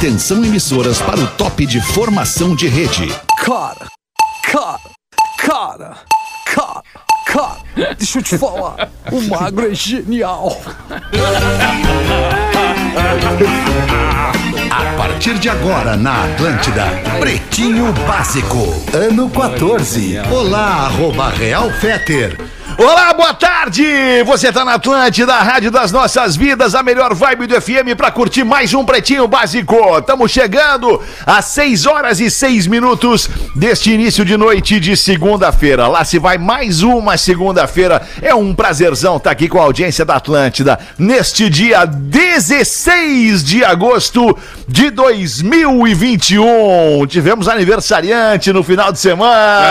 Atenção 0.00 0.42
emissoras 0.42 0.98
para 0.98 1.20
o 1.20 1.26
top 1.26 1.66
de 1.66 1.78
formação 1.78 2.56
de 2.56 2.66
rede. 2.66 3.06
Cara, 3.44 3.86
cara, 4.42 4.80
cara, 5.36 5.96
cara, 6.46 6.82
cara, 7.26 7.58
deixa 7.98 8.18
eu 8.18 8.22
te 8.22 8.38
falar, 8.38 8.90
o 9.12 9.20
magro 9.28 9.70
é 9.70 9.74
genial. 9.74 10.58
A 14.70 14.96
partir 14.96 15.38
de 15.38 15.50
agora 15.50 15.98
na 15.98 16.24
Atlântida, 16.24 16.86
Pretinho 17.18 17.92
Básico, 18.08 18.74
ano 18.94 19.28
14. 19.28 20.14
Olá, 20.32 20.86
arroba 20.86 21.28
Real 21.28 21.70
Feter. 21.72 22.38
Olá, 22.82 23.12
boa 23.12 23.34
tarde! 23.34 23.84
Você 24.24 24.50
tá 24.50 24.64
na 24.64 24.76
Atlântida, 24.76 25.34
a 25.34 25.42
Rádio 25.42 25.70
das 25.70 25.92
Nossas 25.92 26.34
Vidas, 26.34 26.74
a 26.74 26.82
melhor 26.82 27.12
vibe 27.12 27.46
do 27.46 27.60
FM 27.60 27.94
pra 27.94 28.10
curtir 28.10 28.42
mais 28.42 28.72
um 28.72 28.86
Pretinho 28.86 29.28
Básico. 29.28 29.76
Estamos 29.98 30.30
chegando 30.30 30.98
às 31.26 31.44
6 31.44 31.84
horas 31.84 32.20
e 32.20 32.30
6 32.30 32.66
minutos 32.66 33.28
deste 33.54 33.92
início 33.92 34.24
de 34.24 34.34
noite 34.34 34.80
de 34.80 34.96
segunda-feira. 34.96 35.88
Lá 35.88 36.06
se 36.06 36.18
vai 36.18 36.38
mais 36.38 36.82
uma 36.82 37.18
segunda-feira. 37.18 38.00
É 38.22 38.34
um 38.34 38.54
prazerzão 38.54 39.18
estar 39.18 39.32
aqui 39.32 39.46
com 39.46 39.60
a 39.60 39.64
audiência 39.64 40.06
da 40.06 40.16
Atlântida 40.16 40.78
neste 40.98 41.50
dia 41.50 41.84
16 41.84 43.44
de 43.44 43.62
agosto 43.62 44.38
de 44.66 44.88
2021. 44.88 47.06
Tivemos 47.06 47.46
aniversariante 47.46 48.50
no 48.54 48.64
final 48.64 48.90
de 48.90 49.00
semana. 49.00 49.68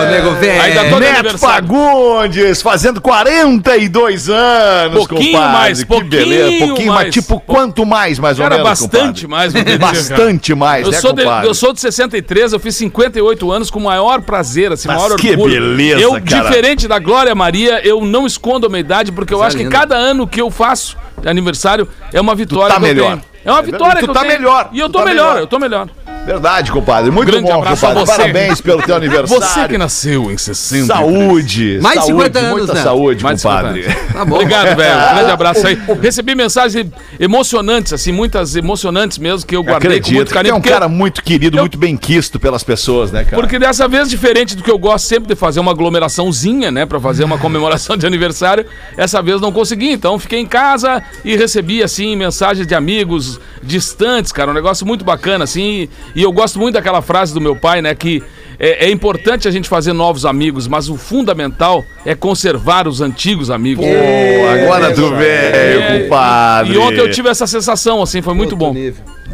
Ô, 0.00 0.06
nego 0.10 0.30
velho. 0.36 0.62
Ainda 0.62 0.84
Neto. 0.98 1.38
Fagundes, 1.86 2.62
fazendo 2.62 3.00
42 3.00 4.28
anos, 4.28 4.98
Pouquinho 5.06 5.32
compadre. 5.32 5.52
mais, 5.58 5.78
que 5.80 5.86
pouquinho 5.86 6.10
beleza. 6.10 6.66
Pouquinho 6.66 6.88
mais. 6.92 7.02
mais. 7.02 7.14
Tipo, 7.14 7.40
quanto 7.40 7.84
mais, 7.84 8.18
mais 8.18 8.38
ou 8.38 8.42
Cara, 8.44 8.56
menos, 8.62 8.70
bastante 8.80 9.26
compadre? 9.26 9.28
mais. 9.28 9.78
Bastante 9.78 10.54
mais, 10.54 10.86
Eu 10.86 10.92
né, 10.92 11.00
sou, 11.00 11.12
de, 11.12 11.22
eu 11.22 11.54
sou 11.54 11.72
de 11.72 11.80
63, 11.80 12.52
eu 12.52 12.60
fiz 12.60 12.76
58 12.76 13.50
anos 13.52 13.70
com 13.70 13.78
o 13.78 13.82
maior 13.84 14.22
prazer, 14.22 14.72
assim, 14.72 14.88
Mas 14.88 14.96
maior 15.02 15.16
que 15.16 15.30
orgulho. 15.30 15.52
beleza, 15.60 16.00
eu, 16.00 16.12
cara. 16.12 16.20
diferente 16.22 16.86
da 16.86 16.98
Glória 16.98 17.34
Maria, 17.34 17.80
eu 17.86 18.00
não 18.04 18.26
escondo 18.26 18.66
a 18.66 18.68
minha 18.68 18.80
idade, 18.80 19.10
porque 19.12 19.34
eu 19.34 19.42
acho 19.42 19.56
que 19.56 19.64
cada 19.68 19.96
ano 19.96 20.26
que 20.26 20.40
eu 20.40 20.50
faço 20.50 20.96
de 21.20 21.28
aniversário 21.28 21.88
é 22.12 22.20
uma 22.20 22.34
vitória 22.34 22.74
tá 22.74 22.80
que 22.80 22.84
eu 22.86 22.88
melhor. 22.88 23.08
tenho. 23.10 23.22
É 23.44 23.50
uma 23.50 23.58
É 23.60 23.62
vitória 23.64 23.96
que 23.96 24.04
tu 24.06 24.10
eu 24.10 24.14
tá 24.14 24.20
tenho. 24.20 24.32
melhor, 24.32 24.68
E 24.72 24.78
eu 24.78 24.88
tu 24.88 24.92
tô 24.92 24.98
tá 25.00 25.04
melhor, 25.04 25.26
melhor. 25.30 25.40
eu 25.40 25.46
tô 25.48 25.58
melhor. 25.58 25.88
Verdade, 26.24 26.70
compadre. 26.70 27.10
Muito 27.10 27.26
Grande 27.32 27.50
bom, 27.50 27.58
compadre. 27.64 27.76
você. 28.00 28.12
Parabéns 28.12 28.60
pelo 28.60 28.80
teu 28.82 28.94
aniversário. 28.96 29.42
Você 29.42 29.68
que 29.68 29.76
nasceu 29.76 30.30
em 30.30 30.38
60. 30.38 30.86
Saúde. 30.86 31.80
Mais 31.82 32.00
de 32.00 32.06
saúde, 32.06 32.22
50 32.24 32.38
anos, 32.38 32.52
Muita 32.58 32.74
né? 32.74 32.82
saúde, 32.82 33.24
Mais 33.24 33.42
compadre. 33.42 33.82
50 33.82 34.12
Tá 34.12 34.24
bom. 34.24 34.34
Obrigado, 34.36 34.76
velho. 34.76 34.94
Um 34.98 35.14
grande 35.14 35.30
abraço 35.32 35.66
aí. 35.66 35.78
Recebi 36.00 36.34
mensagens 36.36 36.86
emocionantes, 37.18 37.92
assim, 37.92 38.12
muitas 38.12 38.54
emocionantes 38.54 39.18
mesmo, 39.18 39.44
que 39.46 39.56
eu 39.56 39.62
guardei 39.64 39.88
com 39.90 39.94
Acredito 39.96 40.14
muito 40.14 40.28
que 40.28 40.34
carinho. 40.34 40.52
é 40.52 40.56
um 40.56 40.60
cara 40.60 40.88
muito 40.88 41.22
querido, 41.24 41.56
eu- 41.58 41.62
muito 41.62 41.76
bem 41.78 41.96
quisto 41.96 42.38
pelas 42.38 42.62
pessoas, 42.62 43.10
né, 43.10 43.24
cara? 43.24 43.36
Porque 43.42 43.58
dessa 43.58 43.88
vez, 43.88 44.08
diferente 44.08 44.54
do 44.56 44.62
que 44.62 44.70
eu 44.70 44.78
gosto 44.78 45.04
sempre 45.06 45.28
de 45.28 45.34
fazer 45.34 45.58
uma 45.58 45.72
aglomeraçãozinha, 45.72 46.70
né? 46.70 46.86
Pra 46.86 47.00
fazer 47.00 47.24
uma 47.24 47.36
comemoração 47.38 47.96
de 47.96 48.06
aniversário, 48.06 48.64
essa 48.96 49.20
vez 49.20 49.40
não 49.40 49.50
consegui. 49.50 49.90
Então 49.90 50.16
fiquei 50.20 50.38
em 50.38 50.46
casa 50.46 51.02
e 51.24 51.36
recebi, 51.36 51.82
assim, 51.82 52.14
mensagens 52.14 52.64
de 52.66 52.74
amigos 52.76 53.40
distantes, 53.60 54.30
cara. 54.30 54.52
Um 54.52 54.54
negócio 54.54 54.86
muito 54.86 55.04
bacana, 55.04 55.44
assim. 55.44 55.88
E 56.14 56.22
eu 56.22 56.32
gosto 56.32 56.58
muito 56.58 56.74
daquela 56.74 57.02
frase 57.02 57.32
do 57.32 57.40
meu 57.40 57.56
pai, 57.56 57.80
né? 57.82 57.94
Que 57.94 58.22
é, 58.58 58.86
é 58.86 58.90
importante 58.90 59.48
a 59.48 59.50
gente 59.50 59.68
fazer 59.68 59.92
novos 59.92 60.24
amigos, 60.24 60.68
mas 60.68 60.88
o 60.88 60.96
fundamental 60.96 61.84
é 62.04 62.14
conservar 62.14 62.86
os 62.86 63.00
antigos 63.00 63.50
amigos. 63.50 63.84
Pô, 63.84 64.48
agora 64.48 64.94
tu 64.94 65.10
veio, 65.16 66.02
compadre. 66.04 66.74
E 66.74 66.78
ontem 66.78 67.00
eu 67.00 67.10
tive 67.10 67.28
essa 67.28 67.46
sensação, 67.46 68.02
assim, 68.02 68.22
foi 68.22 68.34
muito 68.34 68.56
bom. 68.56 68.74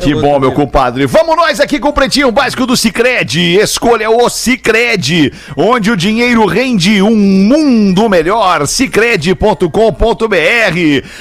Que 0.00 0.14
bom, 0.14 0.38
meu 0.38 0.52
compadre. 0.52 1.06
Vamos 1.06 1.36
nós 1.36 1.60
aqui 1.60 1.78
com 1.78 1.88
o 1.88 1.92
Pretinho 1.92 2.30
Básico 2.30 2.64
do 2.66 2.76
Cicred. 2.76 3.56
Escolha 3.60 4.08
o 4.10 4.28
Cicred, 4.28 5.32
onde 5.56 5.90
o 5.90 5.96
dinheiro 5.96 6.46
rende 6.46 7.02
um 7.02 7.14
mundo 7.16 8.08
melhor. 8.08 8.66
Cicred.com.br. 8.66 9.66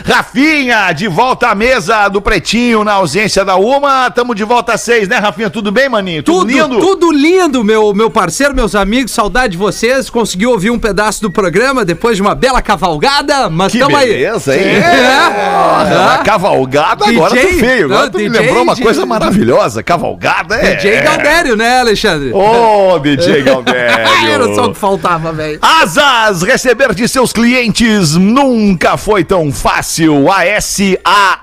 Rafinha, 0.06 0.92
de 0.92 1.08
volta 1.08 1.48
à 1.50 1.56
mesa 1.56 2.08
do 2.08 2.22
Pretinho, 2.22 2.84
na 2.84 2.94
ausência 2.94 3.44
da 3.44 3.56
Uma. 3.56 4.10
Tamo 4.12 4.36
de 4.36 4.44
volta 4.44 4.74
às 4.74 4.82
seis, 4.82 5.08
né, 5.08 5.18
Rafinha? 5.18 5.50
Tudo 5.50 5.72
bem, 5.72 5.90
maninho? 5.90 6.22
Tudo 6.24 6.48
lindo? 6.52 6.80
Tudo 6.80 7.12
lindo, 7.12 7.64
meu, 7.64 7.94
meu 7.94 8.10
parceiro, 8.12 8.54
meus 8.56 8.76
amigos, 8.76 9.12
saudade 9.12 9.52
de 9.54 9.58
vocês. 9.58 10.10
Conseguiu 10.10 10.52
ouvir 10.52 10.70
um 10.70 10.80
pedaço 10.80 11.22
do 11.22 11.32
programa 11.32 11.84
depois 11.84 12.16
de 12.18 12.22
uma 12.22 12.36
bela 12.36 12.62
cavalgada, 12.62 13.50
mas 13.50 13.72
Que 13.72 13.80
tamo 13.80 13.96
aí. 13.96 14.08
beleza, 14.10 14.56
hein? 14.56 14.62
É. 14.64 15.98
Uma 15.98 16.18
cavalgada, 16.20 17.08
agora 17.08 17.34
DJ, 17.34 17.50
tu 17.54 17.60
veio. 17.60 17.86
Agora 17.86 18.04
não, 18.04 18.12
tu 18.12 18.18
me 18.20 18.30
lembrou 18.30 18.67
uma 18.68 18.76
coisa 18.76 19.06
maravilhosa. 19.06 19.82
Cavalgada 19.82 20.56
é... 20.56 20.76
DJ 20.76 21.02
Galdério, 21.02 21.56
né, 21.56 21.80
Alexandre? 21.80 22.32
Ô, 22.34 23.00
DJ 23.00 23.44
Galdério. 23.44 24.08
Era 24.30 24.54
só 24.54 24.66
o 24.66 24.74
que 24.74 24.80
faltava, 24.80 25.32
velho. 25.32 25.60
Asas, 25.62 26.42
receber 26.44 26.94
de 26.94 27.08
seus 27.08 27.32
clientes 27.32 28.16
nunca 28.16 28.98
foi 28.98 29.24
tão 29.24 29.52
fácil. 29.52 30.26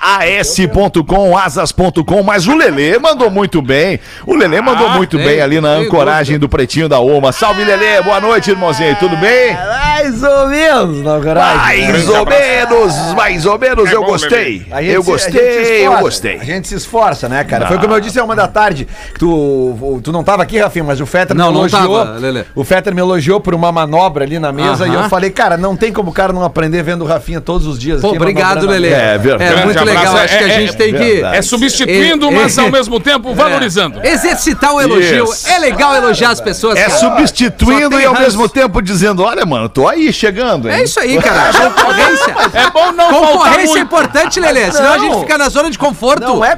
ASAAS.com, 0.05 1.37
asas.com, 1.37 2.23
mas 2.23 2.47
o 2.47 2.55
Lelê 2.57 2.99
mandou 2.99 3.31
muito 3.31 3.63
bem. 3.63 3.99
O 4.27 4.35
Lelê 4.35 4.61
mandou 4.61 4.89
Ah, 4.89 4.97
muito 4.97 5.17
tem, 5.17 5.27
bem 5.27 5.41
ali 5.41 5.61
na 5.61 5.71
ancoragem 5.71 6.39
do 6.39 6.49
Pretinho 6.49 6.89
da 6.89 6.99
Oma. 7.01 7.33
Salve, 7.33 7.65
Lelê. 7.65 8.03
Boa 8.03 8.21
noite, 8.21 8.51
irmãozinho. 8.51 8.97
Tudo 8.97 9.17
bem? 9.17 9.55
Mais 9.55 10.23
ou 10.23 10.49
menos, 10.49 11.03
na 11.03 11.19
verdade. 11.19 11.59
Mais 11.59 12.09
ou 12.09 12.27
menos, 12.27 12.95
mais 13.15 13.47
ou 13.47 13.59
menos. 13.59 13.91
Eu 13.91 14.01
bom, 14.03 14.09
gostei. 14.09 14.67
Eu 14.83 15.03
gostei, 15.03 15.87
eu 15.87 15.99
gostei. 15.99 16.39
A 16.39 16.45
gente 16.45 16.69
se 16.69 16.75
esforça, 16.75 17.14
né, 17.29 17.45
cara? 17.45 17.67
Foi 17.67 17.79
como 17.79 17.95
eu 17.95 18.01
disse, 18.01 18.19
é 18.19 18.23
uma 18.23 18.35
da 18.37 18.47
tarde. 18.49 18.87
que 19.13 19.19
Tu, 19.19 20.01
tu 20.03 20.13
não 20.13 20.23
tava 20.25 20.43
aqui, 20.43 20.59
Rafinha, 20.59 20.85
mas 20.85 21.01
o 21.01 21.07
Fetter 21.07 21.37
Não, 21.37 21.49
me 21.49 21.53
não 21.55 21.61
elogiou. 21.67 22.05
tava, 22.05 22.19
Lelê. 22.19 22.45
O 22.55 22.65
Fetter 22.65 22.95
me 22.95 23.01
elogiou 23.01 23.41
por 23.41 23.55
uma 23.55 23.71
manobra 23.73 24.25
ali 24.25 24.39
na 24.39 24.53
mesa 24.53 24.87
e 24.87 24.91
Aham. 24.91 25.05
eu 25.05 25.09
falei, 25.09 25.31
cara, 25.31 25.57
não 25.57 25.77
tem 25.77 25.93
como 25.93 26.11
o 26.11 26.13
cara 26.13 26.33
não 26.33 26.43
aprender 26.45 26.83
vendo 26.83 27.03
o 27.03 27.07
Rafinha 27.07 27.41
todos 27.41 27.67
os 27.67 27.79
dias. 27.79 28.01
Pô, 28.01 28.09
aqui, 28.09 28.17
obrigado, 28.17 28.67
Lelê. 28.67 28.91
mesa. 28.91 29.03
É 29.03 29.19
verdade. 29.19 29.61
É 29.61 29.65
muito 29.65 29.85
legal. 29.85 30.17
Acho 30.17 30.39
que 30.39 30.45
a 30.45 30.49
É- 30.49 30.51
gente 30.61 30.71
é 30.75 30.77
tem 30.77 30.93
que. 30.93 30.99
verdade. 30.99 31.37
É 31.37 31.43
substituindo, 31.43 32.27
É- 32.27 32.31
mas 32.31 32.59
é- 32.59 32.61
ao 32.63 32.71
mesmo 32.71 33.01
tempo 33.01 33.35
valorizando. 33.35 34.01
Exercitar 34.05 34.73
o 34.75 34.81
elogio. 34.81 35.25
Isso. 35.25 35.49
É 35.49 35.59
legal 35.59 35.95
elogiar 35.95 36.31
as 36.31 36.41
pessoas. 36.41 36.77
É 36.79 36.85
cara. 36.87 36.99
substituindo 36.99 38.01
e 38.01 38.05
ao 38.05 38.13
ranço. 38.13 38.25
mesmo 38.25 38.49
tempo 38.49 38.81
dizendo: 38.83 39.23
Olha, 39.23 39.45
mano, 39.47 39.69
tô 39.69 39.89
aí 39.89 40.13
chegando, 40.13 40.69
hein? 40.69 40.77
É 40.81 40.85
isso 40.85 40.99
aí, 41.01 41.19
cara. 41.21 41.53
Concorrência. 41.71 42.35
É 42.55 42.71
bom 42.71 42.93
não 42.93 43.11
Concorrência 43.13 43.79
é 43.79 43.83
importante, 43.83 44.41
Lelê. 44.41 44.71
Senão 44.71 44.93
a 44.93 44.97
Não. 44.97 45.05
gente 45.05 45.21
fica 45.21 45.39
na 45.39 45.49
zona 45.49 45.71
de 45.71 45.79
conforto. 45.79 46.21
Não 46.23 46.45
é 46.45 46.55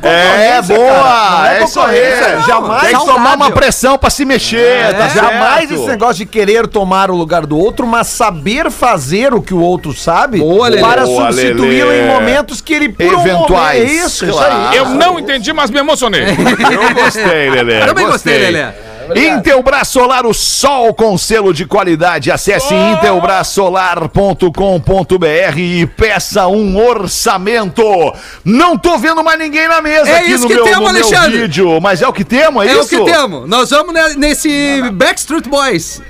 É, 0.46 0.62
boa! 0.62 0.92
cara. 0.92 1.40
Não 1.40 1.46
é 1.46 1.64
isso 1.64 1.80
aí! 1.80 1.86
concorrência. 2.00 2.40
Jamais, 2.46 2.80
Tem 2.82 2.90
que 2.90 2.96
saudável. 2.96 3.14
tomar 3.14 3.36
uma 3.36 3.50
pressão 3.50 3.98
pra 3.98 4.10
se 4.10 4.24
mexer, 4.24 4.94
tá 4.96 5.08
jamais 5.08 5.68
certo? 5.68 5.74
esse 5.74 5.86
negócio 5.86 6.16
de 6.16 6.26
querer 6.26 6.66
tomar 6.66 7.10
o 7.10 7.16
lugar 7.16 7.44
do 7.46 7.58
outro, 7.58 7.86
mas 7.86 8.06
saber 8.08 8.70
fazer 8.70 9.34
o 9.34 9.42
que 9.42 9.54
o 9.54 9.60
outro 9.60 9.92
sabe 9.92 10.38
Boa, 10.38 10.70
para 10.78 11.04
substituí-lo 11.06 11.92
em 11.92 12.06
momentos 12.06 12.60
que 12.60 12.72
ele 12.74 12.88
por 12.88 13.14
um 13.14 13.20
Eventuais, 13.20 13.80
momento- 13.82 14.06
Isso, 14.06 14.24
isso 14.26 14.32
claro. 14.36 14.54
aí. 14.70 14.76
Eu 14.76 14.88
não 14.90 15.18
entendi, 15.18 15.52
mas 15.52 15.70
me 15.70 15.78
emocionei. 15.78 16.22
Eu 16.26 16.94
gostei, 16.94 17.50
Lelê. 17.50 17.82
Eu 17.82 17.86
também 17.88 18.06
gostei, 18.06 18.38
Lelê. 18.38 18.66
Intelbras 19.14 19.88
Solar, 19.88 20.26
o 20.26 20.34
sol 20.34 20.92
com 20.94 21.16
selo 21.18 21.52
de 21.54 21.64
qualidade. 21.66 22.30
Acesse 22.30 22.74
intelbrasolar.com.br 22.74 25.58
e 25.58 25.86
peça 25.86 26.46
um 26.46 26.76
orçamento. 26.78 27.82
Não 28.44 28.76
tô 28.76 28.98
vendo 28.98 29.22
mais 29.22 29.38
ninguém 29.38 29.68
na 29.68 29.80
mesa 29.80 30.08
É 30.08 30.18
aqui 30.18 30.32
isso 30.32 30.42
no, 30.44 30.48
que 30.48 30.54
meu, 30.54 30.64
temos, 30.64 30.78
no 30.80 30.92
meu 30.92 31.02
Alexandre. 31.06 31.38
vídeo, 31.42 31.80
mas 31.80 32.02
é 32.02 32.08
o 32.08 32.12
que 32.12 32.24
temos, 32.24 32.64
é, 32.64 32.68
É 32.68 32.72
isso? 32.80 33.00
o 33.00 33.04
que 33.04 33.10
temos. 33.12 33.48
Nós 33.48 33.70
vamos 33.70 33.94
ne- 33.94 34.14
nesse 34.16 34.82
Backstreet 34.92 35.48
Boys. 35.48 36.02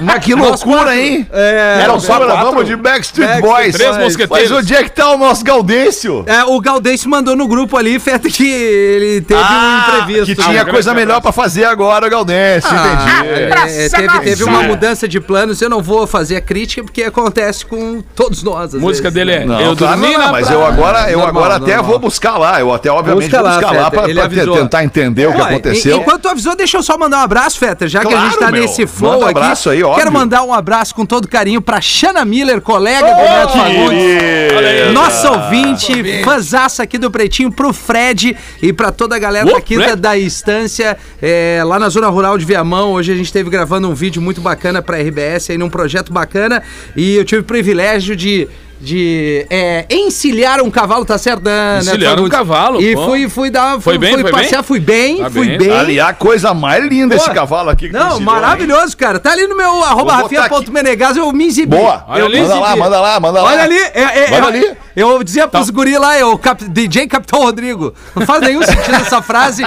Mas 0.00 0.24
que 0.24 0.34
loucura, 0.34 0.96
hein? 0.96 1.26
É, 1.32 1.78
Era 1.82 1.98
só 2.00 2.16
quatro. 2.18 2.36
vamos 2.44 2.66
de 2.66 2.76
Backstreet 2.76 3.28
Backstreet 3.40 3.40
Boys. 3.40 3.74
Três 3.74 3.90
Mas- 3.96 4.04
mosqueteiros. 4.04 4.50
Mas 4.50 4.58
onde 4.58 4.74
é 4.74 4.82
que 4.84 4.90
tá 4.90 5.10
o 5.12 5.18
nosso 5.18 5.44
Gaudêncio? 5.44 6.24
É, 6.26 6.44
o 6.44 6.60
Galdêncio 6.60 7.08
mandou 7.08 7.36
no 7.36 7.46
grupo 7.46 7.76
ali, 7.76 7.98
Feta, 7.98 8.28
que 8.28 8.46
ele 8.50 9.20
teve 9.20 9.40
um 9.40 9.78
imprevisto. 9.78 10.22
Ah, 10.22 10.26
que 10.26 10.34
tinha 10.50 10.62
Ah, 10.62 10.64
um 10.64 10.68
coisa 10.70 10.94
melhor 10.94 11.20
pra 11.20 11.32
fazer 11.32 11.64
agora, 11.64 12.08
Gaudêncio, 12.08 12.23
Ah, 12.32 13.20
entendi. 13.20 13.84
é, 13.84 13.88
teve, 13.88 14.20
teve 14.20 14.44
uma 14.44 14.64
É. 14.64 14.66
mudança 14.68 15.06
de 15.08 15.20
planos. 15.20 15.60
Eu 15.60 15.68
não 15.68 15.82
vou 15.82 16.06
fazer 16.06 16.36
a 16.36 16.40
crítica 16.40 16.82
porque 16.82 17.02
acontece 17.02 17.64
com 17.66 18.02
todos 18.14 18.42
nós. 18.42 18.74
às 18.74 18.80
Música 18.80 19.10
vezes, 19.10 19.26
dele 19.28 19.38
né? 19.38 19.42
é 19.44 19.46
Não, 19.46 19.60
Eu 19.70 19.76
claro, 19.76 20.00
dormi 20.00 20.16
não, 20.16 20.32
mas 20.32 20.46
praia. 20.46 20.58
eu 20.58 20.66
agora, 20.66 21.10
eu 21.10 21.18
Normal, 21.18 21.28
agora 21.44 21.56
até 21.56 21.76
normal. 21.76 21.90
vou 21.90 21.98
buscar 21.98 22.36
lá. 22.38 22.60
Eu 22.60 22.72
até, 22.72 22.90
obviamente, 22.90 23.24
Busca 23.24 23.36
vou 23.38 23.46
lá, 23.46 23.52
buscar 23.54 23.70
lá 23.72 23.90
Fetter, 23.90 24.14
pra, 24.14 24.28
pra 24.28 24.54
tentar 24.54 24.84
entender 24.84 25.26
o 25.26 25.32
que 25.32 25.38
Pô, 25.38 25.44
aconteceu. 25.44 25.96
en- 25.96 26.00
Enquanto 26.00 26.22
tu 26.22 26.28
avisou, 26.28 26.56
deixa 26.56 26.76
eu 26.78 26.82
só 26.82 26.96
mandar 26.98 27.18
um 27.18 27.22
abraço, 27.22 27.58
Fetter, 27.58 27.88
já 27.88 28.00
que 28.00 28.06
a 28.08 28.10
Claro, 28.10 28.26
gente 28.30 28.38
tá 28.38 28.50
meu. 28.50 28.62
nesse 28.62 28.86
flow 28.86 29.12
Manda 29.20 29.24
um 29.40 29.42
aqui. 29.52 29.68
aí, 29.68 29.82
óbvio. 29.82 29.98
Quero 29.98 30.12
mandar 30.12 30.42
um 30.42 30.52
abraço 30.54 30.94
com 30.94 31.04
todo 31.06 31.26
carinho 31.28 31.60
pra 31.60 31.80
Xana 31.80 32.24
Miller, 32.24 32.60
colega 32.60 33.00
do 33.06 33.16
Neto 33.16 33.52
Fagundes. 33.52 34.92
Nossa 34.92 35.30
ouvinte, 35.30 36.22
fãzaça 36.24 36.82
aqui 36.82 36.98
do 36.98 37.10
Pretinho, 37.10 37.50
pro 37.52 37.72
Fred 37.72 38.36
e 38.62 38.72
pra 38.72 38.90
toda 38.92 39.16
a 39.16 39.18
galera 39.18 39.56
aqui 39.56 39.76
da, 39.78 39.94
da 39.94 40.16
Estância, 40.16 40.96
é, 41.22 41.62
lá 41.64 41.78
na 41.78 41.88
Zona 41.88 42.08
Rural 42.14 42.38
de 42.38 42.44
Viamão. 42.44 42.92
Hoje 42.92 43.12
a 43.12 43.16
gente 43.16 43.26
esteve 43.26 43.50
gravando 43.50 43.88
um 43.88 43.94
vídeo 43.94 44.22
muito 44.22 44.40
bacana 44.40 44.80
pra 44.80 44.96
RBS 44.98 45.50
aí 45.50 45.58
num 45.58 45.68
projeto 45.68 46.12
bacana 46.12 46.62
e 46.96 47.16
eu 47.16 47.24
tive 47.24 47.40
o 47.42 47.44
privilégio 47.44 48.16
de 48.16 48.48
de 48.80 49.46
é, 49.48 49.86
encilhar 49.88 50.60
um 50.60 50.70
cavalo, 50.70 51.06
tá 51.06 51.16
certo? 51.16 51.42
né, 51.44 51.78
Encilhar 51.80 52.20
um 52.20 52.28
cavalo, 52.28 52.82
E 52.82 52.94
pô. 52.94 53.06
fui, 53.06 53.28
fui 53.30 53.48
dar. 53.50 53.80
Foi 53.80 53.94
fui, 53.94 53.98
bem, 53.98 54.12
fui 54.12 54.22
foi 54.22 54.30
passear, 54.30 54.58
bem? 54.58 54.62
fui 54.66 54.80
bem, 54.80 55.16
Tá 55.18 55.30
fui 55.30 55.46
bem. 55.48 55.58
bem. 55.58 55.70
Aliás, 55.70 56.16
coisa 56.18 56.52
mais 56.52 56.84
linda 56.84 57.14
esse 57.14 57.26
Pô, 57.28 57.34
cavalo 57.34 57.70
aqui. 57.70 57.86
que 57.86 57.92
Não, 57.94 58.00
coincidiu, 58.00 58.18
hein? 58.20 58.24
maravilhoso, 58.26 58.94
cara. 58.96 59.18
Tá 59.18 59.30
ali 59.32 59.46
no 59.46 59.56
meu 59.56 59.82
arroba 59.84 60.16
rafinha.menegas, 60.16 61.16
eu 61.16 61.32
me 61.32 61.46
exibi. 61.46 61.76
Boa. 61.76 62.04
Olha 62.08 62.20
eu 62.20 62.26
ali. 62.26 62.40
Manda 62.40 62.54
lá, 62.60 62.76
manda 62.76 63.00
lá, 63.00 63.20
manda 63.20 63.42
lá. 63.42 63.48
Olha 63.52 63.62
ali, 63.62 63.78
é, 63.78 64.02
é, 64.02 64.30
Manda 64.30 64.36
eu, 64.42 64.48
ali. 64.48 64.76
Eu 64.96 65.22
dizia 65.24 65.48
pros 65.48 65.70
guri 65.70 65.98
lá, 65.98 66.18
eu, 66.18 66.36
cap, 66.38 66.62
DJ 66.68 67.06
Capitão 67.08 67.40
Rodrigo. 67.40 67.94
Não 68.14 68.24
faz 68.24 68.40
nenhum 68.42 68.62
sentido 68.62 68.94
essa 68.94 69.20
frase, 69.20 69.62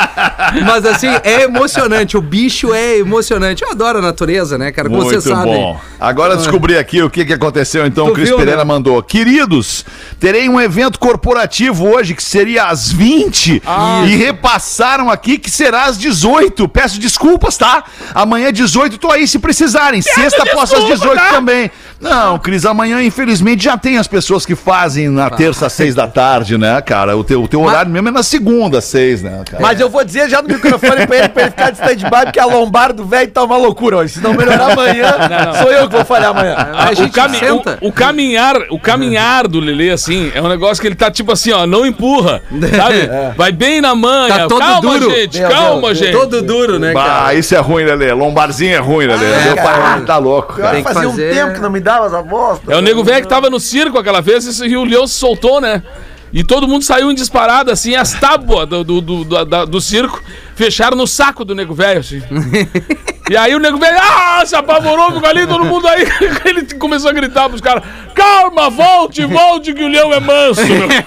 mas 0.65 0.85
assim, 0.85 1.07
é 1.23 1.43
emocionante. 1.43 2.15
O 2.17 2.21
bicho 2.21 2.73
é 2.73 2.97
emocionante. 2.97 3.63
Eu 3.63 3.71
adoro 3.71 3.99
a 3.99 4.01
natureza, 4.01 4.57
né, 4.57 4.71
cara? 4.71 4.87
Como 4.89 5.01
Muito 5.01 5.21
vocês 5.21 5.35
sabem. 5.35 5.53
bom. 5.53 5.79
Agora 5.99 6.33
eu 6.33 6.37
descobri 6.37 6.77
aqui 6.77 7.01
o 7.01 7.09
que, 7.09 7.25
que 7.25 7.33
aconteceu, 7.33 7.85
então. 7.85 8.05
Tu 8.05 8.11
o 8.11 8.13
Cris 8.13 8.29
viu, 8.29 8.37
Pereira 8.37 8.59
né? 8.59 8.63
mandou. 8.65 9.01
Queridos, 9.03 9.85
terei 10.19 10.47
um 10.47 10.59
evento 10.61 10.99
corporativo 10.99 11.87
hoje 11.87 12.13
que 12.13 12.23
seria 12.23 12.65
às 12.65 12.91
20 12.91 13.61
Ah, 13.65 14.03
e 14.05 14.15
repassaram 14.15 15.09
aqui 15.09 15.37
que 15.37 15.49
será 15.49 15.85
às 15.85 15.97
18. 15.97 16.67
Peço 16.69 16.99
desculpas, 16.99 17.57
tá? 17.57 17.83
Amanhã 18.13 18.51
18 18.51 18.97
tô 18.97 19.11
aí 19.11 19.27
se 19.27 19.39
precisarem. 19.39 20.01
Sexta 20.01 20.45
posso 20.53 20.75
às 20.75 20.85
18 20.85 21.21
também. 21.31 21.69
Não, 21.99 22.37
Cris, 22.37 22.65
amanhã 22.65 23.01
infelizmente 23.01 23.63
já 23.63 23.77
tem 23.77 23.97
as 23.97 24.07
pessoas 24.07 24.45
que 24.45 24.55
fazem 24.55 25.09
na 25.17 25.29
terça 25.29 25.65
às 25.67 25.73
6 25.73 25.95
da 25.95 26.07
tarde, 26.07 26.57
né, 26.57 26.81
cara? 26.81 27.17
O 27.17 27.23
teu, 27.23 27.43
o 27.43 27.47
teu 27.47 27.61
horário 27.61 27.91
mesmo 27.91 28.07
é 28.07 28.11
na 28.11 28.23
segunda 28.23 28.77
às 28.79 28.85
6, 28.85 29.23
né, 29.23 29.41
cara? 29.49 29.61
Mas 29.61 29.79
eu 29.79 29.89
vou 29.89 30.03
dizer 30.03 30.29
já 30.29 30.41
no 30.41 30.47
microfone 30.47 31.05
pra 31.07 31.17
ele, 31.17 31.29
pra 31.29 31.41
ele 31.43 31.51
ficar 31.51 31.71
de 31.71 31.79
stand-by, 31.81 32.23
porque 32.25 32.39
a 32.39 32.45
lombar 32.45 32.93
do 32.93 33.05
velho 33.05 33.29
tá 33.31 33.43
uma 33.43 33.57
loucura 33.57 33.97
hoje. 33.97 34.13
Se 34.13 34.21
não 34.21 34.33
melhorar 34.33 34.71
amanhã, 34.71 35.13
sou 35.61 35.71
eu 35.71 35.87
que 35.89 35.95
vou 35.95 36.05
falhar 36.05 36.29
amanhã. 36.31 36.55
A 36.73 36.91
o, 36.91 36.95
gente 36.95 37.11
cami- 37.11 37.37
senta. 37.37 37.77
o- 37.81 37.87
o 37.87 37.91
caminhar, 37.91 38.55
o 38.69 38.79
caminhar 38.79 39.47
do 39.47 39.59
Lelê, 39.59 39.89
assim, 39.91 40.31
é 40.35 40.41
um 40.41 40.47
negócio 40.47 40.81
que 40.81 40.87
ele 40.87 40.95
tá 40.95 41.09
tipo 41.11 41.31
assim, 41.31 41.51
ó, 41.51 41.65
não 41.65 41.85
empurra, 41.85 42.41
sabe? 42.75 43.09
Vai 43.35 43.51
bem 43.51 43.81
na 43.81 43.95
manha. 43.95 44.35
Tá 44.39 44.47
todo 44.47 44.59
calma, 44.59 44.81
duro. 44.81 45.09
gente, 45.11 45.39
Meu 45.39 45.49
calma, 45.49 45.81
Deus, 45.87 45.97
gente. 45.97 46.11
Todo 46.11 46.41
duro, 46.41 46.79
né, 46.79 46.93
Bah, 46.93 47.03
cara? 47.05 47.33
isso 47.33 47.55
é 47.55 47.59
ruim, 47.59 47.83
Lelê. 47.83 48.11
Lombarzinho 48.13 48.75
é 48.75 48.79
ruim, 48.79 49.05
Lelê. 49.07 49.25
É, 49.25 49.43
Meu 49.45 49.55
cara. 49.55 49.77
pai 49.77 50.01
tá 50.01 50.17
louco, 50.17 50.53
cara. 50.55 50.71
Tem 50.75 50.83
que 50.83 50.93
Fazia 50.93 51.09
fazer- 51.09 51.31
um 51.31 51.35
tempo 51.35 51.53
que 51.55 51.59
não 51.61 51.69
me 51.69 51.79
dava 51.79 52.05
essa 52.07 52.21
bosta. 52.21 52.71
É 52.71 52.75
o 52.77 52.81
nego 52.81 53.03
velho 53.03 53.21
que 53.21 53.27
tava 53.27 53.49
no 53.49 53.59
circo 53.59 53.97
aquela 53.97 54.21
vez 54.21 54.59
e 54.59 54.75
o 54.77 54.83
leão 54.83 55.06
soltou, 55.13 55.59
né? 55.61 55.83
E 56.33 56.43
todo 56.43 56.67
mundo 56.67 56.83
saiu 56.83 57.09
em 57.09 57.15
disparada, 57.15 57.71
assim, 57.71 57.95
as 57.95 58.13
tábuas 58.13 58.67
do, 58.67 58.83
do, 58.83 59.01
do, 59.01 59.45
da- 59.45 59.63
do 59.65 59.79
circo 59.79 60.21
fecharam 60.55 60.97
no 60.97 61.07
saco 61.07 61.45
do 61.45 61.55
nego 61.55 61.73
velho, 61.73 62.01
assim. 62.01 62.21
E 63.29 63.35
aí 63.37 63.55
o 63.55 63.59
nego 63.59 63.77
velho, 63.77 63.97
ah, 63.99 64.43
se 64.45 64.55
apavorou, 64.55 65.11
ficou 65.13 65.27
ali, 65.29 65.47
todo 65.47 65.63
mundo 65.65 65.87
aí. 65.87 66.05
Ele 66.45 66.65
começou 66.75 67.09
a 67.09 67.13
gritar 67.13 67.47
pros 67.47 67.61
caras: 67.61 67.83
calma, 68.13 68.69
volte, 68.69 69.25
volte, 69.25 69.73
que 69.73 69.83
o 69.83 69.87
leão 69.87 70.13
é 70.13 70.19
manso, 70.19 70.61
meu. 70.65 70.87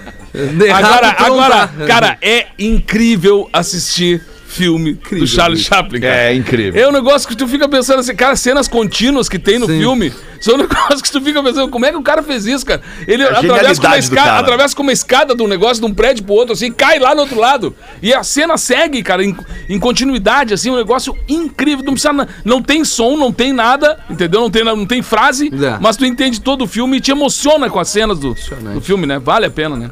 errado 0.67 0.85
Agora, 0.85 1.13
tu 1.13 1.23
não 1.23 1.41
agora, 1.41 1.69
tá. 1.69 1.87
cara, 1.87 2.19
é 2.21 2.47
incrível 2.59 3.49
assistir 3.53 4.23
filme 4.55 4.95
do 5.11 5.27
Charles 5.27 5.61
Chaplin, 5.61 6.01
cara. 6.01 6.15
É 6.15 6.35
incrível. 6.35 6.81
É 6.81 6.89
um 6.89 6.93
negócio 6.93 7.29
que 7.29 7.37
tu 7.37 7.47
fica 7.49 7.69
pensando 7.69 8.01
assim, 8.01 8.15
cara, 8.15 8.37
cenas 8.37 8.69
contínuas 8.69 9.29
que 9.29 9.39
tem 9.39 9.59
no 9.59 9.67
Sim. 9.67 9.79
filme, 9.79 10.13
são 10.41 10.55
um 10.55 10.59
negócio 10.63 11.03
que 11.03 11.11
tu 11.11 11.21
fica 11.21 11.43
pensando, 11.43 11.69
como 11.69 11.85
é 11.87 11.91
que 11.91 11.97
o 11.97 12.03
cara 12.03 12.23
fez 12.23 12.47
isso, 12.47 12.65
cara? 12.65 12.81
Ele 13.07 13.23
É 13.23 13.27
a 13.29 13.39
atravessa 13.39 13.81
com, 13.81 13.95
escada, 13.97 14.27
cara. 14.29 14.39
atravessa 14.39 14.77
com 14.77 14.83
uma 14.83 14.93
escada 14.93 15.35
de 15.35 15.43
um 15.43 15.49
negócio, 15.49 15.83
de 15.83 15.87
um 15.91 15.95
prédio 15.95 16.25
pro 16.25 16.35
outro, 16.35 16.53
assim, 16.55 16.71
cai 16.71 16.99
lá 16.99 17.15
no 17.15 17.23
outro 17.23 17.39
lado. 17.39 17.75
E 18.03 18.13
a 18.15 18.23
cena 18.23 18.57
segue, 18.57 19.03
cara, 19.03 19.25
em, 19.25 19.37
em 19.69 19.79
continuidade, 19.79 20.55
assim, 20.55 20.71
um 20.71 20.77
negócio 20.77 21.17
incrível. 21.29 21.85
Não 21.85 21.93
precisa, 21.95 22.29
não 22.45 22.63
tem 22.63 22.85
som, 22.85 23.17
não 23.17 23.33
tem 23.33 23.53
nada, 23.53 23.99
entendeu? 24.09 24.41
Não 24.41 24.51
tem, 24.51 24.65
não 24.65 24.87
tem 24.87 25.03
frase, 25.03 25.49
É. 25.53 25.79
mas 25.81 25.97
tu 25.97 26.05
entende 26.05 26.41
todo 26.41 26.65
o 26.65 26.67
filme 26.67 26.99
e 26.99 27.01
te 27.01 27.11
emociona 27.11 27.69
com 27.69 27.79
as 27.81 27.89
cenas 27.89 28.19
do, 28.19 28.35
do 28.75 28.81
filme, 28.81 29.07
né? 29.07 29.19
Vale 29.19 29.47
a 29.47 29.51
pena, 29.51 29.77
né? 29.77 29.91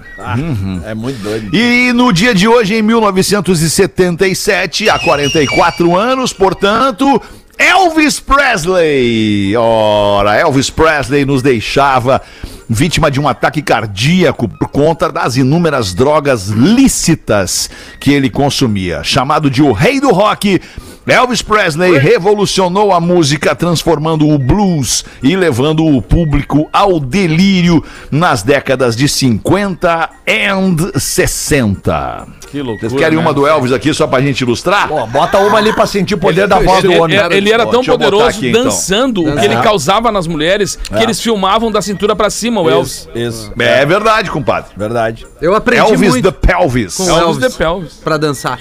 É 0.87 0.95
muito 0.95 1.19
doido. 1.23 1.55
E 1.55 1.93
no 1.93 2.13
dia 2.13 2.35
de 2.35 2.47
hoje, 2.47 2.75
em 2.75 2.83
1977, 2.83 4.52
há 4.91 4.99
44 4.99 5.97
anos, 5.97 6.33
portanto, 6.33 7.21
Elvis 7.59 8.19
Presley. 8.19 9.57
Ora, 9.57 10.37
Elvis 10.37 10.71
Presley 10.71 11.25
nos 11.25 11.43
deixava 11.43 12.21
vítima 12.69 13.11
de 13.11 13.21
um 13.21 13.29
ataque 13.29 13.63
cardíaco 13.63 14.49
por 14.49 14.69
conta 14.69 15.11
das 15.11 15.37
inúmeras 15.37 15.93
drogas 15.93 16.49
lícitas 16.49 17.71
que 18.01 18.13
ele 18.13 18.31
consumia. 18.31 19.05
Chamado 19.05 19.51
de 19.51 19.63
o 19.63 19.73
rei 19.73 20.01
do 20.01 20.11
rock, 20.11 20.61
Elvis 21.07 21.43
Presley 21.43 21.99
revolucionou 21.99 22.93
a 22.93 23.01
música, 23.01 23.55
transformando 23.55 24.29
o 24.29 24.39
blues 24.39 25.05
e 25.23 25.37
levando 25.37 25.85
o 25.85 26.01
público 26.01 26.69
ao 26.73 26.99
delírio 26.99 27.85
nas 28.11 28.43
décadas 28.43 28.97
de 28.97 29.09
50 29.09 30.11
e 30.27 31.01
60. 31.01 32.42
Que 32.53 32.61
loucura. 32.63 32.91
Vocês 32.91 33.01
querem 33.01 33.17
né? 33.17 33.23
uma 33.25 33.33
do 33.33 33.47
Elvis 33.47 33.73
aqui 33.73 33.93
só 33.95 34.07
pra 34.07 34.21
gente 34.21 34.43
ilustrar? 34.43 34.87
Pô, 34.87 35.07
bota 35.07 35.39
uma 35.39 35.57
ali 35.59 35.73
pra 35.73 35.87
sentir 35.87 36.15
o 36.15 36.19
poder 36.19 36.47
da 36.47 36.59
voz 36.61 36.83
do 36.83 36.93
Ele, 36.93 37.01
homem. 37.01 37.17
ele- 37.19 37.35
ele 37.37 37.51
era 37.53 37.67
tão 37.67 37.83
poderoso 37.83 38.27
aqui, 38.27 38.51
então. 38.51 38.65
dançando 38.65 39.23
o 39.25 39.37
que 39.37 39.45
ele 39.45 39.57
causava 39.57 40.13
nas 40.13 40.27
mulheres 40.27 40.77
que 40.77 41.03
eles 41.03 41.19
filmavam 41.21 41.73
da 41.73 41.81
cintura 41.81 42.15
pra 42.15 42.29
cima, 42.31 42.61
o 42.61 42.69
Elvis. 42.71 43.09
Isso, 43.15 43.31
isso. 43.49 43.53
É 43.59 43.85
verdade, 43.87 44.31
compadre. 44.31 44.71
Verdade. 44.77 45.27
Eu 45.41 45.55
aprendi 45.55 45.81
Elvis 45.81 46.11
muito 46.11 46.31
the 46.31 46.47
Pelvis. 46.47 46.95
com 46.97 47.05
Elvis 47.09 47.23
Elvis 47.23 47.39
the 47.53 47.59
Pelvis. 47.59 47.93
pra 48.05 48.17
dançar. 48.19 48.61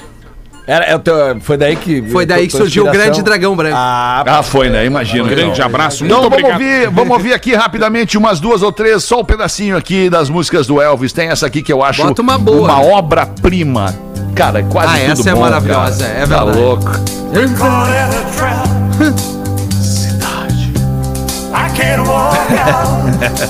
Era, 0.71 0.85
é 0.85 0.95
o 0.95 0.99
teu- 0.99 1.37
foi 1.41 1.57
daí 1.57 1.75
que. 1.75 2.01
Foi 2.03 2.25
daí 2.25 2.47
que 2.47 2.53
surgiu 2.55 2.87
o 2.87 2.91
grande 2.91 3.21
dragão 3.21 3.53
branco. 3.57 3.75
Ah, 3.77 4.23
Ah, 4.25 4.41
foi, 4.41 4.69
né? 4.69 4.85
Imagina. 4.85 5.25
Um 5.25 5.27
grande 5.27 5.51
então. 5.51 5.65
abraço, 5.65 6.05
muito 6.05 6.13
Então 6.13 6.29
vamos 6.29 6.37
obrigado. 6.37 6.61
ouvir, 6.61 6.89
vamos 6.89 7.11
ouvir 7.17 7.33
aqui 7.33 7.53
rapidamente 7.53 8.17
umas 8.17 8.39
duas 8.39 8.63
ou 8.63 8.71
três, 8.71 9.03
só 9.03 9.19
um 9.19 9.25
pedacinho 9.25 9.75
aqui 9.75 10.09
das 10.09 10.29
músicas 10.29 10.65
do 10.67 10.81
Elvis. 10.81 11.11
Tem 11.11 11.27
essa 11.27 11.45
aqui 11.45 11.61
que 11.61 11.73
eu 11.73 11.83
acho 11.83 12.01
Bota 12.03 12.21
uma 12.21 12.37
boa. 12.37 12.71
uma 12.71 12.81
obra-prima. 12.81 13.93
Cara, 14.33 14.63
quase 14.63 14.95
Ah, 14.95 14.99
tudo 15.09 15.11
essa 15.11 15.29
é 15.29 15.33
bom, 15.33 15.41
maravilhosa, 15.41 16.05
cara. 16.05 16.17
é 16.19 16.25
Tá 16.25 16.45
verdade. 16.45 16.57
louco. 16.57 16.91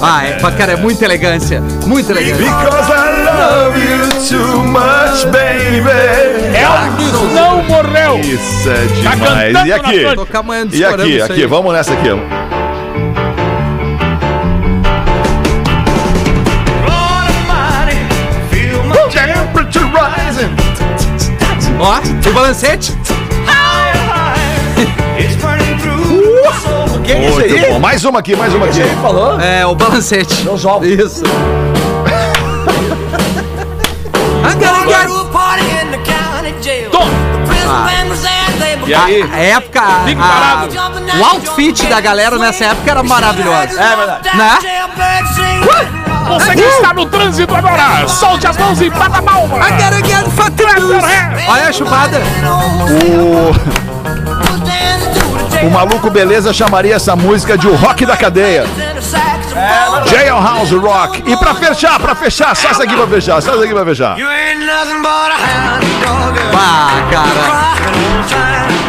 Ah, 0.01 0.25
é, 0.25 0.31
cara, 0.57 0.73
é 0.73 0.75
muita 0.75 1.05
elegância. 1.05 1.61
Muita 1.85 2.11
elegância. 2.11 2.45
Love 3.41 3.75
you 3.79 4.07
too 4.29 4.63
much, 4.65 5.25
baby. 5.31 5.89
Elvis 6.55 7.33
não 7.33 7.63
morreu! 7.63 8.19
Isso 8.19 8.69
é 8.69 9.03
Tá 9.03 9.15
demais. 9.15 9.53
cantando 9.53 9.67
E 9.67 9.73
aqui? 9.73 10.75
E 10.77 10.85
aqui, 10.85 11.21
aqui, 11.21 11.45
vamos 11.47 11.73
nessa 11.73 11.91
aqui. 11.93 12.09
Ó, 21.79 21.99
o 22.29 22.33
balancete. 22.33 22.93
o 26.93 27.01
que 27.01 27.11
é 27.11 27.27
isso 27.27 27.39
aí? 27.39 27.71
bom. 27.71 27.79
Mais 27.79 28.05
uma 28.05 28.19
aqui, 28.19 28.35
mais 28.35 28.53
uma 28.53 28.67
aqui. 28.67 28.75
Você 28.83 28.95
falou? 29.01 29.39
É, 29.39 29.65
o 29.65 29.73
balancete. 29.73 30.47
Os 30.47 30.63
ovos. 30.63 30.87
Isso. 30.87 31.23
E 38.87 38.93
aí? 38.93 39.21
A 39.31 39.37
época. 39.37 39.81
A- 39.81 40.65
o 41.19 41.25
outfit 41.25 41.85
da 41.87 41.99
galera 42.01 42.37
nessa 42.37 42.65
época 42.65 42.91
era 42.91 43.03
maravilhoso. 43.03 43.79
É 43.79 43.95
verdade. 43.95 44.37
Né? 44.37 44.57
Você 46.27 46.55
que 46.55 46.61
está 46.61 46.93
no 46.93 47.05
trânsito 47.07 47.53
agora, 47.55 48.07
solte 48.07 48.47
as 48.47 48.55
mãos 48.57 48.79
e 48.81 48.89
bata 48.89 49.17
a 49.17 49.21
palma! 49.21 49.57
Olha 51.49 51.67
a 51.67 51.71
chupada. 51.73 52.21
O 55.63 55.69
maluco 55.69 56.09
beleza 56.09 56.51
chamaria 56.53 56.95
essa 56.95 57.15
música 57.15 57.55
de 57.57 57.67
o 57.67 57.75
rock 57.75 58.03
da 58.05 58.17
cadeia. 58.17 58.65
Jailhouse 60.05 60.75
Rock. 60.75 61.23
E 61.25 61.37
pra 61.37 61.53
fechar, 61.53 61.99
pra 61.99 62.15
fechar, 62.15 62.55
só 62.55 62.69
essa 62.69 62.83
aqui 62.83 62.95
pra 62.95 63.07
fechar, 63.07 63.41
só 63.41 63.53
essa 63.53 63.63
aqui 63.63 63.73
pra 63.73 63.85
fechar. 63.85 64.15
Ah, 66.53 66.91
cara. 67.11 67.71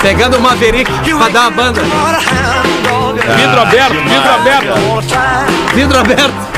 Pegando 0.01 0.37
o 0.39 0.41
Maverick 0.41 0.91
pra 1.17 1.29
dar 1.29 1.41
uma 1.43 1.51
banda. 1.51 1.81
Vidro 3.37 3.61
aberto, 3.61 3.95
vidro 3.95 4.35
aberto! 4.35 5.75
Vidro 5.75 5.99
aberto. 5.99 6.53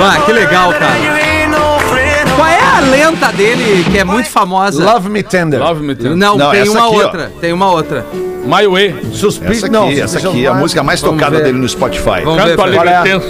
Ah, 0.00 0.20
que 0.24 0.32
legal, 0.32 0.72
cara. 0.72 1.17
É 2.78 2.80
a 2.80 2.84
lenta 2.84 3.32
dele 3.32 3.84
que 3.90 3.98
é 3.98 4.04
muito 4.04 4.30
famosa? 4.30 4.84
Love 4.84 5.08
Me 5.08 5.20
Tender. 5.20 5.58
Love 5.58 5.82
me 5.82 5.96
tender. 5.96 6.16
Não, 6.16 6.38
Não, 6.38 6.52
tem 6.52 6.68
uma 6.68 6.86
aqui, 6.86 6.94
ó. 6.94 7.02
outra. 7.02 7.32
Tem 7.40 7.52
uma 7.52 7.72
outra. 7.72 8.06
My 8.44 8.68
way. 8.68 8.94
Suspiro. 9.12 9.52
Essa 9.52 9.66
aqui, 9.66 10.00
essa 10.00 10.18
aqui 10.18 10.46
é 10.46 10.48
a 10.48 10.54
música 10.54 10.80
mais 10.84 11.00
Vamos 11.00 11.16
tocada 11.18 11.38
ver. 11.38 11.44
dele 11.46 11.58
no 11.58 11.68
Spotify. 11.68 12.22
Vamos 12.22 12.44
ver. 12.44 12.56
Canto 12.56 12.62
Fred. 12.62 12.78
alegre 12.78 12.94
é? 12.94 13.02
tenso. 13.02 13.28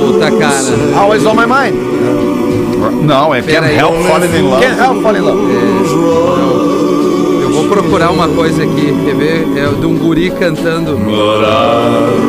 Puta, 0.00 0.30
cara. 0.32 1.00
Always 1.00 1.24
on 1.24 1.34
my 1.34 1.46
mind. 1.46 1.74
Não, 3.02 3.34
é 3.34 3.40
Can't 3.40 3.52
Pera 3.52 3.66
aí. 3.68 3.78
Help 3.78 3.94
Falling 4.06 4.36
in 4.36 4.42
Love. 4.42 4.62
Can't 4.66 4.80
help 4.80 5.02
fall 5.02 5.16
in 5.16 5.20
love. 5.20 5.52
Eu 7.42 7.50
vou 7.52 7.64
procurar 7.68 8.10
uma 8.10 8.28
coisa 8.28 8.62
aqui. 8.64 8.94
Quer 9.06 9.14
ver? 9.14 9.46
É 9.56 9.66
o 9.66 9.76
de 9.76 9.86
um 9.86 9.96
guri 9.96 10.30
cantando. 10.30 10.98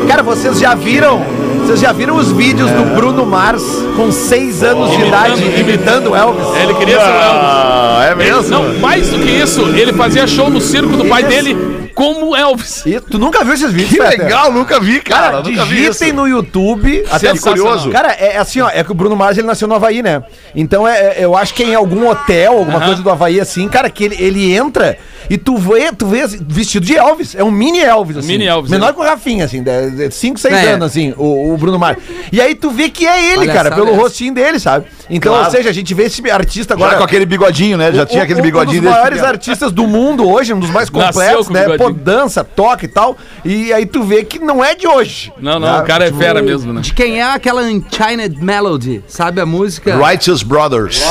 Cara, 0.08 0.22
vocês 0.22 0.58
já 0.58 0.74
viram? 0.74 1.22
Vocês 1.64 1.80
já 1.80 1.92
viram 1.92 2.16
os 2.16 2.30
vídeos 2.30 2.70
do 2.70 2.94
Bruno 2.94 3.24
Mars 3.26 3.62
com 3.96 4.12
6 4.12 4.62
anos 4.62 4.90
de 4.96 5.02
idade 5.06 5.42
imitando 5.58 6.10
o 6.10 6.16
Elvis? 6.16 6.46
Ele 6.62 6.74
queria 6.74 6.98
ser 7.00 7.06
o 7.06 7.08
Elvis. 7.08 7.40
Ah, 7.42 8.04
é 8.06 8.10
Ele- 8.12 8.14
mesmo? 8.32 8.48
não, 8.50 8.78
mais 8.78 9.08
do 9.08 9.18
que 9.18 9.30
isso, 9.30 9.62
ele 9.74 9.92
fazia 9.92 10.26
show 10.26 10.50
no 10.50 10.60
circo 10.60 10.96
do 10.96 11.04
pai 11.06 11.22
dele 11.24 11.56
como 11.94 12.34
Elvis. 12.36 12.84
E 12.86 13.00
tu 13.00 13.18
nunca 13.18 13.42
viu 13.44 13.54
esses 13.54 13.72
vídeos, 13.72 13.90
Que 13.92 13.98
Peter? 13.98 14.24
legal, 14.24 14.52
nunca 14.52 14.78
vi, 14.80 15.00
cara. 15.00 15.22
Cara, 15.22 15.36
nunca 15.42 15.64
vi 15.64 15.82
isso. 15.84 15.92
digitem 16.00 16.12
no 16.12 16.28
YouTube. 16.28 17.04
Até 17.10 17.30
Sensacional. 17.30 17.56
curioso. 17.64 17.90
Cara, 17.90 18.12
é 18.12 18.36
assim, 18.36 18.60
ó. 18.60 18.68
É 18.68 18.82
que 18.84 18.90
o 18.92 18.94
Bruno 18.94 19.16
Mars 19.16 19.38
ele 19.38 19.46
nasceu 19.46 19.66
no 19.68 19.74
Havaí, 19.74 20.02
né? 20.02 20.22
Então 20.54 20.86
é, 20.86 20.98
é- 20.98 21.24
eu 21.24 21.36
acho 21.36 21.54
que 21.54 21.62
é 21.62 21.66
em 21.68 21.74
algum 21.74 22.08
hotel, 22.08 22.58
alguma 22.58 22.80
coisa 22.80 23.00
do 23.02 23.10
Havaí 23.10 23.40
assim, 23.40 23.68
cara, 23.68 23.88
que 23.88 24.04
ele, 24.04 24.16
ele 24.18 24.52
entra 24.54 24.98
e 25.30 25.38
tu 25.38 25.56
vê, 25.56 25.90
tu 25.92 26.06
vê 26.06 26.22
assim, 26.22 26.38
vestido 26.46 26.84
de 26.84 26.96
Elvis. 26.96 27.34
É 27.36 27.44
um 27.44 27.50
mini 27.50 27.78
Elvis, 27.80 28.16
assim. 28.18 28.26
Mini 28.28 28.46
Elvis, 28.46 28.70
Menor 28.72 28.90
é. 28.90 28.92
que 28.92 29.00
o 29.00 29.02
Rafinha, 29.04 29.44
assim, 29.44 29.62
5, 30.10 30.38
6 30.40 30.52
É. 30.54 30.72
anos, 30.72 30.86
assim, 30.88 31.14
o, 31.16 31.53
o 31.53 31.53
Bruno 31.56 31.78
Mars. 31.78 31.98
E 32.32 32.40
aí 32.40 32.54
tu 32.54 32.70
vê 32.70 32.88
que 32.88 33.06
é 33.06 33.32
ele, 33.32 33.36
Palhaçada 33.46 33.70
cara, 33.70 33.74
pelo 33.74 33.88
essa. 33.90 34.00
rostinho 34.02 34.34
dele, 34.34 34.58
sabe? 34.58 34.86
Então, 35.10 35.32
Claro. 35.32 35.46
ou 35.46 35.50
seja, 35.50 35.70
a 35.70 35.72
gente 35.72 35.92
vê 35.94 36.04
esse 36.04 36.28
artista 36.30 36.74
agora. 36.74 36.92
Já 36.92 36.98
com 36.98 37.04
aquele 37.04 37.26
bigodinho, 37.26 37.76
né? 37.76 37.92
Já 37.92 38.06
tinha 38.06 38.22
aquele 38.22 38.40
bigodinho 38.40 38.80
Um 38.80 38.84
dos 38.84 38.90
maiores 38.90 39.18
pequeno. 39.18 39.28
artistas 39.32 39.72
do 39.72 39.86
mundo 39.86 40.26
hoje, 40.28 40.52
um 40.54 40.58
dos 40.58 40.70
mais 40.70 40.88
completos, 40.88 41.46
com 41.48 41.52
né? 41.52 41.76
Pô, 41.76 41.90
dança, 41.90 42.42
toca 42.42 42.84
e 42.84 42.88
tal. 42.88 43.16
E 43.44 43.72
aí 43.72 43.84
tu 43.86 44.02
vê 44.02 44.24
que 44.24 44.38
não 44.38 44.64
é 44.64 44.74
de 44.74 44.86
hoje. 44.86 45.32
Não, 45.40 45.58
não, 45.58 45.72
né? 45.76 45.80
o 45.80 45.84
cara 45.84 46.04
é 46.04 46.06
Tipo, 46.08 46.18
fera 46.18 46.40
mesmo, 46.42 46.72
né? 46.72 46.80
De 46.80 46.94
quem 46.94 47.20
é 47.20 47.24
aquela 47.24 47.70
Enchanted 47.70 48.42
Melody? 48.42 49.02
Sabe 49.06 49.40
a 49.40 49.46
música? 49.46 49.96
Righteous 49.96 50.42
Brothers. 50.42 51.02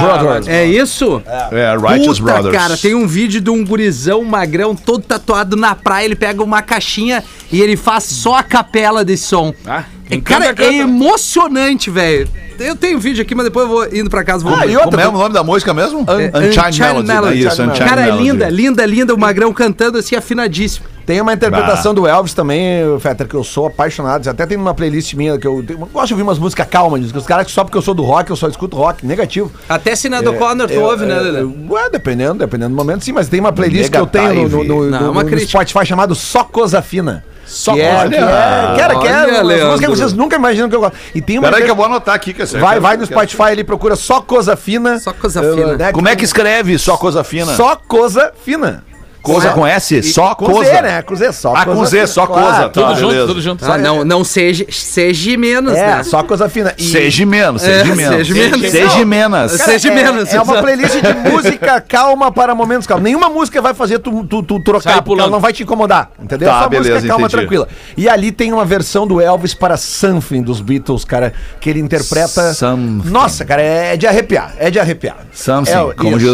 Brothers. 0.00 0.48
É 0.48 0.66
isso? 0.66 1.22
É, 1.52 1.76
Righteous 1.76 2.18
Puta, 2.20 2.32
Brothers. 2.32 2.56
cara, 2.56 2.76
tem 2.76 2.94
um 2.94 3.06
vídeo 3.06 3.40
de 3.40 3.50
um 3.50 3.64
gurizão 3.64 4.22
magrão 4.24 4.74
todo 4.74 5.02
tatuado 5.02 5.56
na 5.56 5.74
praia, 5.74 6.04
ele 6.04 6.16
pega 6.16 6.42
uma 6.42 6.62
caixinha 6.62 7.22
e 7.50 7.60
ele 7.60 7.76
faz 7.76 8.04
só 8.04 8.34
a 8.36 8.42
capela 8.42 9.04
desse 9.04 9.24
som. 9.26 9.54
Ah, 9.66 9.84
É, 10.10 10.14
quem 10.14 10.20
cara, 10.20 10.46
canta, 10.54 10.64
é 10.64 10.74
emocionante, 10.78 11.90
velho. 11.90 12.28
Eu 12.58 12.76
tenho 12.76 12.98
um 12.98 13.00
vídeo 13.00 13.22
aqui, 13.22 13.34
mas 13.34 13.44
depois 13.46 13.64
eu 13.66 13.72
vou 13.72 13.86
indo 13.90 14.10
pra 14.10 14.22
casa 14.22 14.44
vou 14.44 14.52
Ah, 14.54 14.60
ver. 14.60 14.72
e 14.72 14.76
outra, 14.76 14.90
Como 14.90 15.00
é 15.00 15.08
o 15.08 15.12
nome 15.12 15.32
da 15.32 15.42
música 15.42 15.72
mesmo? 15.72 16.04
É, 16.08 16.48
Unchained 16.48 17.06
Melody. 17.06 17.38
Isso, 17.46 17.62
Unchained 17.62 17.78
Cara, 17.78 18.02
é 18.02 18.04
Melody. 18.06 18.22
linda, 18.24 18.48
linda, 18.50 18.86
linda, 18.86 19.14
o 19.14 19.18
magrão 19.18 19.50
cantando 19.52 19.96
assim, 19.96 20.14
afinadíssimo. 20.14 20.84
Tem 21.06 21.20
uma 21.20 21.32
interpretação 21.32 21.92
do 21.94 22.06
Elvis 22.06 22.34
também, 22.34 22.82
Fetter, 23.00 23.26
que 23.26 23.34
eu 23.34 23.42
sou 23.42 23.66
apaixonado. 23.66 24.28
Até 24.28 24.46
tem 24.46 24.56
uma 24.58 24.74
playlist 24.74 25.14
minha 25.14 25.38
que 25.38 25.46
eu, 25.46 25.64
eu 25.68 25.76
gosto 25.92 26.08
de 26.08 26.12
ouvir 26.14 26.22
umas 26.22 26.38
músicas 26.38 26.66
calmas. 26.68 27.10
Os 27.12 27.26
caras 27.26 27.46
que 27.46 27.50
só 27.52 27.64
porque 27.64 27.76
eu 27.78 27.82
sou 27.82 27.94
do 27.94 28.02
rock, 28.02 28.28
eu 28.30 28.36
só 28.36 28.46
escuto 28.46 28.76
rock. 28.76 29.04
Negativo. 29.06 29.50
Até 29.68 29.96
Sinado 29.96 30.32
Connor 30.34 30.68
tu 30.68 30.78
ouve, 30.78 31.06
né, 31.06 31.16
eu- 31.18 31.22
Lelê? 31.22 31.48
Ué, 31.70 31.88
dependendo, 31.90 32.34
dependendo 32.34 32.70
do 32.70 32.76
momento, 32.76 33.04
sim. 33.04 33.12
Mas 33.12 33.26
tem 33.28 33.40
uma 33.40 33.52
playlist 33.52 33.90
que 33.90 33.98
eu 33.98 34.06
tenho 34.06 34.48
no, 34.48 34.62
no, 34.62 34.64
no, 34.64 34.90
Não, 34.90 35.00
no- 35.00 35.10
uma 35.12 35.22
no 35.24 35.28
crítica. 35.30 35.50
Spotify 35.64 35.84
chamado 35.86 36.14
Só 36.14 36.44
Coisa 36.44 36.80
Fina. 36.82 37.24
Só 37.50 37.74
que 37.74 37.80
é, 37.80 37.90
Coisa 37.94 38.08
que 38.08 38.14
é, 38.14 38.20
cara, 38.20 38.98
que 38.98 39.08
é 39.08 39.10
Olha, 39.22 39.42
Leandro. 39.42 39.66
músicas 39.72 39.80
que 39.80 39.96
vocês 39.98 40.12
nunca 40.12 40.36
imaginam 40.36 40.68
que 40.68 40.76
eu 40.76 40.80
gosto. 40.80 40.96
E 41.14 41.20
tem 41.20 41.38
uma 41.38 41.48
Peraí 41.48 41.64
que 41.64 41.70
eu 41.70 41.74
vou 41.74 41.84
anotar 41.84 42.14
aqui. 42.14 42.32
Que 42.32 42.42
é 42.42 42.46
Vai, 42.46 42.78
vai 42.78 42.96
no 42.96 43.04
Spotify 43.04 43.42
ali, 43.42 43.64
procura 43.64 43.96
Só 43.96 44.20
Coisa 44.20 44.56
Fina. 44.56 44.98
Só 45.00 45.12
Coisa 45.12 45.42
Eu- 45.42 45.56
Fina. 45.56 45.76
né, 45.76 45.92
Como 45.92 46.08
é 46.08 46.14
que 46.14 46.24
escreve 46.24 46.78
só 46.78 46.96
coisa 46.96 47.24
fina? 47.24 47.54
Só 47.54 47.74
Coisa 47.76 48.32
Fina. 48.44 48.84
Coisa 49.22 49.50
com 49.50 49.66
S? 49.66 50.02
Só 50.02 50.34
com 50.34 50.46
coisa. 50.46 50.70
Z, 50.70 50.82
né? 50.82 51.02
Com 51.02 51.14
Z, 51.16 51.32
só 51.32 51.54
Ah, 51.54 51.64
com 51.64 51.84
Z, 51.84 52.06
só 52.06 52.26
claro. 52.26 52.46
coisa. 52.46 52.68
Tudo 52.70 52.86
Tá, 52.86 52.94
junto, 52.94 53.26
tudo 53.26 53.40
junto. 53.40 53.64
Ah, 53.70 53.76
não, 53.78 54.04
não 54.04 54.24
seja, 54.24 54.64
seja 54.70 55.36
menos, 55.36 55.74
É, 55.74 55.96
né? 55.96 56.02
só 56.02 56.22
coisa 56.22 56.48
fina. 56.48 56.72
E- 56.78 56.82
Seja 56.82 57.26
menos, 57.26 57.62
É, 57.62 57.80
seja 57.80 57.94
menos. 57.94 58.16
seja 58.16 58.34
menos. 58.34 58.70
Seja 58.70 59.04
menos. 59.04 59.56
Cara, 59.56 59.72
Seja 59.72 59.88
é, 59.90 59.94
menos, 59.94 60.32
É 60.32 60.40
uma 60.40 60.60
playlist 60.62 60.94
de 61.00 61.12
música 61.30 61.80
calma 61.80 62.32
para 62.32 62.54
momentos 62.54 62.86
calmos. 62.86 63.04
Nenhuma 63.04 63.28
música 63.28 63.60
vai 63.60 63.74
fazer 63.74 63.98
tu, 63.98 64.24
tu, 64.24 64.42
tu 64.42 64.58
trocar, 64.64 65.02
porque 65.02 65.20
ela 65.20 65.30
não 65.30 65.40
vai 65.40 65.52
te 65.52 65.62
incomodar. 65.62 66.10
Entendeu? 66.20 66.48
Tá, 66.48 66.62
Só 66.62 66.68
beleza, 66.68 66.94
música 66.94 67.08
calma, 67.08 67.26
entendi. 67.26 67.40
tranquila. 67.40 67.68
E 67.96 68.08
ali 68.08 68.32
tem 68.32 68.52
uma 68.52 68.64
versão 68.64 69.06
do 69.06 69.20
Elvis 69.20 69.54
para 69.54 69.76
Something 69.76 70.42
dos 70.42 70.60
Beatles, 70.60 71.04
cara, 71.04 71.32
que 71.60 71.68
ele 71.68 71.80
interpreta. 71.80 72.54
Something. 72.54 73.10
Nossa, 73.10 73.44
cara, 73.44 73.60
é 73.62 73.96
de 73.96 74.06
arrepiar. 74.06 74.54
É 74.58 74.70
de 74.70 74.78
arrepiar. 74.80 75.18
Something, 75.32 75.72
É, 75.72 75.92
como 75.94 76.18
diz 76.18 76.30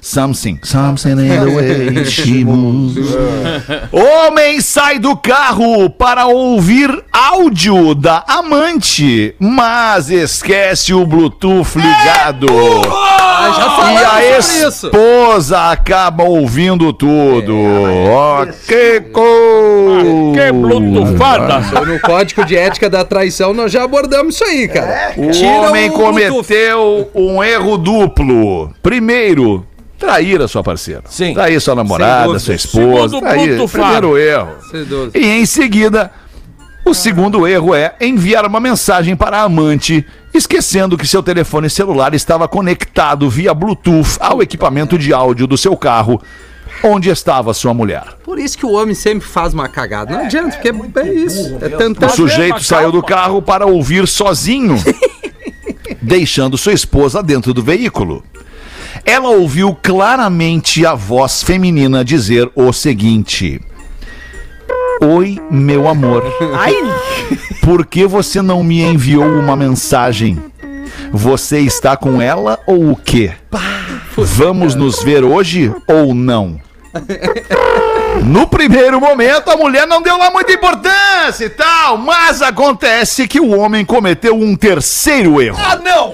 Something, 0.00 0.60
something 0.62 1.10
in 1.10 1.16
the 1.28 1.44
way 1.54 2.03
moves. 2.44 3.08
Homem 3.92 4.60
sai 4.60 4.98
do 4.98 5.16
carro 5.16 5.88
para 5.90 6.26
ouvir 6.26 6.90
áudio 7.12 7.94
da 7.94 8.24
amante, 8.26 9.34
mas 9.38 10.10
esquece 10.10 10.92
o 10.92 11.06
Bluetooth 11.06 11.76
ligado. 11.76 12.46
Ah, 12.86 13.52
já 13.56 13.92
E 13.92 14.04
a 14.04 14.38
esposa 14.68 15.70
acaba 15.70 16.24
ouvindo 16.24 16.92
tudo. 16.92 17.54
Ó, 18.10 18.46
que 18.46 19.00
coisa! 19.12 20.04
Que 20.34 20.52
blutufada! 20.52 21.60
No 21.84 22.00
código 22.00 22.44
de 22.44 22.56
ética 22.56 22.88
da 22.88 23.04
traição, 23.04 23.52
nós 23.52 23.70
já 23.70 23.84
abordamos 23.84 24.34
isso 24.34 24.44
aí, 24.44 24.68
cara. 24.68 25.12
O 25.16 25.30
Tira 25.30 25.48
homem 25.48 25.90
o 25.90 25.92
cometeu 25.92 27.10
um 27.14 27.42
erro 27.42 27.76
duplo. 27.76 28.72
Primeiro, 28.82 29.66
trair 29.98 30.40
a 30.40 30.48
sua 30.48 30.62
parceira. 30.62 31.02
Sim. 31.08 31.34
Trair 31.34 31.60
sua 31.60 31.74
namorada, 31.74 32.38
sua 32.38 32.54
esposa. 32.54 33.16
Segundo 33.16 33.20
Trair, 33.20 33.58
ponto, 33.58 33.72
primeiro 33.72 34.18
erro. 34.18 34.54
E 35.14 35.26
em 35.26 35.46
seguida, 35.46 36.10
o 36.84 36.92
segundo 36.92 37.46
erro 37.46 37.74
é 37.74 37.94
enviar 38.00 38.44
uma 38.46 38.60
mensagem 38.60 39.16
para 39.16 39.38
a 39.38 39.42
amante 39.42 40.04
esquecendo 40.34 40.98
que 40.98 41.06
seu 41.06 41.22
telefone 41.22 41.70
celular 41.70 42.12
estava 42.12 42.48
conectado 42.48 43.30
via 43.30 43.54
Bluetooth 43.54 44.18
ao 44.20 44.42
equipamento 44.42 44.98
de 44.98 45.12
áudio 45.12 45.46
do 45.46 45.56
seu 45.56 45.76
carro, 45.76 46.20
onde 46.82 47.08
estava 47.08 47.54
sua 47.54 47.72
mulher. 47.72 48.02
Por 48.24 48.38
isso 48.38 48.58
que 48.58 48.66
o 48.66 48.72
homem 48.72 48.94
sempre 48.94 49.26
faz 49.26 49.54
uma 49.54 49.68
cagada. 49.68 50.12
Não 50.12 50.24
adianta, 50.24 50.56
porque 50.56 50.98
é 50.98 51.14
isso. 51.14 51.56
É 51.60 51.66
O 51.66 51.78
tanta 51.78 52.08
sujeito 52.08 52.62
saiu 52.62 52.90
do 52.90 53.02
carro 53.02 53.40
para 53.40 53.64
ouvir 53.64 54.08
sozinho, 54.08 54.76
deixando 56.02 56.58
sua 56.58 56.72
esposa 56.72 57.22
dentro 57.22 57.54
do 57.54 57.62
veículo. 57.62 58.24
Ela 59.04 59.28
ouviu 59.28 59.76
claramente 59.82 60.86
a 60.86 60.94
voz 60.94 61.42
feminina 61.42 62.04
dizer 62.04 62.50
o 62.54 62.72
seguinte: 62.72 63.60
Oi, 65.00 65.38
meu 65.50 65.86
amor. 65.86 66.24
Por 67.60 67.84
que 67.84 68.06
você 68.06 68.40
não 68.40 68.64
me 68.64 68.80
enviou 68.80 69.26
uma 69.26 69.54
mensagem? 69.54 70.38
Você 71.12 71.60
está 71.60 71.96
com 71.96 72.20
ela 72.20 72.58
ou 72.66 72.92
o 72.92 72.96
quê? 72.96 73.32
Vamos 74.16 74.74
nos 74.74 75.02
ver 75.02 75.22
hoje 75.22 75.72
ou 75.86 76.14
não? 76.14 76.58
No 78.22 78.46
primeiro 78.46 79.00
momento, 79.00 79.50
a 79.50 79.56
mulher 79.56 79.86
não 79.86 80.00
deu 80.00 80.16
lá 80.16 80.30
muita 80.30 80.52
importância 80.52 81.44
e 81.44 81.50
tal, 81.50 81.98
mas 81.98 82.40
acontece 82.42 83.26
que 83.28 83.40
o 83.40 83.50
homem 83.58 83.84
cometeu 83.84 84.34
um 84.40 84.54
terceiro 84.56 85.40
erro. 85.42 85.58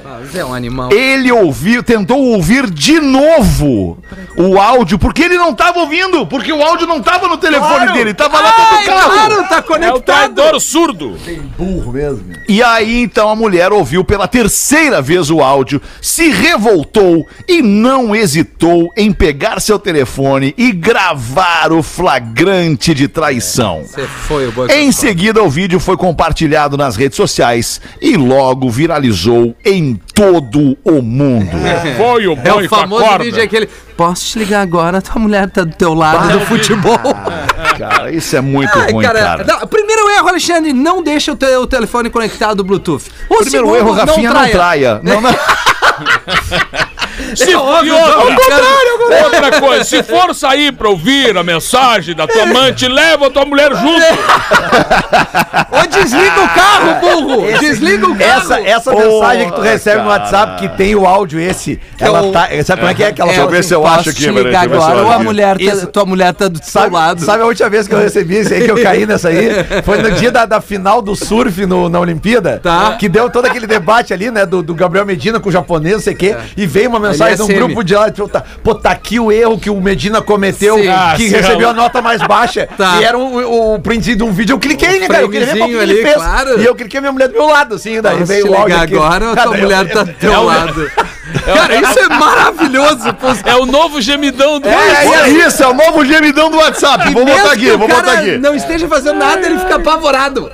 Mas 0.03 0.35
é 0.35 0.45
um 0.45 0.53
animal. 0.55 0.93
Ele 0.93 1.31
ouviu, 1.31 1.83
tentou 1.83 2.19
ouvir 2.19 2.69
de 2.71 3.01
novo 3.01 3.99
o 4.37 4.59
áudio, 4.59 4.99
porque 4.99 5.23
ele 5.23 5.37
não 5.37 5.51
estava 5.51 5.81
ouvindo, 5.81 6.27
porque 6.27 6.53
o 6.53 6.63
áudio 6.63 6.87
não 6.87 6.99
estava 6.99 7.29
no 7.29 7.37
telefone 7.37 7.93
dele, 7.93 8.11
estava 8.11 8.41
lá 8.41 8.51
dentro 8.51 8.79
do 8.79 8.85
carro. 8.87 9.11
Claro, 9.11 9.49
tá 9.49 9.57
É 9.57 9.61
o 9.61 9.63
conectado. 9.63 10.03
traidor 10.03 10.61
surdo. 10.61 11.17
Burro 11.57 11.93
mesmo. 11.93 12.25
E 12.49 12.63
aí 12.63 13.03
então 13.03 13.29
a 13.29 13.37
mulher 13.37 13.73
ouviu 13.73 14.05
pela 14.05 14.27
terceira 14.27 15.01
vez 15.01 15.31
o 15.31 15.41
áudio, 15.41 15.81
se 16.01 16.29
revoltou 16.31 17.27
e 17.49 17.63
não 17.63 18.15
hesitou 18.15 18.91
em 18.97 19.13
pegar 19.13 19.61
seu 19.61 19.79
telefone 19.79 20.55
e 20.57 20.73
gravar 20.73 21.73
o 21.73 21.83
flagrante 21.95 22.95
de 22.95 23.09
traição. 23.09 23.83
Você 23.85 24.07
foi 24.07 24.47
o 24.49 24.53
boi. 24.53 24.69
Em 24.73 24.93
seguida, 24.93 25.43
o 25.43 25.49
vídeo 25.51 25.81
foi 25.81 25.97
compartilhado 25.97 26.77
nas 26.77 26.97
redes 26.97 27.17
sociais 27.17 27.81
e 28.01 28.17
logo 28.17 28.71
viralizou 28.71 29.55
em 29.65 30.01
todo 30.15 30.77
o 30.85 31.03
mundo. 31.03 31.51
Foi 31.97 32.27
o 32.27 32.33
É 32.33 32.37
boi 32.37 32.67
o 32.67 32.69
com 32.69 32.75
a 32.75 32.79
famoso 32.81 33.05
corda. 33.05 33.25
vídeo 33.25 33.43
aquele. 33.43 33.69
Posso 33.97 34.25
te 34.27 34.39
ligar 34.39 34.63
agora? 34.63 35.03
Tua 35.03 35.21
mulher 35.21 35.51
tá 35.51 35.63
do 35.65 35.75
teu 35.75 35.93
lado 35.93 36.39
do 36.39 36.41
futebol. 36.47 36.99
Cara, 37.77 38.11
isso 38.11 38.37
é 38.37 38.41
muito 38.41 38.79
Ai, 38.79 38.93
ruim, 38.93 39.05
cara. 39.05 39.43
não, 39.45 39.67
primeiro 39.67 40.09
erro, 40.11 40.29
Alexandre, 40.29 40.73
não 40.73 41.03
deixa 41.03 41.33
o 41.33 41.37
teu 41.37 41.67
telefone 41.67 42.11
conectado 42.11 42.63
Bluetooth. 42.63 43.05
O 43.29 43.37
Primeiro 43.37 43.67
segundo, 43.69 43.77
erro, 43.77 43.93
Rafinha, 43.93 44.33
não 44.35 44.49
traia. 44.51 45.01
Não, 45.05 45.21
não. 45.21 45.31
Se, 47.35 47.53
É 47.53 47.57
óbvio, 47.57 47.95
outra, 47.95 48.13
ao 48.15 48.27
contrário, 48.27 49.25
outra 49.25 49.61
coisa, 49.61 49.85
se 49.85 50.03
for 50.03 50.35
sair 50.35 50.73
pra 50.73 50.89
ouvir 50.89 51.37
a 51.37 51.43
mensagem 51.43 52.15
da 52.15 52.27
tua 52.27 52.43
amante, 52.43 52.87
leva 52.89 53.27
a 53.27 53.31
tua 53.31 53.45
mulher 53.45 53.71
junto. 53.75 54.01
Ou 55.73 55.87
desliga 55.87 56.41
o 56.43 56.49
carro, 56.49 57.01
burro! 57.01 57.59
desliga 57.59 58.07
o 58.09 58.17
carro! 58.17 58.31
Essa, 58.41 58.61
essa 58.61 58.91
Porra, 58.91 59.05
mensagem 59.07 59.51
que 59.51 59.57
tu 59.57 59.61
recebe 59.61 60.03
no 60.03 60.09
cara. 60.09 60.21
WhatsApp 60.23 60.61
que 60.61 60.77
tem 60.77 60.95
o 60.95 61.07
áudio 61.07 61.41
esse, 61.41 61.81
ela 61.99 62.23
o- 62.23 62.33
tá. 62.33 62.49
Sabe 62.65 62.81
como 62.81 62.91
é 62.91 62.95
que 62.95 63.05
é? 63.05 63.13
Que 63.13 63.21
ela 63.21 63.29
Deixa 63.31 63.43
eu 63.45 63.49
ver 63.51 63.59
assim, 63.59 63.69
se 63.69 63.75
eu 63.75 63.87
acho 63.87 64.11
aqui, 64.11 64.27
ligar 64.29 64.65
agora 64.65 65.03
ou 65.03 65.11
a 65.11 65.19
mulher 65.19 65.57
tá- 65.59 65.87
tua 65.87 66.05
mulher 66.05 66.33
tá 66.35 66.49
do 66.49 66.61
Sabe, 66.63 66.95
lado. 66.95 67.21
sabe 67.23 67.43
a 67.43 67.47
última 67.47 67.69
vez 67.71 67.87
que 67.89 67.95
eu 67.95 67.99
recebi 67.99 68.41
isso 68.41 68.53
aí, 68.53 68.65
que 68.65 68.71
eu 68.71 68.83
caí 68.83 69.07
nessa 69.07 69.29
aí? 69.29 69.51
Foi 69.85 69.99
no 70.03 70.11
dia 70.13 70.31
da, 70.31 70.45
da 70.47 70.61
final 70.61 71.01
do 71.03 71.15
surf 71.17 71.65
no- 71.67 71.89
na 71.89 71.99
Olimpíada. 72.01 72.61
Tá. 72.63 72.97
Que 72.99 73.09
deu 73.09 73.31
todo 73.31 73.47
aquele 73.47 73.67
debate 73.67 74.13
ali, 74.13 74.31
né? 74.31 74.45
Do, 74.47 74.63
do 74.63 74.75
Gabriel 74.75 75.07
Medina 75.07 75.39
com 75.41 75.49
o 75.49 75.53
japonês, 75.53 75.95
não 75.95 76.01
sei 76.03 76.15
o 76.15 76.17
quê. 76.17 76.37
E 76.57 76.67
veio 76.67 76.89
uma 76.91 76.99
mensagem 77.01 77.20
de 77.29 77.43
um 77.43 77.45
Ele 77.47 77.53
é 77.53 77.57
semi. 77.57 77.59
grupo 77.59 77.85
de 77.85 77.95
lá. 77.95 78.11
Tipo, 78.11 78.29
tá, 78.29 78.43
pô, 78.63 78.75
tá 78.75 78.91
aqui 78.91 79.19
o 79.21 79.31
erro 79.33 79.59
que 79.59 79.71
o 79.71 79.81
Medina 79.81 80.21
cometeu, 80.23 80.79
Sim. 80.79 80.89
Ah, 80.89 81.15
que 81.17 81.29
sim, 81.29 81.35
recebeu 81.37 81.69
é. 81.69 81.71
a 81.71 81.75
nota 81.75 82.01
mais 82.03 82.21
baixa. 82.23 82.69
Tá. 82.77 82.99
E 83.01 83.05
era 83.05 83.17
o, 83.19 83.75
o 83.75 83.79
print 83.81 84.15
de 84.15 84.23
um 84.23 84.33
vídeo. 84.33 84.55
Eu 84.55 84.59
cliquei, 84.59 85.01
né, 85.01 85.09
cara? 85.09 85.23
Eu 85.23 85.29
queria 85.31 85.47
ver 85.47 85.55
que 85.65 85.71
ele 85.73 85.79
ali, 85.81 86.03
fez. 86.03 86.15
claro. 86.15 86.61
E 86.61 86.65
eu 86.65 86.75
cliquei 86.75 86.99
a 86.99 87.01
minha 87.01 87.13
mulher 87.13 87.29
do 87.29 87.35
meu 87.35 87.47
lado, 87.47 87.75
assim. 87.75 88.01
Daí 88.01 88.15
Posso 88.19 88.27
veio 88.27 88.45
te 88.45 88.51
o 88.51 88.55
áudio 88.55 88.67
ligar 88.69 88.85
aqui. 88.85 88.95
agora 88.95 89.35
Cara, 89.35 89.43
tua 89.49 89.57
eu- 89.57 89.63
mulher 89.63 89.81
eu- 89.87 89.93
tá 89.93 90.03
do 90.03 90.13
teu 90.15 90.33
é 90.33 90.37
lado? 90.39 90.91
Cara, 91.45 91.75
isso 91.77 91.99
é 92.01 92.09
maravilhoso. 92.19 93.15
pô. 93.15 93.27
É 93.49 93.55
o 93.57 93.65
novo 93.67 94.01
gemidão 94.01 94.59
do 94.59 94.69
É, 94.69 95.05
é 95.25 95.29
isso, 95.31 95.63
é 95.63 95.67
o 95.69 95.75
novo 95.75 96.05
gemidão 96.05 96.51
do 96.51 96.57
WhatsApp. 96.59 97.09
E 97.09 97.13
Vou 97.15 97.25
botar 97.25 97.53
aqui, 97.53 97.71
vou 97.77 97.87
botar 97.89 98.13
aqui. 98.15 98.39
não 98.39 98.55
esteja 98.55 98.89
fazendo 98.89 99.19
nada, 99.19 99.47
ele 99.47 99.59
fica 99.59 99.77
apavorado. 99.77 100.51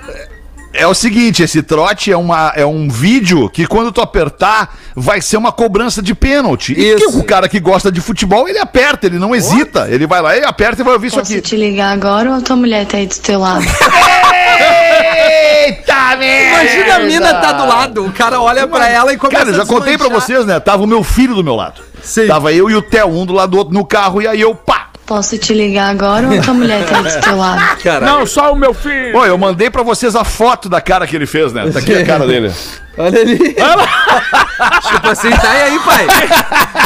É 0.78 0.86
o 0.86 0.94
seguinte, 0.94 1.42
esse 1.42 1.62
trote 1.62 2.12
é, 2.12 2.16
uma, 2.16 2.52
é 2.54 2.64
um 2.66 2.88
vídeo 2.88 3.48
que 3.48 3.66
quando 3.66 3.90
tu 3.90 4.00
apertar 4.00 4.76
vai 4.94 5.20
ser 5.22 5.36
uma 5.36 5.50
cobrança 5.50 6.02
de 6.02 6.14
pênalti. 6.14 6.74
E 6.76 6.94
Isso. 6.94 7.10
que 7.12 7.16
o 7.18 7.24
cara 7.24 7.48
que 7.48 7.58
gosta 7.58 7.90
de 7.90 8.00
futebol, 8.00 8.48
ele 8.48 8.58
aperta, 8.58 9.06
ele 9.06 9.18
não 9.18 9.34
hesita. 9.34 9.88
Ele 9.90 10.06
vai 10.06 10.20
lá 10.20 10.36
e 10.36 10.44
aperta 10.44 10.82
e 10.82 10.84
vai 10.84 10.94
ouvir 10.94 11.06
isso 11.08 11.16
Posso 11.18 11.32
aqui. 11.32 11.40
te 11.40 11.56
ligar 11.56 11.92
agora 11.92 12.30
ou 12.30 12.36
a 12.36 12.40
tua 12.40 12.56
mulher 12.56 12.86
tá 12.86 12.98
aí 12.98 13.06
do 13.06 13.16
teu 13.16 13.40
lado? 13.40 13.64
Eita, 15.66 16.16
merda! 16.16 16.62
Imagina 16.62 16.94
a 16.94 16.98
mina 17.00 17.34
tá 17.34 17.52
do 17.52 17.66
lado, 17.66 18.04
o 18.06 18.12
cara 18.12 18.40
olha 18.40 18.66
pra 18.66 18.88
ela 18.88 19.12
e 19.12 19.16
começa 19.16 19.38
Cara, 19.38 19.50
eu 19.50 19.54
já 19.54 19.62
a 19.62 19.66
contei 19.66 19.96
pra 19.98 20.08
vocês, 20.08 20.44
né? 20.46 20.60
Tava 20.60 20.82
o 20.82 20.86
meu 20.86 21.02
filho 21.02 21.34
do 21.34 21.42
meu 21.42 21.56
lado. 21.56 21.80
Sim. 22.02 22.26
Tava 22.26 22.52
eu 22.52 22.70
e 22.70 22.74
o 22.74 22.82
Theo, 22.82 23.08
um 23.08 23.26
do 23.26 23.32
lado 23.32 23.50
do 23.50 23.58
outro 23.58 23.74
no 23.74 23.84
carro, 23.84 24.22
e 24.22 24.28
aí 24.28 24.40
eu, 24.40 24.54
pá! 24.54 24.85
Posso 25.06 25.38
te 25.38 25.54
ligar 25.54 25.88
agora 25.90 26.26
ou 26.28 26.36
a 26.36 26.42
tua 26.42 26.52
mulher 26.54 26.84
tá 26.84 26.98
aí 26.98 27.04
do 27.04 27.20
teu 27.20 27.36
lado? 27.36 27.62
Não, 28.04 28.26
só 28.26 28.52
o 28.52 28.56
meu 28.56 28.74
filho. 28.74 29.12
Pô, 29.12 29.24
eu 29.24 29.38
mandei 29.38 29.70
pra 29.70 29.84
vocês 29.84 30.16
a 30.16 30.24
foto 30.24 30.68
da 30.68 30.80
cara 30.80 31.06
que 31.06 31.14
ele 31.14 31.26
fez, 31.26 31.52
né? 31.52 31.70
Tá 31.70 31.78
aqui 31.78 31.94
a 31.94 32.04
cara 32.04 32.26
dele. 32.26 32.52
Olha 32.98 33.20
ali. 33.20 33.36
tipo 34.88 35.08
assim, 35.10 35.30
tá 35.30 35.50
aí, 35.50 35.78
pai. 35.80 36.06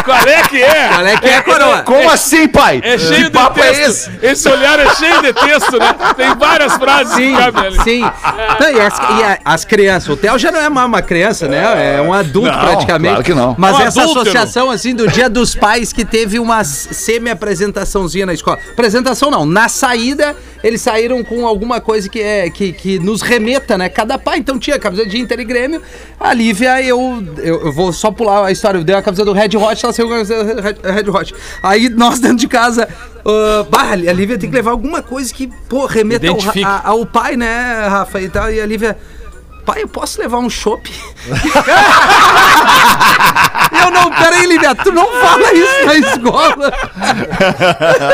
Qual 0.05 0.19
é 0.19 0.43
que 0.43 0.63
é? 0.63 0.89
Qual 0.89 1.07
é 1.07 1.17
que 1.19 1.29
é, 1.29 1.41
coroa? 1.43 1.79
Como 1.83 2.11
assim, 2.11 2.49
pai? 2.49 2.81
É 2.83 2.99
cheio 2.99 3.15
que 3.17 3.23
de 3.25 3.31
papo 3.31 3.61
é 3.61 3.71
texto. 3.73 4.11
esse? 4.11 4.27
esse? 4.27 4.49
olhar 4.49 4.79
é 4.81 4.95
cheio 4.95 5.23
de 5.23 5.33
texto, 5.33 5.79
né? 5.79 5.95
Tem 6.17 6.35
várias 6.37 6.73
frases 6.75 7.15
Sim, 7.15 7.35
que 7.35 7.41
cabem 7.43 7.67
ali. 7.67 7.83
sim. 7.85 8.01
Não, 8.01 8.71
e, 8.71 8.81
as, 8.81 8.99
e 8.99 9.23
a- 9.23 9.39
as 9.45 9.65
crianças, 9.65 10.09
o 10.09 10.17
Theo 10.17 10.39
já 10.39 10.51
não 10.51 10.61
é 10.61 10.69
mais 10.69 10.87
uma 10.89 11.03
criança, 11.03 11.47
né? 11.47 11.97
É 11.97 12.01
um 12.03 12.13
adulto 12.13 12.51
Não, 12.51 12.59
praticamente. 12.59 13.11
claro 13.13 13.25
que 13.25 13.35
não. 13.35 13.55
Mas 13.59 13.77
Um 13.77 13.81
essa 13.83 14.01
adúltero. 14.03 14.23
associação, 14.23 14.71
assim, 14.71 14.95
do 14.95 15.07
Dia 15.07 15.29
dos 15.31 15.55
Pais, 15.55 15.93
que 15.93 16.05
teve 16.05 16.39
uma 16.39 16.65
semi-apresentaçãozinha 16.65 18.27
na 18.27 18.35
escola. 18.35 18.59
Apresentação 18.73 19.31
não, 19.31 19.45
na 19.47 19.69
saída, 19.69 20.35
eles 20.63 20.81
saíram 20.81 21.23
com 21.25 21.47
alguma 21.47 21.81
coisa 21.81 22.09
que, 22.09 22.21
é, 22.21 22.51
que, 22.51 22.73
que 22.73 22.99
nos 22.99 23.23
remeta, 23.23 23.79
né? 23.79 23.89
Cada 23.89 24.19
pai, 24.19 24.39
então 24.39 24.59
tinha 24.59 24.77
a 24.77 24.79
camisa 24.79 25.07
de 25.07 25.19
Inter 25.19 25.41
e 25.41 25.45
Grêmio. 25.45 25.83
A 26.19 26.33
Lívia, 26.35 26.83
eu, 26.83 27.23
eu, 27.39 27.67
eu 27.67 27.73
vou 27.73 27.93
só 27.93 28.11
pular 28.11 28.45
a 28.45 28.53
história. 28.53 28.79
Eu 28.79 28.85
dei 28.85 28.95
a 28.95 29.03
camisa 29.03 29.25
do 29.25 29.33
Red 29.33 29.57
Hot, 29.57 29.85
ela 29.85 29.93
saiu 29.93 30.09
com 30.09 30.15
a 30.15 30.25
camisa 30.25 30.45
do 30.55 30.61
Red, 30.63 30.77
Red 30.93 31.11
Hot. 31.11 31.35
Aí 31.63 31.89
nós 31.89 32.19
dentro 32.21 32.37
de 32.39 32.49
casa. 32.49 32.89
ah, 33.25 33.67
bah, 33.71 33.91
a 33.93 33.97
Lívia 33.97 34.39
tem 34.39 34.51
que 34.51 34.57
levar 34.57 34.73
alguma 34.73 35.03
coisa 35.03 35.33
que, 35.33 35.47
pô, 35.69 35.87
remeta 35.87 36.27
ao, 36.29 36.37
a- 36.65 36.89
ao 36.89 37.07
pai, 37.07 37.37
né, 37.37 37.87
Rafa? 37.89 38.21
E, 38.21 38.29
tal, 38.29 38.51
e 38.53 38.61
a 38.61 38.67
Lívia. 38.67 38.97
Pai, 39.65 39.83
eu 39.83 39.89
posso 39.89 40.21
levar 40.21 40.39
um 40.39 40.51
chopp? 40.51 40.91
eu 43.85 43.91
não, 43.91 44.11
peraí, 44.11 44.47
Lívia, 44.47 44.75
tu 44.75 44.93
não 44.93 45.07
fala 45.21 45.53
isso 45.53 45.87
na 45.87 45.95
escola. 45.97 46.73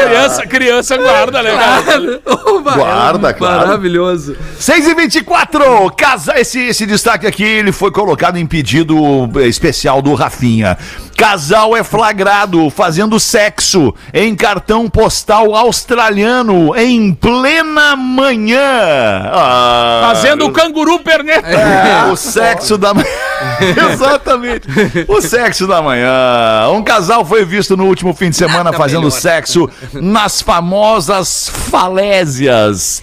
Criança, 0.06 0.46
criança 0.46 0.96
guarda, 0.96 1.42
né, 1.42 1.56
cara? 1.56 2.20
Oba, 2.46 2.72
Guarda, 2.74 3.28
é 3.30 3.32
claro. 3.32 3.66
Maravilhoso. 3.66 4.36
6 4.58 4.88
e 4.88 4.94
24 4.94 5.90
casa, 5.96 6.38
esse, 6.38 6.60
esse 6.60 6.86
destaque 6.86 7.26
aqui, 7.26 7.44
ele 7.44 7.72
foi 7.72 7.90
colocado 7.90 8.36
em 8.36 8.46
pedido 8.46 8.96
especial 9.42 10.00
do 10.02 10.14
Rafinha. 10.14 10.76
Casal 11.16 11.74
é 11.74 11.82
flagrado 11.82 12.68
fazendo 12.68 13.18
sexo 13.18 13.94
em 14.12 14.34
cartão 14.36 14.86
postal 14.88 15.54
australiano 15.54 16.76
em 16.76 17.14
plena 17.14 17.96
manhã. 17.96 19.30
Ah, 19.32 20.12
Fazendo 20.12 20.44
o 20.46 20.52
canguru 20.52 20.98
perneta. 20.98 21.48
é, 21.48 22.12
o 22.12 22.16
sexo 22.16 22.76
da 22.76 22.92
manhã. 22.92 23.06
Exatamente. 23.92 24.68
O 25.08 25.22
sexo 25.22 25.55
da 25.64 25.80
manhã. 25.80 26.68
Um 26.72 26.82
casal 26.82 27.24
foi 27.24 27.44
visto 27.44 27.76
no 27.76 27.84
último 27.86 28.12
fim 28.12 28.30
de 28.30 28.36
semana 28.36 28.72
fazendo 28.74 29.08
sexo 29.12 29.70
nas 29.92 30.42
famosas 30.42 31.48
falésias. 31.70 33.00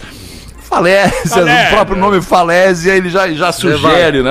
Falésias, 0.74 1.32
Falésia. 1.32 1.66
o 1.66 1.70
próprio 1.70 1.96
nome 1.96 2.20
falésia, 2.20 2.92
ele 2.96 3.08
já, 3.08 3.32
já 3.32 3.52
sugere, 3.52 4.22
né? 4.22 4.30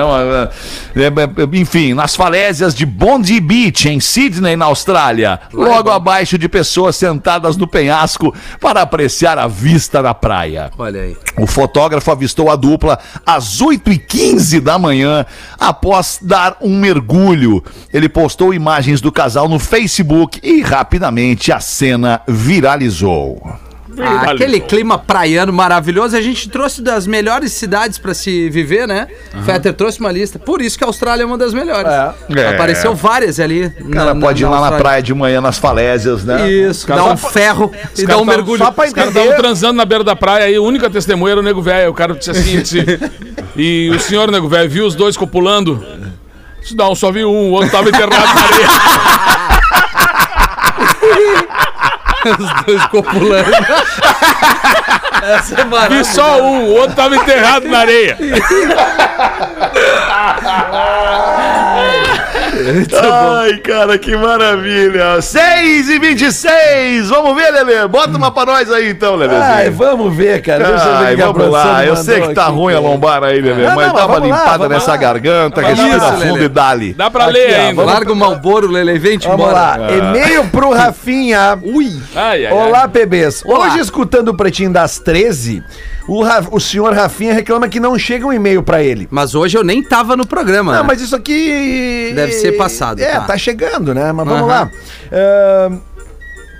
é, 0.94 1.06
é, 1.06 1.58
enfim, 1.58 1.94
nas 1.94 2.14
falésias 2.14 2.74
de 2.74 2.84
Bondi 2.84 3.40
Beach, 3.40 3.88
em 3.88 3.98
Sydney, 3.98 4.54
na 4.54 4.66
Austrália. 4.66 5.40
Logo 5.52 5.90
abaixo 5.90 6.36
de 6.36 6.48
pessoas 6.48 6.96
sentadas 6.96 7.56
no 7.56 7.66
penhasco 7.66 8.34
para 8.60 8.82
apreciar 8.82 9.38
a 9.38 9.46
vista 9.46 10.02
da 10.02 10.12
praia. 10.12 10.70
Olha 10.76 11.00
aí. 11.00 11.16
O 11.38 11.46
fotógrafo 11.46 12.10
avistou 12.10 12.50
a 12.50 12.56
dupla 12.56 12.98
às 13.24 13.62
8h15 13.62 14.60
da 14.60 14.78
manhã 14.78 15.24
após 15.58 16.18
dar 16.20 16.58
um 16.60 16.78
mergulho. 16.78 17.64
Ele 17.92 18.08
postou 18.08 18.52
imagens 18.52 19.00
do 19.00 19.10
casal 19.10 19.48
no 19.48 19.58
Facebook 19.58 20.40
e 20.42 20.60
rapidamente 20.60 21.50
a 21.50 21.58
cena 21.58 22.20
viralizou. 22.28 23.42
Ah, 24.00 24.30
aquele 24.32 24.60
clima 24.60 24.98
praiano 24.98 25.52
maravilhoso, 25.52 26.16
a 26.16 26.20
gente 26.20 26.48
trouxe 26.48 26.82
das 26.82 27.06
melhores 27.06 27.52
cidades 27.52 27.98
pra 27.98 28.14
se 28.14 28.48
viver, 28.50 28.86
né? 28.88 29.06
Fetter 29.44 29.72
trouxe 29.72 30.00
uma 30.00 30.10
lista. 30.10 30.38
Por 30.38 30.60
isso 30.60 30.76
que 30.78 30.84
a 30.84 30.86
Austrália 30.86 31.22
é 31.22 31.26
uma 31.26 31.38
das 31.38 31.54
melhores. 31.54 31.90
É. 31.90 32.48
Apareceu 32.54 32.94
várias 32.94 33.38
ali. 33.40 33.72
O 33.80 33.90
cara 33.90 34.14
pode 34.14 34.42
ir 34.42 34.46
lá 34.46 34.50
na 34.52 34.56
Austrália. 34.58 34.78
praia 34.80 35.02
de 35.02 35.14
manhã 35.14 35.40
nas 35.40 35.58
falésias, 35.58 36.24
né? 36.24 36.50
Isso, 36.50 36.86
dá 36.86 37.04
um 37.04 37.16
ferro 37.16 37.72
e 37.96 38.06
dá 38.06 38.18
um 38.18 38.24
mergulho. 38.24 38.58
Só 38.58 38.70
pra 38.70 38.86
Os 38.86 38.92
caras 38.92 39.14
entender. 39.14 39.36
transando 39.36 39.74
na 39.76 39.84
beira 39.84 40.04
da 40.04 40.16
praia 40.16 40.46
aí, 40.46 40.54
a 40.56 40.60
única 40.62 40.88
testemunha 40.90 41.32
era 41.32 41.40
o 41.40 41.44
nego 41.44 41.62
velho. 41.62 41.90
O 41.90 41.94
cara 41.94 42.14
disse 42.14 42.30
assim, 42.30 42.60
disse, 42.60 42.84
e 43.56 43.90
o 43.90 44.00
senhor 44.00 44.30
nego 44.30 44.48
velho 44.48 44.68
viu 44.68 44.86
os 44.86 44.94
dois 44.94 45.16
copulando? 45.16 45.84
Disse, 46.60 46.74
Não, 46.76 46.94
só 46.94 47.12
vi 47.12 47.24
um, 47.24 47.50
o 47.50 47.50
outro 47.52 47.70
tava 47.70 47.88
enterrado 47.88 48.10
na 48.12 48.42
areia. 48.44 48.68
Os 52.38 52.64
dois 52.64 52.86
copulando. 52.86 53.50
Essa 55.22 55.60
é 55.60 55.64
Vi 55.88 56.04
só 56.04 56.42
um, 56.42 56.64
o 56.64 56.74
outro 56.74 56.96
tava 56.96 57.16
enterrado 57.16 57.68
na 57.68 57.78
areia. 57.78 58.18
Ai, 63.40 63.56
cara, 63.58 63.98
que 63.98 64.16
maravilha. 64.16 65.20
6 65.20 65.88
e 65.90 65.98
26 65.98 67.08
Vamos 67.10 67.34
ver, 67.36 67.50
Lelê. 67.50 67.86
Bota 67.88 68.16
uma 68.16 68.30
pra 68.30 68.46
nós 68.46 68.70
aí, 68.72 68.90
então, 68.90 69.14
Ai, 69.14 69.26
Lelezinho. 69.28 69.72
vamos 69.72 70.14
ver, 70.16 70.40
cara. 70.42 70.64
Deixa 70.68 70.84
eu 70.84 70.96
ver 70.98 71.02
o 71.02 71.06
Ai, 71.06 71.16
que 71.16 71.22
a 71.22 71.26
vamos 71.26 71.50
lá. 71.50 71.84
Eu 71.84 71.96
sei 71.96 72.20
que 72.20 72.34
tá 72.34 72.46
aqui, 72.46 72.52
ruim 72.54 72.74
a 72.74 72.78
lombar 72.80 73.22
aí, 73.24 73.40
Lelê, 73.40 73.66
Não, 73.66 73.74
mas 73.74 73.86
não, 73.88 73.94
dá 73.94 74.06
uma 74.06 74.14
vamos 74.14 74.30
lá, 74.30 74.36
limpada 74.38 74.58
vamos 74.58 74.68
nessa 74.74 74.90
lá. 74.92 74.96
garganta, 74.96 75.60
Vamos 75.60 75.78
respira 75.78 76.02
lá. 76.02 76.12
fundo 76.12 76.42
e 76.42 76.48
dali. 76.48 76.94
Dá 76.94 77.10
pra 77.10 77.24
Aqui, 77.24 77.32
ler 77.34 77.52
ó, 77.54 77.62
ainda. 77.68 77.84
Larga 77.84 78.12
o 78.12 78.16
Malboro, 78.16 78.68
Lele, 78.68 78.98
vem 78.98 79.18
te 79.18 79.28
Vamos 79.28 79.52
lá. 79.52 79.76
E-mail 79.90 80.44
pro 80.46 80.70
Rafinha. 80.72 81.58
Ui. 81.62 82.00
Ai, 82.14 82.46
ai, 82.46 82.52
Olá, 82.52 82.82
ai. 82.82 82.88
bebês. 82.88 83.42
Olá. 83.44 83.66
Hoje, 83.66 83.80
escutando 83.80 84.28
o 84.28 84.36
Pretinho 84.36 84.72
das 84.72 84.98
13, 84.98 85.62
o, 86.08 86.22
Ra- 86.22 86.44
o 86.50 86.60
senhor 86.60 86.92
Rafinha 86.92 87.32
reclama 87.34 87.68
que 87.68 87.80
não 87.80 87.98
chega 87.98 88.26
um 88.26 88.32
e-mail 88.32 88.62
pra 88.62 88.82
ele. 88.82 89.06
Mas 89.10 89.34
hoje 89.34 89.56
eu 89.56 89.64
nem 89.64 89.82
tava 89.82 90.16
no 90.16 90.26
programa. 90.26 90.72
Não, 90.72 90.80
né? 90.82 90.86
mas 90.86 91.00
isso 91.00 91.16
aqui. 91.16 92.12
Deve 92.14 92.32
ser 92.32 92.52
passado, 92.52 93.00
É, 93.00 93.12
tá. 93.12 93.20
tá, 93.22 93.38
chegando, 93.38 93.94
né? 93.94 94.12
Mas 94.12 94.26
vamos 94.26 94.42
Aham. 94.42 94.46
lá. 94.48 94.70
Ahn, 95.12 95.78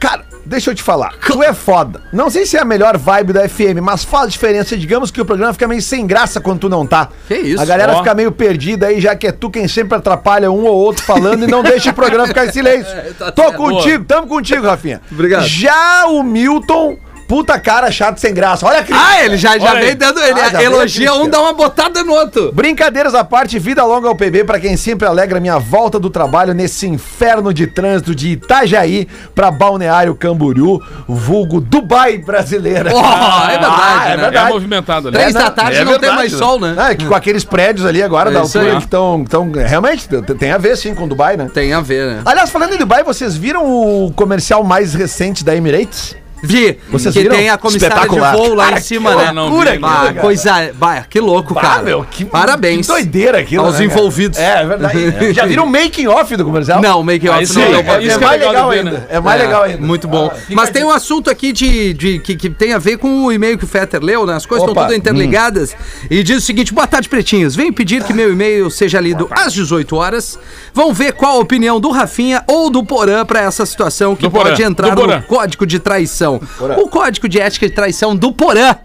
cara, 0.00 0.24
deixa 0.46 0.70
eu 0.70 0.74
te 0.74 0.83
falar. 0.83 1.14
Tu 1.26 1.42
é 1.42 1.52
foda. 1.52 2.02
Não 2.12 2.28
sei 2.30 2.46
se 2.46 2.57
é 2.57 2.61
a 2.61 2.64
melhor 2.64 2.96
vibe 2.96 3.33
da 3.33 3.48
FM, 3.48 3.80
mas 3.83 4.04
faz 4.04 4.33
diferença. 4.33 4.76
Digamos 4.76 5.11
que 5.11 5.20
o 5.20 5.24
programa 5.24 5.52
fica 5.52 5.66
meio 5.68 5.83
sem 5.83 6.07
graça 6.07 6.40
quando 6.40 6.61
tu 6.61 6.68
não 6.68 6.87
tá. 6.87 7.09
Que 7.28 7.35
isso? 7.37 7.62
A 7.62 7.64
galera 7.66 7.94
Ó. 7.94 7.98
fica 7.98 8.14
meio 8.14 8.30
perdida 8.33 8.87
aí, 8.87 9.00
já 9.00 9.14
que 9.16 9.26
é 9.26 9.33
tu 9.33 9.50
quem 9.50 9.66
sempre 9.68 9.96
atrapalha 9.96 10.50
um 10.50 10.64
ou 10.64 10.74
outro 10.76 11.02
falando 11.04 11.44
e 11.44 11.46
não 11.46 11.62
deixa 11.62 11.90
o 11.90 11.94
programa 11.94 12.26
ficar 12.26 12.46
em 12.46 12.50
silêncio. 12.52 12.92
Tá 13.18 13.33
Tô 13.33 13.42
certo. 13.42 13.57
contigo, 13.57 14.04
tamo 14.04 14.26
contigo, 14.26 14.66
Rafinha. 14.66 15.00
Obrigado. 15.11 15.46
Já 15.46 16.07
o 16.07 16.22
Milton, 16.22 16.96
puta 17.26 17.58
cara, 17.58 17.90
chato 17.90 18.18
sem 18.18 18.32
graça. 18.34 18.66
Olha 18.66 18.78
a 18.80 18.82
crítica. 18.84 19.06
Ah, 19.08 19.24
ele 19.24 19.37
já, 19.37 19.58
já 19.58 19.70
Olha 19.70 19.80
aí. 19.80 19.87
vem 19.87 19.96
dando. 19.96 20.20
Ele 20.20 20.40
Ah, 20.40 20.50
já 20.50 20.58
veio 20.58 20.72
elogia 20.72 21.10
a 21.10 21.14
um, 21.14 21.28
dá 21.28 21.40
uma 21.40 21.52
botada 21.52 22.02
no 22.04 22.12
outro. 22.12 22.52
Brincadeiras 22.52 23.14
à 23.14 23.24
parte, 23.24 23.58
vida 23.58 23.84
longa 23.84 24.08
ao 24.08 24.14
PB 24.14 24.44
pra 24.44 24.58
quem 24.60 24.76
sempre 24.76 25.06
alegra 25.06 25.40
minha 25.40 25.58
volta 25.58 25.98
do 25.98 26.10
trabalho 26.10 26.54
nesse 26.54 26.87
inferno 26.87 27.52
de 27.52 27.66
trânsito 27.66 28.14
de 28.14 28.30
Itajaí 28.30 29.08
pra 29.34 29.50
Balneário 29.50 30.14
Camboriú, 30.14 30.80
vulgo 31.08 31.60
Dubai 31.60 32.18
brasileira. 32.18 32.90
Oh, 32.94 32.98
é 32.98 33.58
verdade, 33.58 33.74
Ah, 33.76 34.02
é 34.04 34.08
né? 34.08 34.12
É 34.14 34.16
verdade. 34.16 34.52
movimentado 34.52 35.08
ali. 35.08 35.16
Três 35.16 35.34
É, 35.34 35.38
da 35.38 35.44
não, 35.46 35.50
tarde 35.52 35.76
é 35.76 35.84
não 35.84 35.92
tem 35.92 36.00
verdade, 36.00 36.16
mais 36.16 36.32
né? 36.32 36.38
sol, 36.38 36.60
né? 36.60 36.74
Ah, 36.78 36.90
é 36.90 36.94
que 36.94 37.06
com 37.06 37.14
aqueles 37.14 37.44
prédios 37.44 37.87
ali 37.87 38.02
agora 38.02 38.30
É 38.30 38.32
da 38.34 38.42
isso 38.42 38.58
altura 38.58 38.72
aí. 38.74 38.78
que 38.78 38.84
estão. 38.84 39.24
Tão, 39.24 39.50
realmente, 39.50 40.08
tem- 40.08 40.22
tem 40.22 40.50
a 40.52 40.58
ver 40.58 40.76
sim 40.76 40.94
com 40.94 41.08
Dubai, 41.08 41.37
né? 41.37 41.50
Tem 41.52 41.72
a 41.72 41.80
ver, 41.80 42.06
né? 42.06 42.22
Aliás, 42.24 42.50
falando 42.50 42.74
em 42.74 42.78
Dubai, 42.78 43.02
vocês 43.02 43.37
viram 43.37 43.64
o 43.64 44.12
comercial 44.14 44.62
mais 44.64 44.94
recente 44.94 45.44
da 45.44 45.54
Emirates? 45.56 46.16
Vi. 46.46 46.78
Vocês 46.90 47.12
que 47.14 47.22
viram? 47.22 47.37
tem 47.37 47.48
a 47.50 47.57
comissária 47.59 47.94
de 47.96 48.00
Espetacular. 48.02 48.37
voo 48.37 48.54
lá 48.54 48.64
Cara, 48.66 48.78
em 48.78 48.83
cima, 48.83 49.11
que 49.11 49.16
né? 49.24 49.33
loucura 49.33 49.70
aquilo, 49.70 49.87
Bah, 49.88 49.94
cara. 50.04 50.14
coisa. 50.20 50.70
Bah, 50.74 51.04
que 51.09 51.20
louco, 51.20 51.54
cara. 51.54 51.74
Ah, 51.80 51.83
meu, 51.83 52.04
que, 52.11 52.24
Parabéns. 52.24 52.87
Que 52.87 52.92
doideira 52.92 53.38
aquilo. 53.38 53.64
Aos 53.64 53.78
né, 53.78 53.87
cara? 53.87 53.98
envolvidos. 53.98 54.38
É, 54.38 54.62
é 54.62 54.66
verdade. 54.66 55.33
Já 55.35 55.46
viram 55.46 55.64
o 55.64 55.70
making 55.70 56.07
off 56.07 56.37
do 56.37 56.44
comercial? 56.44 56.80
Não, 56.80 57.02
make 57.02 57.28
off 57.28 57.38
Ah, 57.38 57.42
isso 57.42 57.54
não 57.59 57.62
é- 57.62 57.66
é 57.68 58.02
isso 58.02 58.11
é 58.18 58.22
é 58.22 58.26
mais 58.26 58.40
legal 58.40 58.70
ainda. 58.70 58.90
né? 58.90 59.07
É 59.09 59.20
mais 59.20 59.40
legal 59.40 59.62
ainda. 59.62 59.78
Muito 59.87 60.07
bom. 60.09 60.30
Ah, 60.33 60.38
Mas 60.50 60.70
tem 60.70 60.85
um 60.85 60.90
assunto 60.90 61.30
aqui 61.30 61.52
de, 61.52 61.92
de- 61.94 62.18
que, 62.18 62.37
que 62.37 62.50
tem 62.50 62.72
a 62.72 62.78
ver 62.78 62.98
com 62.98 63.24
o 63.24 63.33
e-mail 63.33 63.57
que 63.59 63.64
o 63.64 63.68
Fetter 63.68 64.02
leu, 64.02 64.26
né? 64.26 64.35
As 64.35 64.46
coisas 64.46 64.68
estão 64.68 64.83
todas 64.83 64.96
interligadas. 64.96 65.74
E 66.11 66.22
diz 66.22 66.38
o 66.38 66.40
seguinte: 66.40 66.72
boa 66.72 66.87
tarde, 66.87 67.09
pretinhos. 67.09 67.54
Venho 67.57 67.72
pedir 67.72 68.02
que 68.04 68.12
meu 68.12 68.33
e-mail 68.33 68.70
seja 68.70 69.00
lido 69.00 69.28
às 69.30 69.52
18 69.52 69.96
horas. 69.96 70.38
Vamos 70.72 70.96
ver 70.96 71.12
qual 71.12 71.37
a 71.37 71.40
opinião 71.40 71.78
do 71.80 71.90
Rafinha 71.90 72.42
ou 72.46 72.68
do 72.70 72.85
Porã 72.85 73.24
pra 73.24 73.40
essa 73.40 73.64
situação 73.64 74.14
que 74.16 74.22
Do 74.22 74.30
Porã, 74.30 74.50
pode 74.50 74.62
entrar 74.62 74.94
no 74.94 75.22
código 75.22 75.66
de 75.66 75.78
traição. 75.78 76.34
O 76.83 76.88
código 76.88 77.29
de 77.29 77.40
ética 77.40 77.68
de 77.68 77.75
traição 77.75 78.14
do 78.16 78.33
Porã. 78.33 78.77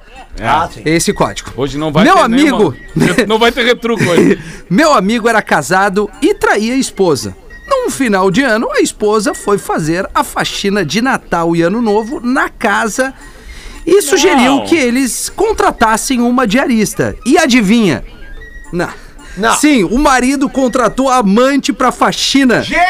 Ah, 0.42 0.70
sim. 0.74 0.82
Esse 0.86 1.12
código. 1.14 1.52
Hoje 1.58 1.78
não 1.78 1.92
vai 1.92 2.04
Meu 2.06 2.16
ter 2.16 2.22
amigo. 2.22 2.76
nenhuma- 2.96 3.26
Não 3.28 3.40
vai 3.40 3.52
ter 3.52 3.66
retruco 3.66 4.04
hoje. 4.04 4.40
Meu 4.70 4.94
amigo 4.94 5.28
era 5.28 5.42
casado 5.42 6.10
e 6.22 6.34
traía 6.34 6.74
a 6.74 6.78
esposa. 6.78 7.36
Num 7.68 7.90
final 7.92 8.32
de 8.32 8.42
ano, 8.42 8.70
a 8.72 8.80
esposa 8.80 9.34
foi 9.34 9.58
fazer 9.58 10.08
a 10.14 10.24
faxina 10.24 10.84
de 10.86 11.02
Natal 11.02 11.56
e 11.56 11.62
Ano 11.62 11.82
Novo 11.82 12.20
na 12.20 12.50
casa 12.50 13.14
e 13.86 14.02
sugeriu 14.02 14.64
que 14.64 14.76
eles 14.76 15.30
contratassem 15.30 16.22
uma 16.22 16.48
diarista. 16.48 17.16
E 17.26 17.38
adivinha? 17.38 18.04
Não. 18.72 18.90
Não. 19.38 19.54
Sim, 19.56 19.84
o 19.84 19.98
marido 19.98 20.50
contratou 20.50 21.10
a 21.10 21.18
amante 21.18 21.72
pra 21.72 21.92
faxina. 21.92 22.62
Gênio! 22.62 22.82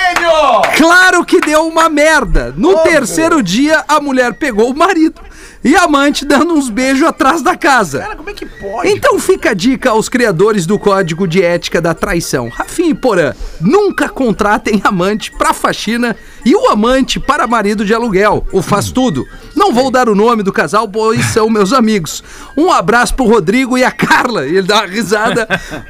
Claro 0.78 1.25
que 1.25 1.39
deu 1.39 1.67
uma 1.67 1.89
merda. 1.89 2.54
No 2.58 2.71
Óbvio. 2.75 2.91
terceiro 2.91 3.43
dia, 3.43 3.84
a 3.88 3.99
mulher 3.99 4.34
pegou 4.34 4.69
o 4.71 4.75
marido 4.75 5.21
e 5.63 5.75
a 5.75 5.84
amante 5.84 6.23
dando 6.25 6.54
uns 6.54 6.69
beijos 6.69 7.04
atrás 7.08 7.41
da 7.41 7.56
casa. 7.56 7.99
Cara, 7.99 8.15
como 8.15 8.30
é 8.30 8.34
que 8.34 8.45
pode? 8.45 8.89
Então 8.89 9.19
fica 9.19 9.52
a 9.52 9.54
dica 9.54 9.89
aos 9.89 10.08
criadores 10.08 10.65
do 10.65 10.80
Código 10.80 11.28
de 11.28 11.43
Ética 11.43 11.82
da 11.82 11.93
Traição. 11.93 12.49
Rafinha 12.49 12.91
e 12.91 12.93
Porã, 12.95 13.34
nunca 13.60 14.08
contratem 14.08 14.82
amante 14.84 15.32
pra 15.32 15.54
faxina 15.54 16.15
e 16.45 16.56
o 16.56 16.67
amante 16.69 17.19
para 17.19 17.45
marido 17.45 17.84
de 17.84 17.93
aluguel. 17.93 18.45
O 18.54 18.62
faz 18.62 18.91
tudo. 18.91 19.28
Não 19.55 19.73
vou 19.73 19.91
dar 19.91 20.07
o 20.09 20.15
nome 20.15 20.43
do 20.43 20.51
casal, 20.53 20.88
pois 20.88 21.25
são 21.25 21.49
meus 21.49 21.73
amigos. 21.73 22.23
Um 22.55 22.71
abraço 22.71 23.13
pro 23.13 23.25
Rodrigo 23.25 23.77
e 23.77 23.83
a 23.83 23.91
Carla. 23.91 24.45
E 24.47 24.57
ele 24.57 24.67
dá 24.67 24.77
uma 24.77 24.85
risada. 24.88 25.47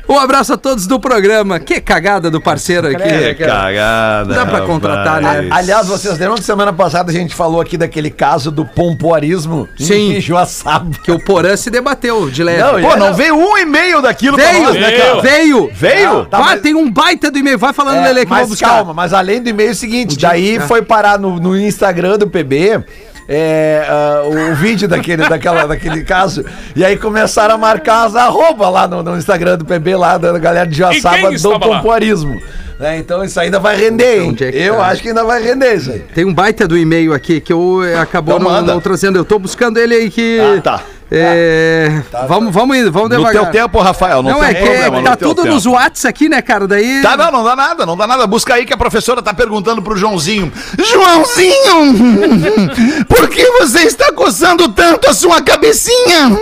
Um 0.07 0.17
abraço 0.17 0.53
a 0.53 0.57
todos 0.57 0.87
do 0.87 0.99
programa. 0.99 1.59
Que 1.59 1.79
cagada 1.79 2.29
do 2.31 2.41
parceiro 2.41 2.87
aqui. 2.87 3.01
É, 3.03 3.33
Cagada. 3.33 4.33
Dá 4.33 4.45
pra 4.45 4.61
contratar, 4.61 5.21
rapaz. 5.21 5.43
né? 5.45 5.49
Aliás, 5.51 5.87
vocês 5.87 6.17
lembram 6.17 6.35
que 6.35 6.43
semana 6.43 6.73
passada 6.73 7.11
a 7.11 7.13
gente 7.13 7.35
falou 7.35 7.61
aqui 7.61 7.77
daquele 7.77 8.09
caso 8.09 8.49
do 8.51 8.65
pompoarismo 8.65 9.67
Sim. 9.77 10.13
em 10.17 10.21
Joaçaba? 10.21 10.91
Que 11.03 11.11
o 11.11 11.23
Porã 11.23 11.55
se 11.55 11.69
debateu 11.69 12.29
de 12.29 12.43
leve. 12.43 12.81
Não, 12.81 12.89
Pô, 12.89 12.95
não 12.97 13.13
veio 13.13 13.35
um 13.35 13.57
e-mail 13.57 14.01
daquilo 14.01 14.35
pra 14.37 14.51
Veio, 14.51 14.63
nós, 14.63 14.75
né, 14.75 14.91
cara? 14.91 15.21
veio. 15.21 15.69
Veio? 15.73 16.25
Tá, 16.25 16.37
ah, 16.37 16.41
mas- 16.41 16.61
tem 16.61 16.75
um 16.75 16.89
baita 16.89 17.29
do 17.31 17.37
e-mail. 17.37 17.57
Vai 17.57 17.73
falando, 17.73 17.97
É, 17.97 18.07
Lele, 18.11 18.25
que 18.25 18.25
eu 18.25 18.29
vou 18.29 18.37
mas 18.39 18.49
buscar. 18.49 18.67
calma, 18.69 18.93
mas 18.93 19.13
além 19.13 19.41
do 19.41 19.49
e-mail 19.49 19.69
é 19.69 19.71
o 19.73 19.75
seguinte, 19.75 20.17
daí 20.17 20.57
é. 20.57 20.59
foi 20.61 20.81
parar 20.81 21.19
no, 21.19 21.39
no 21.39 21.57
Instagram 21.57 22.17
do 22.17 22.27
PB 22.27 22.83
é, 23.31 23.85
ah, 23.87 24.23
o, 24.25 24.55
vídeo 24.55 24.87
daquele, 24.87 25.29
daquela, 25.29 25.67
daquele 25.67 26.03
caso, 26.03 26.43
e 26.75 26.83
aí 26.83 26.97
começaram 26.97 27.53
a 27.53 27.57
marcar 27.59 28.05
as 28.07 28.15
arroba 28.15 28.67
lá 28.69 28.87
no, 28.87 29.03
no 29.03 29.15
Instagram 29.15 29.55
do 29.55 29.65
PB, 29.65 29.95
lá 29.95 30.17
da 30.17 30.35
galera 30.39 30.65
de 30.65 30.75
Joaçaba 30.75 31.29
quem 31.29 31.37
do 31.37 31.59
pompoarismo. 31.59 32.41
Né, 32.79 32.97
então 32.97 33.23
isso 33.23 33.39
ainda 33.39 33.59
vai 33.59 33.75
render, 33.75 34.25
é 34.25 34.33
que 34.33 34.43
Eu 34.57 34.77
tá? 34.77 34.87
acho 34.87 35.01
que 35.01 35.09
ainda 35.09 35.23
vai 35.23 35.43
render 35.43 35.75
isso 35.75 35.91
aí. 35.91 35.99
Tem 35.99 36.25
um 36.25 36.33
baita 36.33 36.67
do 36.67 36.77
e-mail 36.77 37.13
aqui 37.13 37.39
que 37.39 37.53
eu 37.53 37.83
eh, 37.83 37.99
acabou 37.99 38.37
Então 38.37 38.51
não, 38.51 38.61
não 38.61 38.79
trazendo. 38.79 39.17
Eu 39.17 39.25
tô 39.25 39.37
buscando 39.37 39.77
ele 39.77 39.93
aí 39.93 40.09
que. 40.09 40.39
Ah, 40.39 40.61
tá. 40.61 40.83
É, 41.11 42.03
vamos, 42.27 42.53
vamos 42.53 42.77
indo, 42.77 42.91
vamos 42.91 43.09
No 43.09 43.17
devagar. 43.17 43.51
teu 43.51 43.51
tempo, 43.51 43.81
Rafael, 43.81 44.21
não, 44.21 44.33
Não, 44.33 44.39
tem 44.41 44.49
é 44.49 44.53
que, 44.53 44.59
é 44.59 44.65
problema, 44.65 44.97
que 44.97 45.01
no 45.01 45.09
tá 45.09 45.15
teu 45.15 45.29
tudo 45.29 45.45
nos 45.45 45.65
Whats 45.65 46.05
aqui, 46.05 46.29
né, 46.29 46.39
cara? 46.41 46.67
Daí. 46.67 47.01
Tá, 47.01 47.17
não, 47.17 47.31
não 47.31 47.43
dá 47.43 47.55
nada, 47.55 47.85
não 47.85 47.97
dá 47.97 48.05
nada. 48.05 48.27
Busca 48.27 48.53
aí 48.53 48.65
que 48.65 48.73
a 48.73 48.77
professora 48.77 49.21
tá 49.21 49.33
perguntando 49.33 49.81
pro 49.81 49.97
Joãozinho. 49.97 50.51
Joãozinho, 50.77 52.35
por 53.09 53.27
que 53.27 53.43
você 53.51 53.79
está 53.79 54.11
coçando 54.13 54.69
tanto 54.69 55.09
a 55.09 55.13
sua 55.13 55.41
cabecinha? 55.41 56.39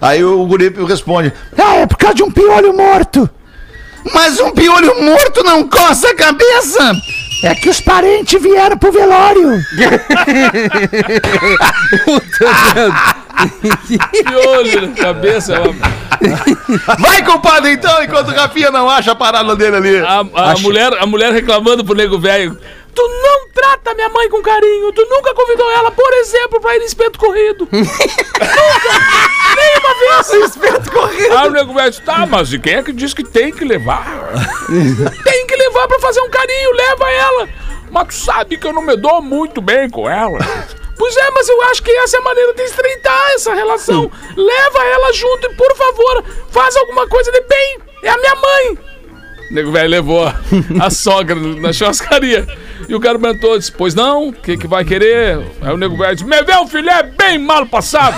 Aí 0.00 0.24
o 0.24 0.46
guri 0.46 0.72
responde, 0.86 1.32
ah, 1.58 1.76
é 1.76 1.86
por 1.86 1.98
causa 1.98 2.14
de 2.14 2.22
um 2.22 2.30
piolho 2.30 2.74
morto. 2.74 3.28
Mas 4.14 4.38
um 4.40 4.50
piolho 4.50 5.02
morto 5.02 5.42
não 5.42 5.68
coça 5.68 6.08
a 6.10 6.14
cabeça? 6.14 6.92
É 7.42 7.54
que 7.54 7.68
os 7.68 7.80
parentes 7.80 8.40
vieram 8.40 8.78
pro 8.78 8.92
velório. 8.92 9.60
Piolho 14.24 14.88
na 14.88 14.94
cabeça. 14.94 15.54
Vai, 16.98 17.24
compadre, 17.24 17.72
então, 17.72 18.02
enquanto 18.02 18.28
o 18.28 18.34
Rafinha 18.34 18.70
não 18.70 18.88
acha 18.88 19.12
a 19.12 19.14
parada 19.14 19.54
dele 19.54 19.76
ali. 19.76 19.98
A, 19.98 20.20
a 20.50 20.54
mulher, 20.58 20.92
a 20.98 21.06
mulher 21.06 21.32
reclamando 21.32 21.84
pro 21.84 21.94
nego 21.94 22.18
velho. 22.18 22.58
Tu 22.94 23.02
não 23.02 23.48
trata 23.48 23.92
minha 23.94 24.08
mãe 24.08 24.28
com 24.28 24.40
carinho. 24.40 24.92
Tu 24.92 25.04
nunca 25.10 25.34
convidou 25.34 25.68
ela, 25.72 25.90
por 25.90 26.12
exemplo, 26.14 26.60
pra 26.60 26.76
ir 26.76 26.82
em 26.82 26.84
espeto 26.84 27.18
corrido. 27.18 27.68
nunca! 27.72 27.84
Nenhuma 29.56 30.22
vez! 30.22 30.44
espeto 30.44 30.92
corrido! 30.92 31.36
Aí 31.36 31.48
o 31.48 31.50
nego 31.50 31.74
velho 31.74 32.00
tá, 32.02 32.24
mas 32.26 32.52
e 32.52 32.58
quem 32.58 32.74
é 32.74 32.82
que 32.82 32.92
diz 32.92 33.12
que 33.12 33.24
tem 33.24 33.52
que 33.52 33.64
levar? 33.64 34.04
tem 35.24 35.46
que 35.46 35.56
levar 35.56 35.88
pra 35.88 35.98
fazer 35.98 36.20
um 36.20 36.30
carinho, 36.30 36.72
leva 36.72 37.10
ela. 37.10 37.48
Mas 37.90 38.08
tu 38.08 38.14
sabe 38.14 38.56
que 38.56 38.66
eu 38.66 38.72
não 38.72 38.82
me 38.82 38.96
dou 38.96 39.20
muito 39.20 39.60
bem 39.60 39.90
com 39.90 40.08
ela. 40.08 40.38
Pois 40.96 41.16
é, 41.16 41.30
mas 41.30 41.48
eu 41.48 41.60
acho 41.64 41.82
que 41.82 41.90
essa 41.90 42.16
é 42.16 42.20
a 42.20 42.22
maneira 42.22 42.54
de 42.54 42.62
estreitar 42.62 43.30
essa 43.34 43.52
relação. 43.54 44.10
Leva 44.36 44.84
ela 44.84 45.12
junto 45.12 45.46
e, 45.50 45.54
por 45.54 45.74
favor, 45.76 46.24
faz 46.50 46.76
alguma 46.76 47.06
coisa 47.08 47.30
de 47.32 47.40
bem. 47.42 47.78
É 48.02 48.10
a 48.10 48.16
minha 48.18 48.34
mãe. 48.36 48.78
O 49.50 49.54
nego 49.54 49.72
velho 49.72 49.90
levou 49.90 50.26
a, 50.26 50.34
a 50.82 50.90
sogra 50.90 51.34
na 51.36 51.72
churrascaria. 51.72 52.46
E 52.88 52.94
o 52.94 53.00
cara 53.00 53.18
perguntou, 53.18 53.58
disse, 53.58 53.72
pois 53.72 53.94
não, 53.94 54.28
o 54.28 54.32
que, 54.32 54.56
que 54.56 54.66
vai 54.66 54.84
querer? 54.84 55.38
Aí 55.62 55.72
o 55.72 55.76
nego 55.76 55.96
velho 55.96 56.14
disse, 56.14 56.28
me 56.28 56.42
vê 56.42 56.54
o 56.56 56.66
filé 56.66 57.02
bem 57.02 57.38
mal 57.38 57.66
passado. 57.66 58.16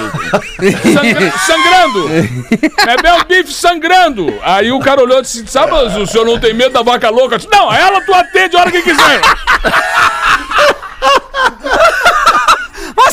Sangra- 0.93 1.33
sangrando. 1.47 2.09
Me 2.09 3.03
vê 3.03 3.11
o 3.21 3.25
bife 3.25 3.53
sangrando. 3.53 4.39
Aí 4.43 4.71
o 4.73 4.81
cara 4.81 5.03
olhou 5.03 5.19
e 5.19 5.23
disse, 5.23 5.47
sabe, 5.47 5.73
o 5.73 6.07
senhor 6.07 6.25
não 6.25 6.39
tem 6.39 6.55
medo 6.55 6.73
da 6.73 6.83
vaca 6.83 7.11
louca? 7.11 7.35
Eu 7.35 7.39
disse, 7.39 7.51
não, 7.51 7.73
ela 7.73 8.01
tu 8.03 8.15
atende 8.15 8.57
a 8.57 8.61
hora 8.61 8.73
que 8.73 8.83
quiser. 8.83 9.21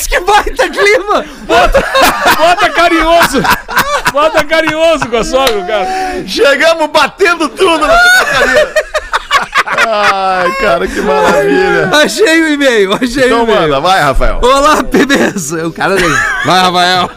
Mas 0.04 0.08
que 0.08 0.20
baita 0.20 0.70
clima! 0.70 1.24
Bota 1.48 2.70
carinhoso. 2.72 3.42
Bota 4.12 4.44
carinhoso 4.44 5.08
com 5.08 5.16
a 5.18 5.24
sogra, 5.24 5.64
cara. 5.64 5.88
Chegamos 6.28 6.90
batendo 6.90 7.48
tudo 7.48 7.88
na 7.88 7.98
porcaria. 7.98 8.74
Ai, 9.88 10.52
cara, 10.60 10.88
que 10.88 11.00
maravilha. 11.00 11.90
Achei 12.04 12.42
o 12.42 12.48
e-mail, 12.50 12.94
achei 12.94 13.26
Então 13.28 13.42
o 13.42 13.44
e-mail. 13.44 13.62
manda, 13.62 13.80
vai, 13.80 14.02
Rafael. 14.02 14.40
Olá, 14.44 14.84
bebês! 14.84 15.52
O 15.54 15.72
cara 15.72 15.96
dele. 15.96 16.18
Vai, 16.46 16.60
Rafael. 16.60 17.10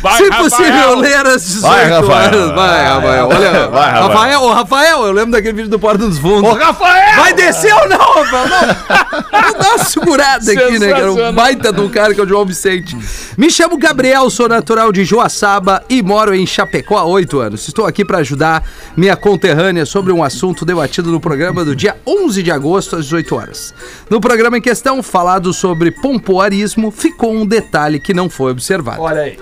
Vai, 0.00 0.16
Se 0.16 0.28
Rafael. 0.28 0.42
possível, 0.44 0.94
ler 0.98 1.26
às 1.26 1.44
18 1.44 1.60
Vai, 1.62 1.84
Rafael. 1.88 2.08
horas. 2.10 2.54
Vai, 2.54 2.84
Rafael. 2.84 3.28
Olha, 3.28 3.68
Vai, 3.68 3.90
Rafael. 3.90 4.08
Rafael, 4.08 4.48
Rafael, 4.48 5.06
eu 5.06 5.12
lembro 5.12 5.32
daquele 5.32 5.54
vídeo 5.54 5.70
do 5.70 5.78
Porta 5.78 6.06
dos 6.06 6.18
Fundos. 6.18 6.50
Ô, 6.50 6.54
Rafael! 6.54 7.16
Vai 7.16 7.32
descer 7.34 7.74
ou 7.74 7.88
não, 7.88 7.98
Rafael? 7.98 8.48
Não. 8.48 8.68
Vou 9.42 9.58
dar 9.58 9.68
uma 9.74 9.78
segurada 9.84 10.52
aqui, 10.52 10.78
né, 10.78 10.90
cara? 10.90 11.12
Um 11.12 11.32
baita 11.32 11.72
de 11.72 11.80
um 11.80 11.88
cara 11.88 12.14
que 12.14 12.20
é 12.20 12.24
o 12.24 12.28
João 12.28 12.44
Vicente. 12.44 12.96
Me 13.36 13.50
chamo 13.50 13.76
Gabriel, 13.78 14.28
sou 14.30 14.48
natural 14.48 14.92
de 14.92 15.04
Joaçaba 15.04 15.82
e 15.88 16.02
moro 16.02 16.34
em 16.34 16.46
Chapecó 16.46 16.96
há 16.98 17.04
oito 17.04 17.38
anos. 17.40 17.66
Estou 17.66 17.86
aqui 17.86 18.04
para 18.04 18.18
ajudar 18.18 18.62
minha 18.96 19.16
conterrânea 19.16 19.84
sobre 19.84 20.12
um 20.12 20.22
assunto 20.22 20.64
debatido 20.64 21.10
no 21.10 21.20
programa 21.20 21.64
do 21.64 21.74
dia 21.74 21.96
11 22.06 22.42
de 22.42 22.50
agosto 22.50 22.96
às 22.96 23.04
18 23.04 23.34
horas. 23.34 23.74
No 24.08 24.20
programa 24.20 24.58
em 24.58 24.62
questão, 24.62 25.02
falado 25.02 25.52
sobre 25.52 25.90
pompoarismo, 25.90 26.90
ficou 26.90 27.32
um 27.32 27.46
detalhe 27.46 27.98
que 27.98 28.14
não 28.14 28.28
foi 28.30 28.52
observado. 28.52 29.02
Olha 29.02 29.22
aí. 29.22 29.38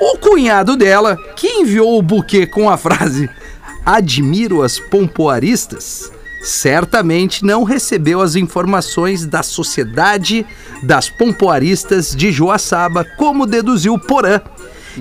O 0.00 0.16
cunhado 0.18 0.76
dela, 0.76 1.16
que 1.34 1.46
enviou 1.46 1.98
o 1.98 2.02
buquê 2.02 2.46
com 2.46 2.70
a 2.70 2.76
frase 2.76 3.28
Admiro 3.84 4.62
as 4.62 4.78
pompoaristas, 4.78 6.12
certamente 6.42 7.44
não 7.44 7.64
recebeu 7.64 8.20
as 8.20 8.36
informações 8.36 9.24
da 9.24 9.42
Sociedade 9.42 10.46
das 10.82 11.08
Pompoaristas 11.08 12.14
de 12.14 12.30
Joaçaba, 12.30 13.04
como 13.16 13.46
deduziu 13.46 13.98
Porã, 13.98 14.40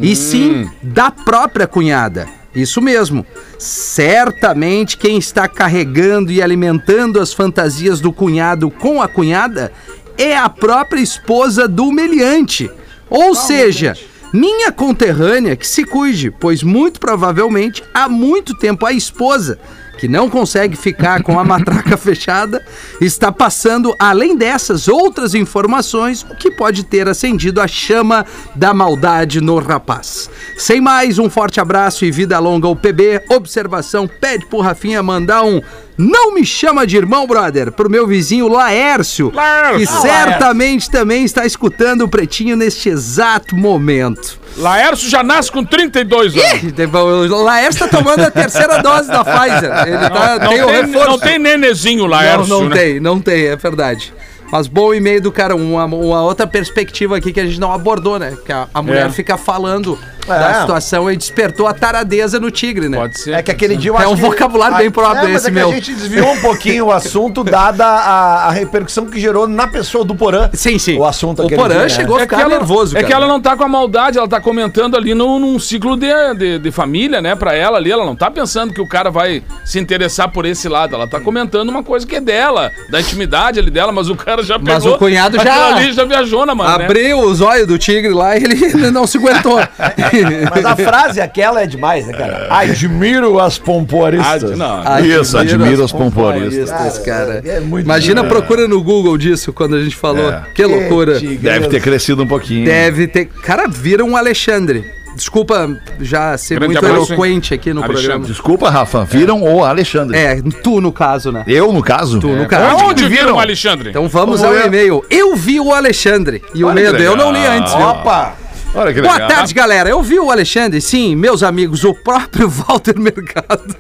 e 0.02 0.16
sim 0.16 0.70
da 0.82 1.12
própria 1.12 1.68
cunhada. 1.68 2.28
Isso 2.56 2.82
mesmo. 2.82 3.26
Certamente 3.60 4.98
quem 4.98 5.18
está 5.18 5.48
carregando 5.48 6.32
e 6.32 6.42
alimentando 6.42 7.20
as 7.20 7.34
fantasias 7.34 8.00
do 8.00 8.12
cunhado 8.12 8.72
com 8.72 9.02
a 9.02 9.08
cunhada 9.08 9.72
é 10.18 10.36
a 10.36 10.50
própria 10.50 11.02
esposa 11.02 11.68
do 11.68 11.92
meliante. 11.92 12.72
Ou 13.10 13.36
seja, 13.36 13.96
minha 14.38 14.72
conterrânea 14.72 15.56
que 15.56 15.68
se 15.68 15.84
cuide, 15.84 16.30
pois 16.30 16.62
muito 16.62 17.00
provavelmente 17.00 17.84
há 17.92 18.08
muito 18.08 18.56
tempo 18.56 18.86
a 18.86 18.94
esposa, 18.94 19.58
que 19.98 20.08
não 20.08 20.30
consegue 20.30 20.76
ficar 20.76 21.24
com 21.24 21.40
a 21.40 21.44
matraca 21.44 21.96
fechada, 21.98 22.64
está 23.02 23.32
passando, 23.32 23.96
além 24.00 24.36
dessas 24.36 24.88
outras 24.88 25.34
informações, 25.34 26.24
o 26.24 26.36
que 26.36 26.52
pode 26.52 26.84
ter 26.84 27.08
acendido 27.08 27.60
a 27.60 27.68
chama 27.68 28.26
da 28.56 28.74
maldade 28.74 29.42
no 29.42 29.58
rapaz. 29.60 30.30
Sem 30.58 30.80
mais, 30.80 31.20
um 31.20 31.30
forte 31.30 31.60
abraço 31.60 32.06
e 32.06 32.12
vida 32.12 32.38
longa 32.40 32.68
ao 32.68 32.76
PB. 32.76 33.24
Observação, 33.30 34.08
pede 34.08 34.46
pro 34.46 34.62
Rafinha 34.62 35.02
mandar 35.04 35.44
um 35.44 35.62
não 35.98 36.36
me 36.36 36.46
chama 36.46 36.86
de 36.86 36.96
irmão, 36.96 37.26
brother, 37.26 37.72
pro 37.72 37.90
meu 37.90 38.06
vizinho 38.06 38.48
Laércio, 38.48 39.32
Laércio. 39.34 39.80
que 39.80 39.88
certamente 39.88 40.92
também 40.92 41.26
está 41.26 41.44
escutando 41.44 42.04
o 42.04 42.08
Pretinho 42.08 42.56
neste 42.56 42.88
exato 42.88 43.56
momento. 43.56 44.40
Laércio 44.58 45.10
já 45.10 45.22
nasce 45.24 45.52
com 45.52 45.64
32 45.64 46.34
anos. 46.36 47.32
O 47.32 47.44
Laércio 47.44 47.88
tá 47.88 47.98
tomando 47.98 48.22
a 48.22 48.32
terceira 48.32 48.82
dose 48.82 49.08
da 49.08 49.24
Pfizer. 49.24 49.72
Ele 49.88 50.10
tá, 50.10 50.40
Não 50.40 50.50
tem 50.50 50.64
o 50.64 50.68
tem, 50.68 50.76
reforço. 50.86 51.10
não 51.10 51.20
tem 51.20 51.40
nenezinho, 51.40 52.04
Não, 52.04 52.08
Laércio. 52.10 52.48
não 52.48 52.70
né? 52.70 52.76
tem, 52.76 53.00
não 53.00 53.20
tem, 53.20 53.46
é 53.48 53.56
verdade. 53.56 54.14
Mas 54.52 54.68
bom 54.68 54.94
e-mail 54.94 55.22
do 55.22 55.32
cara, 55.32 55.56
uma, 55.56 55.86
uma 55.86 56.24
outra 56.24 56.48
perspectiva 56.48 57.18
aqui 57.18 57.34
que 57.34 57.40
a 57.40 57.46
gente 57.46 57.60
não 57.60 57.72
abordou, 57.74 58.18
né? 58.18 58.38
Que 58.46 58.52
a, 58.52 58.68
a 58.74 58.82
mulher 58.82 59.08
É. 59.08 59.10
fica 59.10 59.38
falando 59.38 59.98
É. 60.26 60.30
da 60.40 60.62
situação 60.62 61.12
e 61.12 61.16
despertou 61.18 61.68
a 61.68 61.74
taradeza 61.74 62.40
no 62.40 62.50
tigre, 62.52 62.88
né? 62.90 62.98
Pode 62.98 63.20
ser. 63.20 63.34
É 63.34 63.42
que 63.44 63.52
aquele 63.52 63.76
dia 63.78 63.92
eu 63.92 64.00
É 64.00 64.08
um 64.08 64.16
que- 64.16 64.22
vocabulário 64.22 64.78
bem 64.78 64.90
próprio 64.92 65.28
é, 65.30 65.34
esse 65.34 65.48
é 65.48 65.50
que 65.50 65.56
meu. 65.56 65.70
A 65.70 65.74
gente 65.74 65.94
desviou 65.94 66.32
um 66.34 66.40
pouquinho 66.42 66.86
o 66.88 66.92
assunto, 66.92 67.44
dada 67.44 67.86
a, 67.86 68.48
a 68.48 68.52
repercussão 68.52 69.06
que 69.06 69.20
gerou 69.20 69.48
na 69.48 69.68
pessoa 69.68 70.04
do 70.06 70.16
Porã. 70.16 70.50
Sim, 70.54 70.78
sim. 70.80 70.98
O 70.98 71.06
assunto 71.06 71.44
O 71.44 71.50
Porã 71.50 71.70
dia, 71.76 71.84
né? 71.84 71.90
chegou 71.90 72.16
a 72.18 72.20
É 72.20 72.22
ficar 72.24 72.42
ela, 72.42 72.50
nervoso, 72.50 72.94
é 72.96 73.02
cara. 73.02 73.08
que 73.08 73.14
ela 73.14 73.28
não 73.28 73.40
tá 73.42 73.56
com 73.58 73.64
a 73.64 73.68
maldade, 73.70 74.18
ela 74.18 74.28
tá 74.28 74.40
comentando 74.42 74.96
ali 74.96 75.14
num, 75.14 75.40
num 75.40 75.60
ciclo 75.60 75.96
de, 75.98 76.08
de, 76.38 76.60
de 76.60 76.72
família, 76.72 77.22
né? 77.22 77.36
Pra 77.36 77.54
ela 77.54 77.78
ali, 77.78 77.92
ela 77.92 78.06
não 78.06 78.16
tá 78.16 78.30
pensando 78.32 78.74
que 78.74 78.82
o 78.82 78.88
cara 78.88 79.10
vai 79.12 79.44
se 79.66 79.80
interessar 79.80 80.30
por 80.32 80.46
esse 80.46 80.68
lado. 80.70 80.96
Ela 80.96 81.08
tá 81.08 81.20
comentando 81.20 81.70
uma 81.70 81.84
coisa 81.84 82.06
que 82.08 82.16
é 82.16 82.22
dela, 82.22 82.72
da 82.90 83.00
intimidade 83.02 83.60
ali 83.60 83.70
dela, 83.72 83.92
mas 83.92 84.10
o 84.10 84.16
cara 84.16 84.37
já 84.44 84.58
Mas 84.58 84.84
pegou. 84.84 84.96
o 84.96 85.00
cunhado 85.00 85.38
já- 85.42 85.76
ali 85.76 85.92
já 85.94 86.04
viajou 86.06 86.46
na 86.46 86.54
mano, 86.56 86.78
né? 86.78 86.86
Abriu 86.86 87.20
os 87.20 87.42
olhos 87.42 87.68
do 87.68 87.78
tigre 87.78 88.14
lá 88.14 88.38
e 88.38 88.44
ele 88.44 88.56
não 88.92 89.06
se 89.08 89.18
aguentou. 89.18 89.58
Mas 90.52 90.66
a 90.66 90.76
frase 90.76 91.22
aquela 91.22 91.62
é 91.64 91.68
demais, 91.68 92.06
né, 92.08 92.14
cara? 92.14 92.48
Admiro 92.50 93.40
as 93.40 93.58
pompoaristas. 93.58 94.58
não. 94.58 94.82
Isso, 95.00 95.38
admiro 95.38 95.84
os 95.84 95.92
pompoaristas, 95.92 96.70
pompoaristas. 96.70 97.06
cara. 97.06 97.42
é 97.46 97.60
muito 97.60 97.86
Imagina, 97.86 98.22
legal. 98.22 98.38
procura 98.38 98.68
no 98.68 98.82
Google 98.84 99.18
disso 99.18 99.52
quando 99.54 99.76
a 99.76 99.82
gente 99.84 99.96
falou. 99.96 100.30
É. 100.32 100.42
Que 100.54 100.66
loucura. 100.66 101.20
Deve 101.20 101.68
ter 101.68 101.82
crescido 101.82 102.24
um 102.24 102.28
pouquinho. 102.28 102.66
Deve 102.66 103.08
ter. 103.08 103.26
Cara, 103.26 103.68
vira 103.68 104.04
um 104.04 104.16
Alexandre. 104.16 104.97
Desculpa 105.18 105.76
já 106.00 106.38
ser 106.38 106.60
Grande 106.60 106.76
muito 106.76 106.86
abraço, 106.86 107.12
eloquente 107.14 107.54
aqui 107.54 107.74
no 107.74 107.82
Alexandre. 107.84 108.04
programa. 108.08 108.26
Desculpa, 108.28 108.70
Rafa, 108.70 109.04
viram 109.04 109.42
o 109.42 109.64
Alexandre. 109.66 110.16
É, 110.16 110.40
tu 110.64 110.80
no 110.80 110.92
caso, 110.94 111.32
né? 111.32 111.44
Eu, 111.48 111.74
no 111.74 111.82
caso? 111.82 112.20
Tu, 112.20 112.28
no 112.28 112.44
É. 112.44 112.46
caso. 112.46 112.86
Onde 112.86 113.08
viram 113.08 113.36
o 113.36 113.40
Alexandre? 113.40 113.90
Então 113.90 114.08
vamos 114.08 114.42
Como 114.42 114.54
ao 114.54 114.58
é? 114.60 114.68
e-mail. 114.68 115.04
Eu 115.10 115.36
vi 115.36 115.60
o 115.60 115.74
Alexandre. 115.74 116.44
E 116.54 116.64
o 116.64 116.68
Olha 116.68 116.76
medo 116.84 116.98
que 116.98 117.04
eu 117.04 117.16
não 117.16 117.32
li 117.32 117.44
antes, 117.46 117.74
viu? 117.74 117.86
Opa! 117.88 118.36
Olha 118.76 118.94
que 118.94 119.02
Boa 119.02 119.20
tarde, 119.28 119.54
galera. 119.56 119.90
Eu 119.90 120.04
vi 120.04 120.20
o 120.20 120.30
Alexandre, 120.30 120.80
sim, 120.80 121.16
meus 121.16 121.42
amigos, 121.42 121.84
o 121.84 121.96
próprio 121.96 122.48
Walter 122.52 123.00
Mercado. 123.00 123.76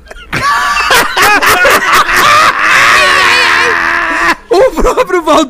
o 4.49 4.71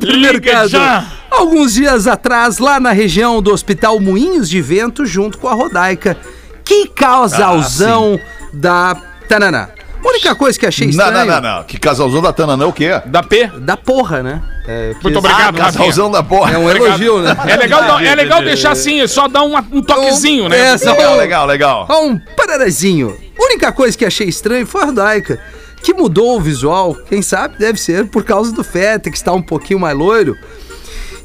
Liga 0.02 0.18
Mercado. 0.34 0.70
já. 0.70 1.06
Alguns 1.30 1.74
dias 1.74 2.08
atrás, 2.08 2.58
lá 2.60 2.80
na 2.80 2.92
região 2.92 3.42
do 3.42 3.52
Hospital 3.52 4.00
Moinhos 4.00 4.50
de 4.50 4.62
Vento, 4.62 5.06
junto 5.06 5.38
com 5.38 5.48
a 5.48 5.54
Rodaica. 5.54 6.18
Que 6.64 6.88
casalzão 6.88 8.20
da 8.54 8.96
Tananã. 9.28 9.70
A 10.04 10.08
única 10.10 10.36
coisa 10.36 10.58
que 10.58 10.66
achei 10.66 10.88
Não, 10.88 10.92
estranho... 10.92 11.26
não, 11.26 11.42
não, 11.42 11.58
não. 11.58 11.64
Que 11.64 11.78
casalzão 11.80 12.22
da 12.22 12.32
Tananã 12.32 12.64
é 12.64 12.68
o 12.68 12.74
quê? 12.74 13.02
Da 13.06 13.22
P? 13.24 13.48
Da 13.60 13.76
porra, 13.76 14.24
né? 14.24 14.42
É, 14.68 14.94
que- 14.96 15.04
Muito 15.04 15.20
obrigado, 15.20 15.60
Ah, 15.60 15.66
casalzão 15.66 16.12
da 16.12 16.22
porra. 16.24 16.54
É 16.54 16.58
um 16.58 16.70
elogio, 16.70 17.20
né? 17.22 17.36
É 17.48 17.56
legal, 17.56 18.00
é 18.00 18.16
legal 18.16 18.42
deixar 18.44 18.72
assim, 18.72 19.02
é 19.02 19.08
só 19.08 19.28
dar 19.28 19.44
uma- 19.44 19.66
um 19.72 19.82
toquezinho, 19.82 20.48
né? 20.50 20.74
É, 20.74 20.78
só 20.78 20.92
Legal, 20.92 21.14
um- 21.14 21.18
legal, 21.18 21.46
legal. 21.46 21.88
Só 21.88 22.06
um 22.06 22.18
pararazinho. 22.36 23.18
A 23.40 23.44
única 23.46 23.72
coisa 23.72 23.98
que 23.98 24.06
achei 24.06 24.28
estranho 24.28 24.66
foi 24.68 24.82
a 24.82 24.86
Rodaica, 24.86 25.40
que 25.88 25.94
mudou 25.94 26.36
o 26.36 26.42
visual. 26.42 26.98
Quem 27.08 27.22
sabe 27.22 27.58
deve 27.58 27.80
ser 27.80 28.08
por 28.08 28.22
causa 28.22 28.52
do 28.52 28.62
Feta, 28.62 29.10
que 29.10 29.16
está 29.16 29.32
um 29.32 29.42
pouquinho 29.42 29.80
mais 29.80 29.98
loiro. 29.98 30.38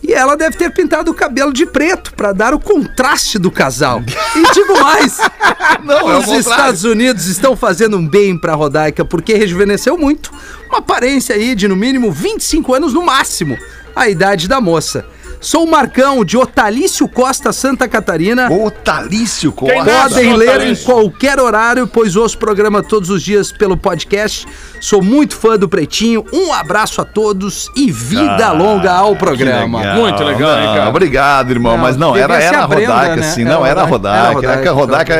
E 0.00 0.12
ela 0.12 0.36
deve 0.36 0.56
ter 0.56 0.70
pintado 0.72 1.10
o 1.10 1.14
cabelo 1.14 1.52
de 1.52 1.66
preto 1.66 2.14
para 2.14 2.32
dar 2.32 2.54
o 2.54 2.60
contraste 2.60 3.40
do 3.40 3.50
casal. 3.50 4.00
E 4.36 4.54
digo 4.54 4.80
mais, 4.80 5.18
Não, 5.82 6.08
é 6.08 6.16
os 6.16 6.26
contrário. 6.26 6.38
Estados 6.38 6.84
Unidos 6.84 7.26
estão 7.26 7.56
fazendo 7.56 7.96
um 7.96 8.06
bem 8.08 8.38
para 8.38 8.52
a 8.52 8.54
Rodaica 8.54 9.04
porque 9.04 9.34
rejuvenesceu 9.34 9.98
muito. 9.98 10.30
Uma 10.68 10.78
aparência 10.78 11.34
aí 11.34 11.56
de 11.56 11.66
no 11.66 11.74
mínimo 11.74 12.12
25 12.12 12.72
anos 12.72 12.92
no 12.92 13.02
máximo, 13.02 13.58
a 13.96 14.08
idade 14.08 14.46
da 14.46 14.60
moça. 14.60 15.04
Sou 15.42 15.64
o 15.64 15.70
Marcão 15.70 16.24
de 16.24 16.36
Otalício 16.36 17.08
Costa, 17.08 17.52
Santa 17.52 17.88
Catarina. 17.88 18.48
O 18.48 18.70
Talício 18.70 19.50
Quem 19.50 19.74
Costa. 19.74 19.90
Podem 20.08 20.34
ler 20.36 20.46
em 20.46 20.50
Otalício. 20.52 20.84
qualquer 20.86 21.40
horário, 21.40 21.84
pois 21.88 22.14
ouço 22.14 22.36
o 22.36 22.38
programa 22.38 22.80
todos 22.80 23.10
os 23.10 23.20
dias 23.20 23.50
pelo 23.50 23.76
podcast. 23.76 24.46
Sou 24.80 25.02
muito 25.02 25.34
fã 25.34 25.58
do 25.58 25.68
Pretinho. 25.68 26.24
Um 26.32 26.52
abraço 26.52 27.00
a 27.00 27.04
todos 27.04 27.68
e 27.76 27.90
vida 27.90 28.46
Ah, 28.46 28.52
longa 28.52 28.92
ao 28.92 29.16
programa. 29.16 29.80
Legal. 29.80 29.96
Muito 29.96 30.22
legal, 30.22 30.56
Não, 30.60 30.74
cara? 30.76 30.88
Obrigado, 30.88 31.50
irmão. 31.50 31.72
Não, 31.72 31.82
mas 31.82 31.96
não, 31.96 32.16
era, 32.16 32.40
era 32.40 32.62
a 32.62 32.68
Brenda, 32.68 32.92
Rodaica, 32.92 33.16
né? 33.16 33.22
sim. 33.22 33.40
Era 33.42 33.50
Não, 33.54 33.64
a 33.64 33.68
era 33.68 33.80
a 33.82 33.84
Rodaica. 33.84 34.18
Era 34.18 34.28
a 34.28 34.32
Rodaica. 34.32 34.60
Era 34.62 34.72
Rodaica. 34.72 35.14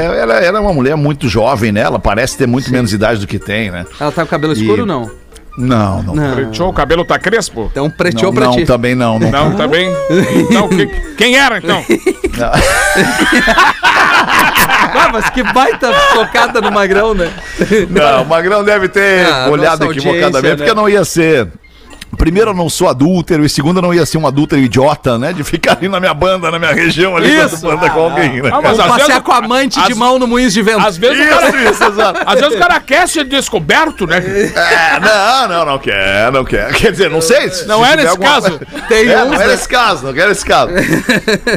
Era 0.44 0.60
uma 0.60 0.72
mulher 0.72 0.96
muito 0.96 1.28
jovem, 1.28 1.72
né? 1.72 1.80
Ela 1.80 1.98
parece 1.98 2.38
ter 2.38 2.46
muito 2.46 2.70
menos 2.70 2.92
idade 2.92 3.18
do 3.18 3.26
que 3.26 3.40
tem, 3.40 3.72
né? 3.72 3.84
Ela 3.98 4.12
tá 4.12 4.22
com 4.22 4.28
cabelo 4.30 4.52
E- 4.52 4.60
escuro 4.60 4.82
ou 4.82 4.86
não? 4.86 5.21
Não, 5.58 6.02
não. 6.02 6.14
Não. 6.14 6.34
Preteou, 6.34 6.70
o 6.70 6.72
cabelo 6.72 7.04
tá 7.04 7.18
crespo? 7.18 7.68
Então 7.70 7.90
preteou 7.90 8.32
Não, 8.32 8.34
pra 8.34 8.46
não, 8.46 8.52
ti. 8.56 8.64
também 8.64 8.94
não. 8.94 9.18
não. 9.18 9.30
Não, 9.30 9.52
tá 9.56 9.66
bem? 9.68 9.90
Não, 10.50 10.68
que- 10.68 10.86
quem 11.16 11.36
era 11.36 11.58
então? 11.58 11.84
Ah, 14.94 15.08
mas 15.12 15.28
que 15.30 15.42
baita 15.42 15.90
tocada 16.14 16.60
no 16.60 16.70
magrão, 16.70 17.14
né? 17.14 17.30
Não, 17.88 18.22
o 18.22 18.26
Magrão 18.26 18.62
deve 18.62 18.88
ter 18.88 19.26
Ah, 19.26 19.48
olhado 19.50 19.84
equivocadamente, 19.84 20.36
audiência, 20.36 20.56
porque 20.56 20.70
né? 20.70 20.74
não 20.74 20.88
ia 20.88 21.04
ser. 21.04 21.48
Primeiro, 22.16 22.50
eu 22.50 22.54
não 22.54 22.68
sou 22.68 22.88
adúltero, 22.88 23.44
e 23.44 23.48
segundo, 23.48 23.78
eu 23.78 23.82
não 23.82 23.92
ia 23.94 24.04
ser 24.06 24.18
um 24.18 24.26
adúltero 24.26 24.60
idiota, 24.60 25.18
né? 25.18 25.32
De 25.32 25.42
ficar 25.42 25.72
ali 25.76 25.88
na 25.88 25.98
minha 25.98 26.14
banda, 26.14 26.50
na 26.50 26.58
minha 26.58 26.72
região 26.72 27.16
ali, 27.16 27.34
Isso. 27.34 27.60
quando 27.60 27.78
banda 27.80 27.90
com 27.90 28.00
alguém, 28.00 28.42
né? 28.42 28.50
Ah, 28.52 28.60
mas 28.62 28.76
passear 28.76 29.06
vezes, 29.08 29.22
com 29.22 29.32
a 29.32 29.36
amante 29.38 29.80
de 29.82 29.92
as- 29.92 29.98
mão 29.98 30.18
no 30.18 30.26
moinho 30.26 30.48
de 30.50 30.62
vento. 30.62 30.86
às 30.86 30.96
vezes 30.96 31.26
o 31.26 31.28
cara, 31.28 31.48
Isso, 31.48 31.72
isso, 31.72 31.84
exato. 31.84 32.20
às 32.24 32.40
vezes 32.40 32.54
o 32.56 32.58
cara 32.58 32.80
quer 32.80 33.08
ser 33.08 33.24
descoberto, 33.24 34.06
né? 34.06 34.18
É, 34.18 35.00
não, 35.00 35.48
não, 35.48 35.64
não 35.72 35.78
quer, 35.78 36.30
não 36.32 36.44
quer. 36.44 36.72
Quer 36.74 36.92
dizer, 36.92 37.10
não 37.10 37.20
sei. 37.20 37.50
se- 37.50 37.66
Não 37.66 37.84
se 37.84 37.90
é 37.92 37.96
nesse 37.96 38.08
alguma- 38.08 38.30
caso. 38.42 38.60
Tem 38.88 39.08
É, 39.08 39.22
uns, 39.24 39.28
não 39.30 39.34
é 39.34 39.38
né? 39.38 39.46
nesse 39.48 39.68
caso, 39.68 40.06
não 40.06 40.12
quero 40.12 40.30
esse 40.32 40.44
caso. 40.44 40.70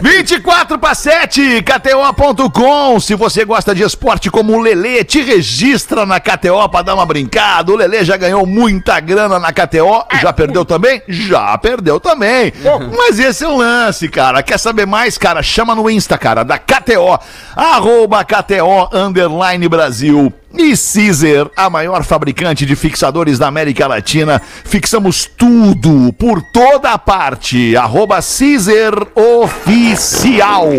24 0.02 0.80
para 0.80 0.96
7, 0.96 1.62
KTO.com. 1.63 3.00
Se 3.00 3.13
você 3.15 3.46
gosta 3.46 3.74
de 3.76 3.84
esporte 3.84 4.32
como 4.32 4.54
o 4.54 4.62
Lelê, 4.62 5.04
te 5.04 5.22
registra 5.22 6.06
na 6.06 6.20
KTO 6.20 6.68
pra 6.70 6.82
dar 6.82 6.96
uma 6.96 7.06
brincada. 7.06 7.72
O 7.72 7.76
Lelê 7.76 8.04
já 8.04 8.18
ganhou 8.18 8.46
muita 8.46 9.00
grana 9.00 9.38
na 9.39 9.52
KTO. 9.52 10.04
Já 10.22 10.34
perdeu 10.34 10.45
também? 10.66 11.02
Já 11.08 11.58
perdeu 11.58 12.00
também. 12.00 12.54
Mas 12.96 13.20
esse 13.20 13.44
é 13.44 13.48
o 13.48 13.58
lance, 13.58 14.08
cara. 14.10 14.44
Quer 14.44 14.60
saber 14.60 14.86
mais, 14.86 15.18
cara? 15.18 15.42
Chama 15.42 15.74
no 15.74 15.90
Insta, 15.90 16.18
cara, 16.18 16.44
da 16.44 16.58
KTO. 16.58 17.18
Arroba 17.56 18.24
KTO 18.24 18.90
Underline 18.94 19.68
Brasil. 19.68 20.34
E 20.58 20.74
Caesar, 20.78 21.50
a 21.58 21.70
maior 21.70 22.04
fabricante 22.04 22.66
de 22.66 22.76
fixadores 22.78 23.38
da 23.38 23.48
América 23.48 23.88
Latina. 23.88 24.42
Fixamos 24.64 25.26
tudo, 25.26 26.14
por 26.14 26.42
toda 26.54 26.92
a 26.92 26.98
parte. 26.98 27.76
Arroba 27.76 28.20
Caesar 28.22 28.94
Oficial. 29.16 30.70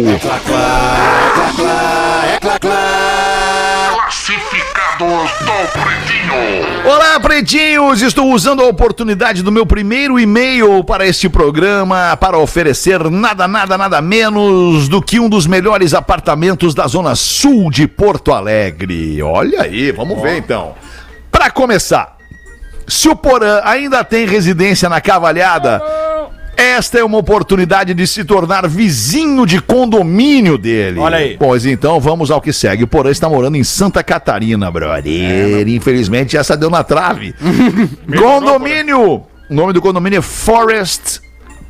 Olá, 6.87 7.21
pretinhos! 7.21 8.01
Estou 8.01 8.33
usando 8.33 8.63
a 8.63 8.67
oportunidade 8.67 9.43
do 9.43 9.53
meu 9.53 9.67
primeiro 9.67 10.19
e-mail 10.19 10.83
para 10.85 11.07
este 11.07 11.29
programa 11.29 12.17
para 12.17 12.39
oferecer 12.39 13.11
nada, 13.11 13.47
nada, 13.47 13.77
nada 13.77 14.01
menos 14.01 14.89
do 14.89 15.03
que 15.03 15.21
um 15.21 15.29
dos 15.29 15.47
melhores 15.47 15.93
apartamentos 15.93 16.75
da 16.75 16.87
Zona 16.87 17.15
Sul 17.15 17.71
de 17.71 17.87
Porto 17.87 18.33
Alegre. 18.33 19.21
Olha 19.23 19.63
aí, 19.63 19.93
vamos 19.93 20.21
ver 20.23 20.39
então. 20.39 20.75
Para 21.31 21.51
começar, 21.51 22.17
se 22.89 23.09
o 23.09 23.15
Porã 23.15 23.61
ainda 23.65 24.03
tem 24.03 24.27
residência 24.27 24.89
na 24.89 25.01
Cavalhada, 25.01 25.83
esta 26.57 26.99
é 26.99 27.05
uma 27.05 27.19
oportunidade 27.19 27.93
de 27.93 28.07
se 28.07 28.25
tornar 28.25 28.67
vizinho 28.67 29.45
de 29.45 29.61
condomínio 29.61 30.57
dele. 30.57 30.99
Olha 30.99 31.19
aí. 31.19 31.37
Pois 31.39 31.67
então, 31.67 32.01
vamos 32.01 32.31
ao 32.31 32.41
que 32.41 32.53
segue. 32.53 32.85
O 32.85 32.87
Porã 32.87 33.11
está 33.11 33.29
morando 33.29 33.57
em 33.57 33.65
Santa 33.65 34.03
Catarina, 34.03 34.71
brother. 34.71 35.69
Infelizmente, 35.69 36.37
essa 36.37 36.57
deu 36.57 36.71
na 36.71 36.83
trave. 36.83 37.35
condomínio. 38.19 39.25
O 39.49 39.55
nome 39.55 39.73
do 39.73 39.81
condomínio 39.81 40.19
é 40.19 40.23
Forest 40.23 41.21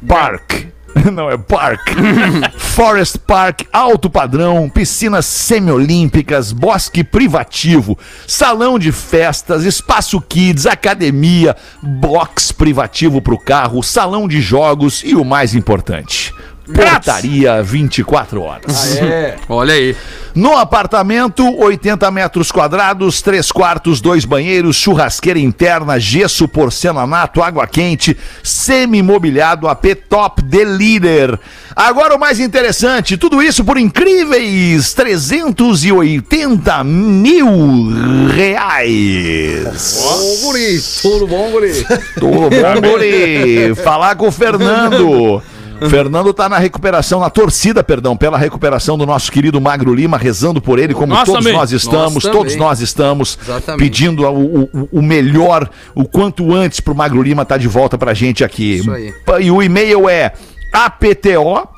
Park. 0.07 0.76
Não, 1.13 1.31
é 1.31 1.37
Park. 1.37 1.81
Forest 2.57 3.19
Park, 3.21 3.63
alto 3.73 4.09
padrão, 4.09 4.69
piscinas 4.69 5.27
semiolímpicas, 5.27 6.53
bosque 6.53 7.05
privativo, 7.05 7.99
salão 8.27 8.79
de 8.79 8.93
festas, 8.93 9.65
espaço 9.65 10.21
kids, 10.21 10.67
academia, 10.67 11.57
box 11.83 12.53
privativo 12.53 13.21
para 13.21 13.35
o 13.35 13.39
carro, 13.39 13.83
salão 13.83 14.27
de 14.27 14.41
jogos 14.41 15.03
e 15.05 15.15
o 15.15 15.25
mais 15.25 15.55
importante, 15.55 16.33
portaria 16.73 17.63
24 17.63 18.43
horas. 18.43 18.99
Olha 19.49 19.75
aí. 19.75 19.97
No 20.37 20.55
apartamento, 20.55 21.59
80 21.59 22.11
metros 22.11 22.53
quadrados, 22.53 23.23
3 23.23 23.51
quartos, 23.51 24.03
2 24.03 24.27
banheiros, 24.27 24.77
churrasqueira 24.77 25.39
interna, 25.39 25.99
gesso, 25.99 26.47
porcelanato, 26.47 27.43
água 27.43 27.67
quente, 27.67 28.15
semi-mobiliado, 28.43 29.67
AP 29.67 29.95
Top 30.11 30.43
The 30.43 30.63
Leader. 30.63 31.39
Agora 31.75 32.17
o 32.17 32.21
mais 32.21 32.39
interessante, 32.39 33.17
tudo 33.17 33.43
isso 33.43 33.65
por 33.65 33.79
incríveis 33.79 34.93
380 34.93 36.85
mil 36.85 37.49
reais. 38.29 40.05
Ô, 40.05 40.47
guri, 40.47 40.81
tudo 41.01 41.27
bom, 41.27 41.51
guri? 41.51 41.87
Tudo 42.15 42.51
bom, 42.51 42.81
guri? 42.91 43.75
Falar 43.83 44.17
com 44.17 44.29
o 44.29 44.33
Fernando. 44.33 45.43
Fernando 45.91 46.33
tá 46.33 46.49
na 46.49 46.59
recuperação, 46.59 47.21
na 47.21 47.29
torcida, 47.31 47.83
perdão, 47.85 48.17
pela 48.17 48.39
recuperação 48.39 48.97
do 48.97 49.05
nosso 49.07 49.31
querido 49.31 49.61
Magro 49.61 49.95
Lima, 49.95 50.17
rezando 50.17 50.61
por 50.61 50.79
ele, 50.79 50.95
como 50.95 51.13
Nós 51.13 51.25
todos 51.25 51.41
também. 51.45 51.53
nós 51.59 51.73
estamos, 51.73 52.25
Nós 52.25 52.33
todos 52.33 52.53
também. 52.55 52.69
nós 52.69 52.81
estamos 52.81 53.39
Exatamente. 53.43 53.79
pedindo 53.83 54.23
o, 54.27 54.63
o- 54.65 54.89
o 54.93 55.03
melhor, 55.03 55.69
o 55.95 56.05
quanto 56.07 56.55
antes 56.55 56.81
pro 56.81 56.95
Magro 56.95 57.21
Lima 57.23 57.43
estar 57.43 57.59
de 57.59 57.69
volta 57.69 57.99
pra 57.99 58.15
gente 58.15 58.43
aqui. 58.45 58.77
Isso 58.77 58.91
aí. 58.91 59.13
E 59.41 59.51
o 59.51 59.63
e-mail 59.63 60.09
é 60.09 60.33
apto. 60.73 61.69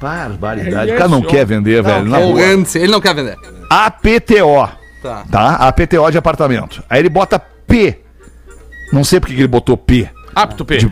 Barbaridade. 0.00 0.92
O 0.92 0.96
cara 0.96 1.08
não 1.08 1.22
quer 1.22 1.46
vender, 1.46 1.82
velho. 1.82 2.04
na 2.04 2.18
O 2.18 2.32
boa. 2.34 2.40
Gantz, 2.40 2.74
ele 2.76 2.92
não 2.92 3.00
quer 3.00 3.14
vender. 3.14 3.36
APTO. 3.70 4.68
Tá. 5.02 5.24
Tá? 5.30 5.54
APTO 5.56 6.10
de 6.10 6.18
apartamento. 6.18 6.82
Aí 6.88 7.00
ele 7.00 7.08
bota 7.08 7.38
P. 7.38 8.00
Não 8.92 9.02
sei 9.04 9.18
porque 9.20 9.34
que 9.34 9.40
ele 9.40 9.48
botou 9.48 9.76
P. 9.76 10.08
Apto, 10.36 10.64
P. 10.66 10.86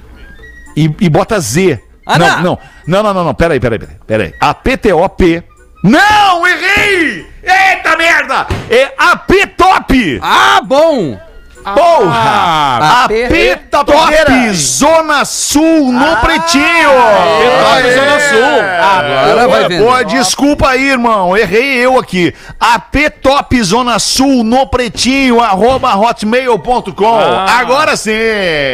E, 0.74 0.90
e 1.00 1.08
bota 1.10 1.38
Z. 1.38 1.78
Ah, 2.06 2.18
não, 2.18 2.28
não. 2.28 2.42
não, 2.42 2.58
não, 2.86 3.02
não, 3.02 3.14
não, 3.14 3.24
não. 3.24 3.34
Peraí, 3.34 3.60
peraí, 3.60 3.78
peraí. 3.78 3.96
peraí. 4.06 4.34
APTOP. 4.40 5.44
Não, 5.82 6.46
errei! 6.46 7.26
Eita 7.42 7.94
merda! 7.98 8.46
É 8.70 8.94
AP-Top! 8.96 10.18
Ah, 10.22 10.62
bom! 10.64 11.20
Porra! 11.64 12.14
Ah, 12.14 13.04
AP 13.04 13.12
AP-Top 13.12 14.52
Zona 14.54 15.24
Sul 15.24 15.92
no 15.92 16.16
Pretinho! 16.18 16.90
AP-Top 16.90 17.94
Zona 17.94 18.20
Sul. 18.20 18.60
Agora 18.82 19.48
vai 19.48 19.62
vender. 19.68 19.82
Boa, 19.82 20.04
desculpa 20.04 20.68
aí, 20.70 20.90
irmão. 20.90 21.36
Errei 21.36 21.76
eu 21.78 21.98
aqui. 21.98 22.34
AP 22.60 23.10
Top 23.22 23.62
Zona 23.62 23.98
Sul 23.98 24.44
no 24.44 24.66
Pretinho, 24.66 25.40
arroba 25.40 25.94
hotmail.com. 25.96 27.18
Ah. 27.18 27.58
Agora 27.60 27.96
sim. 27.96 28.12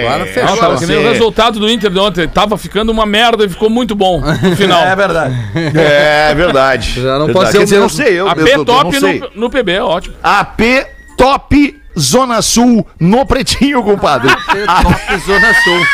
Agora 0.07 0.27
fechou. 0.27 0.43
Não, 0.51 0.57
tava 0.57 0.67
Agora 0.67 0.79
que 0.79 0.87
nem 0.87 0.97
o 0.99 1.03
sim. 1.03 1.09
resultado 1.13 1.59
do 1.61 1.71
Inter 1.71 1.91
de 1.91 1.99
ontem. 1.99 2.29
Tava 2.29 2.59
ficando 2.59 2.91
uma 2.91 3.07
merda 3.07 3.45
e 3.45 3.49
ficou 3.49 3.71
muito 3.71 3.95
bom 3.95 4.21
no 4.21 4.57
final. 4.57 4.81
É 4.91 4.97
verdade. 4.97 5.35
É 5.77 6.35
verdade. 6.35 7.01
Já 7.03 7.19
não 7.19 7.27
Verdade. 7.27 7.33
pode 7.33 7.51
ser 7.53 7.59
o 7.59 7.65
dizer, 7.65 7.79
não 7.79 7.89
sei, 7.89 8.19
eu, 8.19 8.27
A 8.29 8.33
eu, 8.33 8.45
P 8.45 8.53
eu 8.53 8.57
não 8.59 8.65
top 8.65 8.99
sei. 8.99 9.21
no, 9.21 9.31
no 9.35 9.51
PB, 9.51 9.73
é 9.73 9.83
ótimo. 9.83 10.15
AP 10.23 10.61
Top 11.17 11.81
Zona 12.01 12.41
Sul 12.43 12.87
no 12.99 13.27
Pretinho, 13.27 13.83
compadre. 13.83 14.31
Top 14.31 15.19
Zona 15.27 15.55
Sul. 15.63 15.87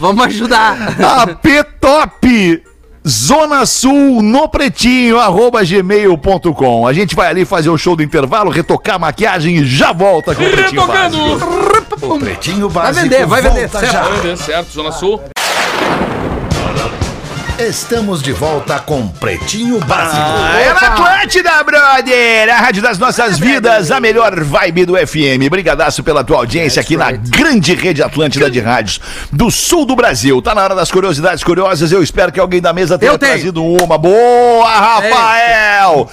Vamos 0.00 0.24
ajudar. 0.26 0.76
AP 1.00 1.46
Top 1.80 2.62
Zona 3.06 3.66
Sul 3.66 4.22
no 4.22 4.48
Pretinho, 4.48 5.18
arroba 5.18 5.62
gmail.com. 5.64 6.86
A 6.86 6.92
gente 6.92 7.14
vai 7.14 7.28
ali 7.28 7.44
fazer 7.44 7.68
o 7.68 7.76
show 7.76 7.94
do 7.94 8.02
intervalo, 8.02 8.50
retocar 8.50 8.94
a 8.94 8.98
maquiagem 8.98 9.56
e 9.56 9.64
já 9.64 9.92
volta 9.92 10.34
com 10.34 10.42
o 10.42 10.50
Pretinho 10.50 10.86
Básico. 10.86 11.36
Retocando. 11.74 12.14
O 12.14 12.18
Pretinho 12.18 12.68
Vai 12.68 12.84
Básico 12.86 13.02
vender, 13.08 13.26
vai 13.26 13.42
vender. 13.42 13.68
certo. 13.68 13.92
já. 13.92 14.02
Vai 14.02 14.12
vender, 14.20 14.36
certo, 14.38 14.70
Zona 14.72 14.92
Sul. 14.92 15.20
Estamos 17.58 18.22
de 18.22 18.32
volta 18.32 18.78
com 18.80 19.06
Pretinho 19.06 19.78
Básico. 19.80 20.16
Ah, 20.16 20.60
é 20.60 20.72
na 20.72 20.94
Atlântida, 20.94 21.62
brother! 21.62 22.48
A 22.48 22.56
rádio 22.56 22.82
das 22.82 22.98
nossas 22.98 23.38
vidas, 23.38 23.90
a 23.90 24.00
melhor 24.00 24.42
vibe 24.42 24.86
do 24.86 24.94
FM. 24.96 25.48
Brigadaço 25.50 26.02
pela 26.02 26.24
tua 26.24 26.38
audiência 26.38 26.80
aqui 26.80 26.96
na 26.96 27.12
grande 27.12 27.74
rede 27.74 28.02
Atlântida 28.02 28.50
de 28.50 28.58
rádios 28.58 29.00
do 29.30 29.50
sul 29.50 29.84
do 29.84 29.94
Brasil. 29.94 30.40
Tá 30.40 30.54
na 30.54 30.64
hora 30.64 30.74
das 30.74 30.90
curiosidades 30.90 31.44
curiosas. 31.44 31.92
Eu 31.92 32.02
espero 32.02 32.32
que 32.32 32.40
alguém 32.40 32.60
da 32.60 32.72
mesa 32.72 32.98
tenha 32.98 33.16
trazido 33.18 33.62
uma. 33.62 33.98
Boa, 33.98 34.68
Rafael! 34.68 36.10